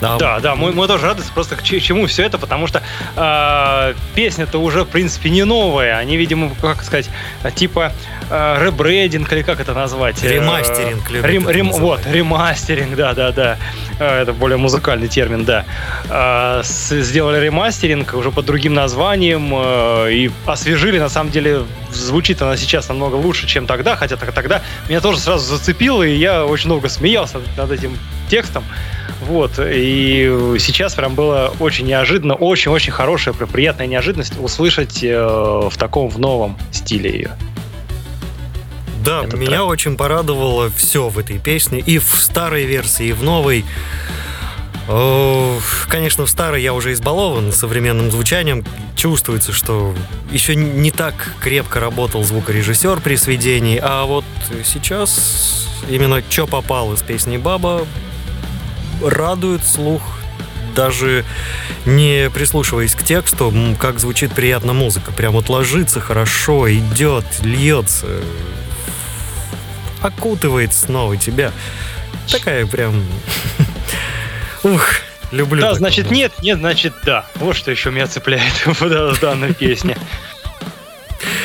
А 0.02 0.18
Да, 0.18 0.40
да, 0.42 0.56
мы, 0.56 0.74
мы 0.74 0.88
тоже 0.88 1.06
рады 1.06 1.24
просто 1.34 1.56
к 1.56 1.64
че- 1.64 1.80
чему 1.80 2.06
все 2.08 2.24
это, 2.24 2.38
потому 2.38 2.68
что 2.68 2.84
э, 3.16 3.94
песня-то 4.14 4.60
уже, 4.62 4.84
в 4.84 4.88
принципе, 4.90 5.30
не 5.30 5.46
новая. 5.46 5.98
Они, 5.98 6.18
видимо, 6.18 6.52
как 6.62 6.84
сказать, 6.84 7.10
типа 7.56 7.94
э, 8.30 8.66
ребрейдинг 8.66 9.32
или 9.34 9.42
как 9.42 9.60
это 9.60 9.74
назвать? 9.74 10.24
Э, 10.24 10.34
Ремастеринг 10.34 11.10
любят 11.10 11.26
рем- 11.30 11.50
рем- 11.50 11.72
вот, 11.72 12.02
ремастеринг, 12.06 12.96
да, 12.96 13.14
да, 13.14 13.32
да. 13.32 13.58
Э, 14.00 14.22
Это 14.22 14.34
более 14.34 14.58
музыкальный 14.58 15.08
термин, 15.08 15.46
да. 15.46 15.66
Э, 16.10 16.62
Сделали 16.64 17.44
ремастеринг 17.46 18.14
уже 18.14 18.32
под 18.32 18.46
другим 18.46 18.74
названием 18.74 19.52
э, 19.54 20.12
и 20.14 20.32
освежили. 20.46 21.00
На 21.00 21.10
самом 21.10 21.32
деле 21.32 21.64
звучит 21.92 22.42
она 22.42 22.58
сейчас 22.58 22.90
намного 22.90 23.16
лучше, 23.16 23.48
чем 23.48 23.68
тогда, 23.68 23.96
хотя 23.96 24.16
так- 24.18 24.32
тогда 24.34 24.62
меня 24.90 25.02
тоже 25.02 25.20
сразу 25.20 25.46
зацепило, 25.58 26.04
и 26.04 26.16
я 26.16 26.46
очень 26.46 26.68
много 26.68 26.90
смеялся 26.90 27.40
над 27.58 27.72
этим 27.72 27.98
текстом. 28.30 28.64
Вот, 29.22 29.54
и 29.60 30.56
сейчас 30.60 30.94
прям 30.94 31.16
было 31.16 31.54
очень 31.60 31.86
неожиданно, 31.86 32.36
очень-очень 32.36 32.92
хорошая, 32.92 33.34
приятная 33.34 33.88
неожиданность 33.88 34.34
услышать 34.40 35.00
э, 35.04 35.16
в 35.18 35.78
таком, 35.78 36.10
в 36.10 36.20
новом 36.20 36.58
стиле 36.72 37.10
ее. 37.12 37.32
Да, 39.06 39.24
Это 39.24 39.38
меня 39.38 39.58
правда. 39.58 39.66
очень 39.66 39.98
порадовало 39.98 40.72
все 40.72 41.10
в 41.10 41.20
этой 41.20 41.38
песне. 41.38 41.80
И 41.80 42.00
в 42.00 42.16
старой 42.16 42.66
версии, 42.66 43.08
и 43.08 43.14
в 43.14 43.24
новой. 43.24 43.64
О, 44.88 45.58
Конечно, 45.88 46.26
в 46.26 46.30
старой 46.30 46.62
я 46.62 46.74
уже 46.74 46.94
избалован 46.94 47.52
современным 47.52 48.12
звучанием. 48.12 48.66
Чувствуется, 48.96 49.52
что 49.52 49.94
еще 50.32 50.56
не 50.56 50.92
так 50.92 51.14
крепко 51.40 51.80
работал 51.80 52.24
звукорежиссер 52.24 53.00
при 53.02 53.16
сведении. 53.16 53.80
А 53.82 54.06
вот 54.06 54.26
сейчас 54.64 55.68
именно 55.90 56.22
«Чё 56.28 56.48
попал» 56.48 56.94
из 56.94 57.02
песни 57.02 57.38
«Баба» 57.38 57.86
радует 59.04 59.64
слух 59.64 60.02
даже 60.76 61.24
не 61.86 62.30
прислушиваясь 62.30 62.96
к 62.96 63.04
тексту, 63.04 63.54
как 63.80 64.00
звучит 64.00 64.34
приятно 64.34 64.74
музыка. 64.74 65.14
Прям 65.14 65.32
вот 65.32 65.48
ложится 65.48 66.02
хорошо, 66.02 66.70
идет, 66.72 67.24
льется, 67.42 68.08
окутывает 70.06 70.74
снова 70.74 71.18
тебя. 71.18 71.52
Такая 72.32 72.66
прям... 72.66 73.04
Ух, 74.64 74.82
Люблю. 75.32 75.62
Да, 75.62 75.74
значит 75.74 76.12
нет, 76.12 76.32
нет, 76.42 76.60
значит 76.60 76.94
да. 77.04 77.26
Вот 77.36 77.56
что 77.56 77.72
еще 77.72 77.92
меня 77.92 78.08
цепляет 78.08 78.54
в 78.66 79.20
данной 79.20 79.54
песне. 79.54 79.98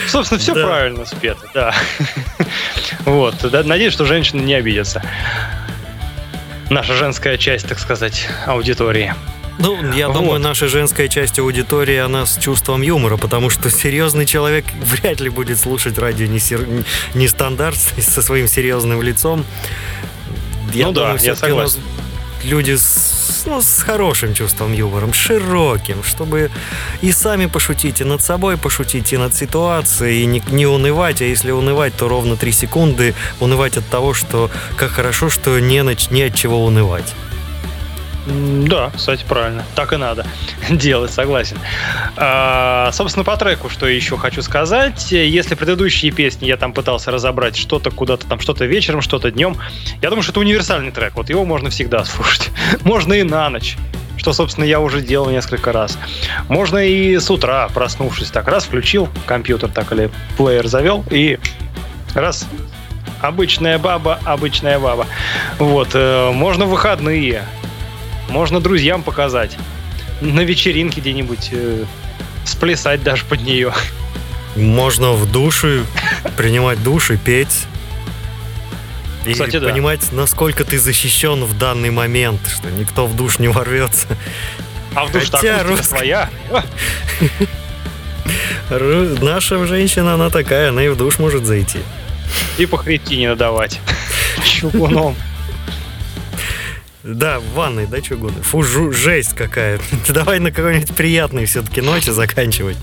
Собственно, 0.07 0.41
все 0.41 0.55
Да. 0.55 0.67
правильно 0.67 1.05
спето, 1.05 1.47
да. 1.55 1.75
Вот, 3.05 3.43
надеюсь, 3.65 3.93
что 3.93 4.05
женщины 4.05 4.43
не 4.43 4.55
обидятся. 4.55 5.03
Наша 6.69 6.95
женская 6.95 7.37
часть, 7.39 7.67
так 7.69 7.79
сказать, 7.79 8.29
аудитории. 8.47 9.15
Ну, 9.61 9.93
я 9.93 10.09
Вот. 10.09 10.15
думаю, 10.17 10.41
наша 10.41 10.69
женская 10.69 11.09
часть 11.09 11.39
аудитории, 11.39 11.97
она 11.99 12.25
с 12.27 12.39
чувством 12.39 12.83
юмора, 12.83 13.17
потому 13.19 13.51
что 13.51 13.71
серьезный 13.71 14.25
человек 14.27 14.65
вряд 14.83 15.21
ли 15.21 15.29
будет 15.29 15.59
слушать 15.59 15.99
радио 15.99 16.27
не, 16.27 16.39
сер- 16.39 16.67
не 17.15 17.29
стандарт 17.29 17.79
со 18.01 18.23
своим 18.23 18.49
серьезным 18.49 19.03
лицом. 19.03 19.45
Я 20.73 20.87
Ну 20.87 20.93
да, 20.93 21.01
думаю, 21.01 21.19
я 21.23 21.31
у 21.33 21.35
нас 21.35 21.41
согласен. 21.41 21.81
люди 22.45 22.77
с, 22.77 23.43
ну, 23.47 23.61
с 23.61 23.83
хорошим 23.83 24.33
чувством 24.35 24.73
юмора, 24.73 25.13
широким, 25.13 26.03
чтобы 26.05 26.51
и 27.03 27.13
сами 27.13 27.47
пошутить, 27.47 28.01
и 28.01 28.05
над 28.05 28.23
собой 28.23 28.57
пошутить, 28.57 29.13
и 29.13 29.17
над 29.19 29.35
ситуацией, 29.35 30.23
и 30.23 30.27
не, 30.27 30.43
не 30.51 30.67
унывать, 30.67 31.21
а 31.23 31.25
если 31.25 31.51
унывать, 31.51 31.95
то 31.97 32.09
ровно 32.09 32.37
три 32.37 32.53
секунды 32.53 33.15
унывать 33.41 33.77
от 33.77 33.87
того, 33.89 34.15
что 34.15 34.51
как 34.77 34.91
хорошо, 34.93 35.29
что 35.29 35.59
не, 35.59 35.79
нач- 35.83 36.11
не 36.13 36.23
от 36.23 36.35
чего 36.35 36.65
унывать. 36.65 37.13
Да, 38.31 38.91
кстати, 38.95 39.25
правильно. 39.29 39.65
Так 39.75 39.93
и 39.93 39.97
надо 39.97 40.27
делать, 40.71 41.11
согласен. 41.11 41.59
А, 42.17 42.91
собственно, 42.93 43.25
по 43.25 43.37
треку, 43.37 43.69
что 43.69 43.87
еще 43.87 44.17
хочу 44.17 44.43
сказать. 44.43 45.11
Если 45.13 45.55
предыдущие 45.55 46.13
песни 46.13 46.47
я 46.47 46.57
там 46.57 46.73
пытался 46.73 47.11
разобрать 47.11 47.57
что-то 47.57 47.91
куда-то 47.91 48.27
там, 48.27 48.41
что-то 48.41 48.67
вечером, 48.67 49.03
что-то 49.03 49.31
днем, 49.31 49.57
я 50.01 50.09
думаю, 50.11 50.23
что 50.23 50.33
это 50.33 50.41
универсальный 50.41 50.93
трек. 50.93 51.15
Вот 51.15 51.29
его 51.29 51.45
можно 51.45 51.71
всегда 51.71 52.05
слушать. 52.05 52.51
Можно 52.83 53.15
и 53.15 53.23
на 53.23 53.49
ночь. 53.51 53.77
Что, 54.17 54.35
собственно, 54.35 54.65
я 54.65 54.81
уже 54.81 55.01
делал 55.01 55.31
несколько 55.31 55.73
раз. 55.73 55.99
Можно 56.49 56.79
и 56.79 57.19
с 57.19 57.31
утра, 57.31 57.69
проснувшись, 57.69 58.29
так 58.31 58.49
раз 58.49 58.65
включил 58.65 59.09
компьютер, 59.25 59.71
так 59.71 59.91
или 59.93 60.11
плеер 60.37 60.67
завел, 60.67 61.05
и 61.11 61.39
раз 62.15 62.47
обычная 63.23 63.79
баба, 63.79 64.19
обычная 64.25 64.79
баба. 64.79 65.07
Вот, 65.59 65.91
э, 65.95 66.31
можно 66.33 66.67
в 66.67 66.71
выходные, 66.71 67.45
можно 68.31 68.61
друзьям 68.61 69.03
показать. 69.03 69.57
На 70.21 70.41
вечеринке 70.41 71.01
где-нибудь 71.01 71.49
э, 71.53 71.85
сплясать 72.45 73.03
даже 73.03 73.25
под 73.25 73.43
нее. 73.43 73.73
Можно 74.57 75.13
в 75.13 75.31
душе 75.31 75.85
принимать 76.37 76.83
душ 76.83 77.11
и 77.11 77.17
петь. 77.17 77.67
И 79.27 79.33
Кстати, 79.33 79.59
да. 79.59 79.69
понимать, 79.69 80.13
насколько 80.13 80.65
ты 80.65 80.79
защищен 80.79 81.45
в 81.45 81.57
данный 81.59 81.91
момент, 81.91 82.41
что 82.49 82.71
никто 82.71 83.07
в 83.07 83.15
душ 83.17 83.39
не 83.39 83.49
ворвется. 83.49 84.07
А 84.95 85.05
в 85.05 85.13
душ 85.13 85.31
Хотя 85.31 85.59
так 85.59 85.67
русская- 85.69 85.85
своя. 85.85 86.31
Наша 88.71 89.65
женщина, 89.67 90.15
она 90.15 90.31
такая, 90.31 90.71
она 90.71 90.83
и 90.85 90.89
в 90.89 90.97
душ 90.97 91.19
может 91.19 91.45
зайти. 91.45 91.79
И 92.59 92.67
по 92.67 92.77
хребтине 92.79 93.31
надавать. 93.31 93.81
Чугуном. 94.45 95.17
Да, 97.03 97.39
в 97.41 97.55
ванной, 97.55 97.87
да, 97.87 98.03
что 98.03 98.15
угодно. 98.15 98.43
Фу, 98.43 98.61
жу- 98.61 98.93
жесть 98.93 99.35
какая. 99.35 99.81
Давай 100.09 100.39
на 100.39 100.51
какой-нибудь 100.51 100.95
приятной 100.95 101.47
все-таки 101.47 101.81
ноте 101.81 102.13
заканчивать. 102.13 102.77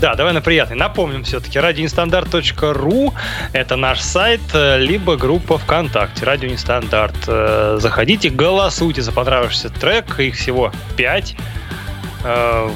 Да, 0.00 0.16
давай 0.16 0.32
на 0.34 0.42
приятный. 0.42 0.76
Напомним 0.76 1.22
все-таки, 1.22 1.58
радионестандарт.ру 1.58 3.14
это 3.52 3.76
наш 3.76 4.00
сайт, 4.00 4.40
э, 4.52 4.78
либо 4.78 5.16
группа 5.16 5.56
ВКонтакте, 5.56 6.26
Радио 6.26 6.50
Нестандарт. 6.50 7.14
Э, 7.26 7.78
Заходите, 7.80 8.28
голосуйте 8.28 9.00
за 9.00 9.12
понравившийся 9.12 9.70
трек, 9.70 10.18
их 10.18 10.34
всего 10.34 10.72
5. 10.96 11.36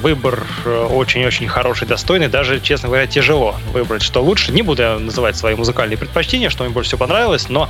Выбор 0.01 0.43
э, 0.65 0.87
очень-очень 0.91 1.49
хороший, 1.49 1.89
достойный. 1.89 2.29
Даже, 2.29 2.61
честно 2.61 2.89
говоря, 2.89 3.07
тяжело 3.07 3.57
выбрать, 3.73 4.03
что 4.03 4.23
лучше. 4.23 4.53
Не 4.53 4.63
буду 4.63 4.83
я 4.83 4.99
называть 4.99 5.37
свои 5.37 5.55
музыкальные 5.55 5.99
предпочтения, 5.99 6.49
что 6.51 6.65
мне 6.65 6.73
больше 6.73 6.89
всего 6.91 7.01
понравилось, 7.01 7.49
но 7.49 7.69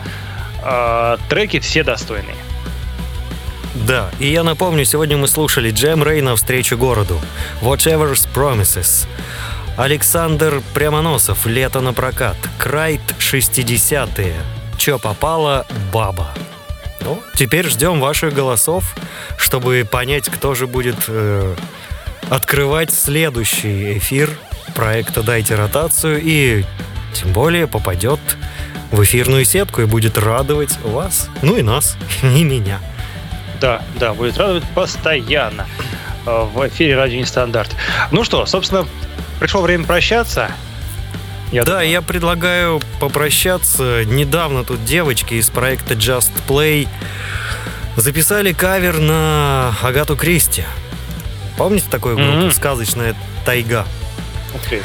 треки 1.28 1.60
все 1.60 1.82
достойные. 1.84 2.34
Да, 3.86 4.10
и 4.18 4.30
я 4.30 4.42
напомню, 4.42 4.84
сегодня 4.84 5.16
мы 5.16 5.28
слушали 5.28 5.70
Джем 5.70 6.02
Рейна 6.02 6.36
«Встречу 6.36 6.76
городу», 6.76 7.20
Whatever's 7.62 8.26
Promises, 8.34 9.06
Александр 9.76 10.62
Прямоносов 10.74 11.46
«Лето 11.46 11.80
на 11.80 11.92
прокат», 11.92 12.36
Крайт 12.58 13.00
60-е, 13.18 14.34
Чё 14.76 14.98
попало, 14.98 15.66
баба. 15.92 16.28
Ну, 17.00 17.22
теперь 17.34 17.68
ждем 17.68 18.00
ваших 18.00 18.34
голосов, 18.34 18.94
чтобы 19.36 19.86
понять, 19.90 20.28
кто 20.28 20.54
же 20.54 20.66
будет 20.66 20.96
э, 21.06 21.54
открывать 22.28 22.92
следующий 22.92 23.98
эфир 23.98 24.30
проекта 24.74 25.22
«Дайте 25.22 25.54
ротацию» 25.54 26.20
и 26.22 26.64
тем 27.14 27.32
более 27.32 27.66
попадет 27.66 28.20
в 28.90 29.02
эфирную 29.02 29.44
сетку 29.44 29.82
и 29.82 29.86
будет 29.86 30.18
радовать 30.18 30.78
вас, 30.82 31.28
ну 31.42 31.56
и 31.56 31.62
нас, 31.62 31.96
и 32.22 32.44
меня. 32.44 32.80
Да, 33.60 33.82
да, 33.98 34.14
будет 34.14 34.38
радовать 34.38 34.64
постоянно 34.74 35.66
э, 36.26 36.44
в 36.54 36.68
эфире 36.68 36.96
Радио 36.96 37.18
Нестандарт. 37.18 37.74
Ну 38.10 38.24
что, 38.24 38.46
собственно, 38.46 38.86
пришло 39.40 39.62
время 39.62 39.84
прощаться. 39.84 40.50
Я 41.50 41.64
Да, 41.64 41.82
я 41.82 42.02
предлагаю 42.02 42.80
попрощаться. 43.00 44.04
Недавно 44.04 44.64
тут 44.64 44.84
девочки 44.84 45.34
из 45.34 45.48
проекта 45.48 45.94
Just 45.94 46.30
Play 46.46 46.86
записали 47.96 48.52
кавер 48.52 48.98
на 48.98 49.74
Агату 49.82 50.14
Кристи. 50.16 50.64
Помните 51.56 51.86
такую 51.90 52.16
группу 52.16 52.32
Мгм. 52.32 52.50
«Сказочная 52.52 53.14
тайга»? 53.44 53.84
Ты. 54.68 54.80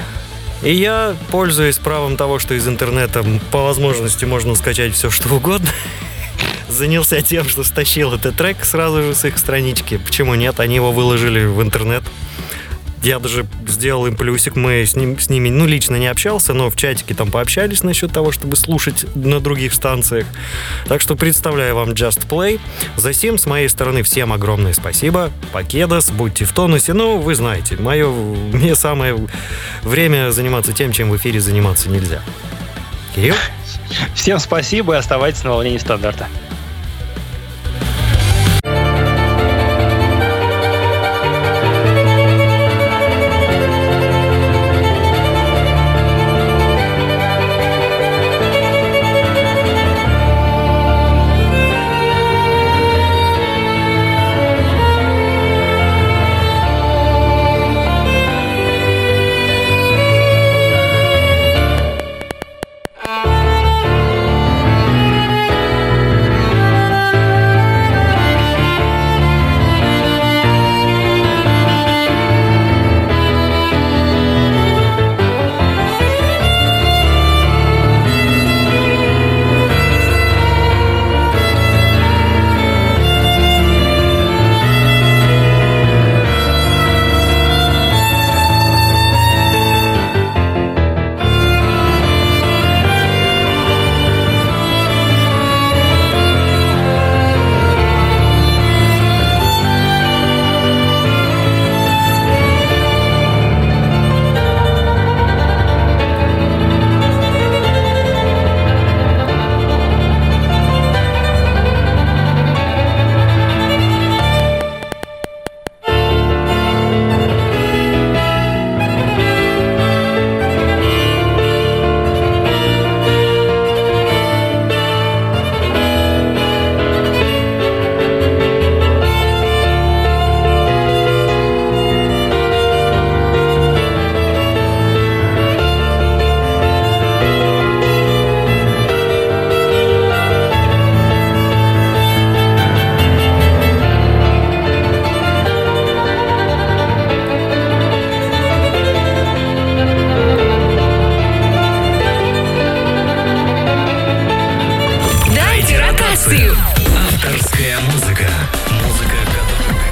И 0.64 0.74
я, 0.74 1.16
пользуясь 1.30 1.78
правом 1.78 2.16
того, 2.18 2.40
что 2.40 2.54
из 2.54 2.68
интернета 2.68 3.24
по 3.52 3.64
возможности 3.66 4.24
можно 4.26 4.56
скачать 4.56 4.94
все, 4.94 5.10
что 5.10 5.36
угодно, 5.36 5.70
занялся 6.74 7.22
тем, 7.22 7.48
что 7.48 7.64
стащил 7.64 8.14
этот 8.14 8.36
трек 8.36 8.66
сразу 8.66 9.02
же 9.04 9.16
с 9.16 9.26
их 9.26 9.38
странички. 9.38 9.98
Почему 9.98 10.36
нет? 10.36 10.60
Они 10.60 10.76
его 10.76 10.92
выложили 10.92 11.46
в 11.46 11.62
интернет. 11.62 12.04
Я 13.04 13.20
даже 13.20 13.46
сделал 13.68 14.08
им 14.08 14.16
плюсик, 14.16 14.56
мы 14.56 14.86
с, 14.86 14.96
ним, 14.96 15.20
с 15.20 15.30
ними, 15.30 15.50
ну, 15.50 15.66
лично 15.66 15.98
не 15.98 16.08
общался, 16.08 16.54
но 16.54 16.70
в 16.70 16.78
чатике 16.78 17.14
там 17.14 17.32
пообщались 17.32 17.84
насчет 17.84 18.14
того, 18.14 18.32
чтобы 18.32 18.56
слушать 18.56 19.06
на 19.14 19.42
других 19.42 19.74
станциях. 19.74 20.26
Так 20.88 21.02
что 21.02 21.18
представляю 21.18 21.76
вам 21.76 21.90
Just 21.90 22.30
Play. 22.30 22.62
За 22.96 23.12
сим 23.12 23.38
с 23.38 23.46
моей 23.46 23.68
стороны 23.68 24.04
всем 24.04 24.32
огромное 24.32 24.72
спасибо. 24.72 25.32
Покедос, 25.52 26.12
будьте 26.12 26.46
в 26.46 26.54
тонусе. 26.54 26.94
Ну, 26.94 27.18
вы 27.18 27.36
знаете, 27.36 27.76
мое, 27.76 28.10
мне 28.10 28.74
самое 28.74 29.18
время 29.82 30.32
заниматься 30.32 30.72
тем, 30.72 30.94
чем 30.94 31.10
в 31.10 31.18
эфире 31.18 31.42
заниматься 31.42 31.90
нельзя. 31.90 32.22
Кирилл? 33.14 33.36
Всем 34.16 34.40
спасибо 34.40 34.94
и 34.94 34.98
оставайтесь 34.98 35.44
на 35.44 35.50
волне 35.52 35.72
нестандарта. 35.72 36.30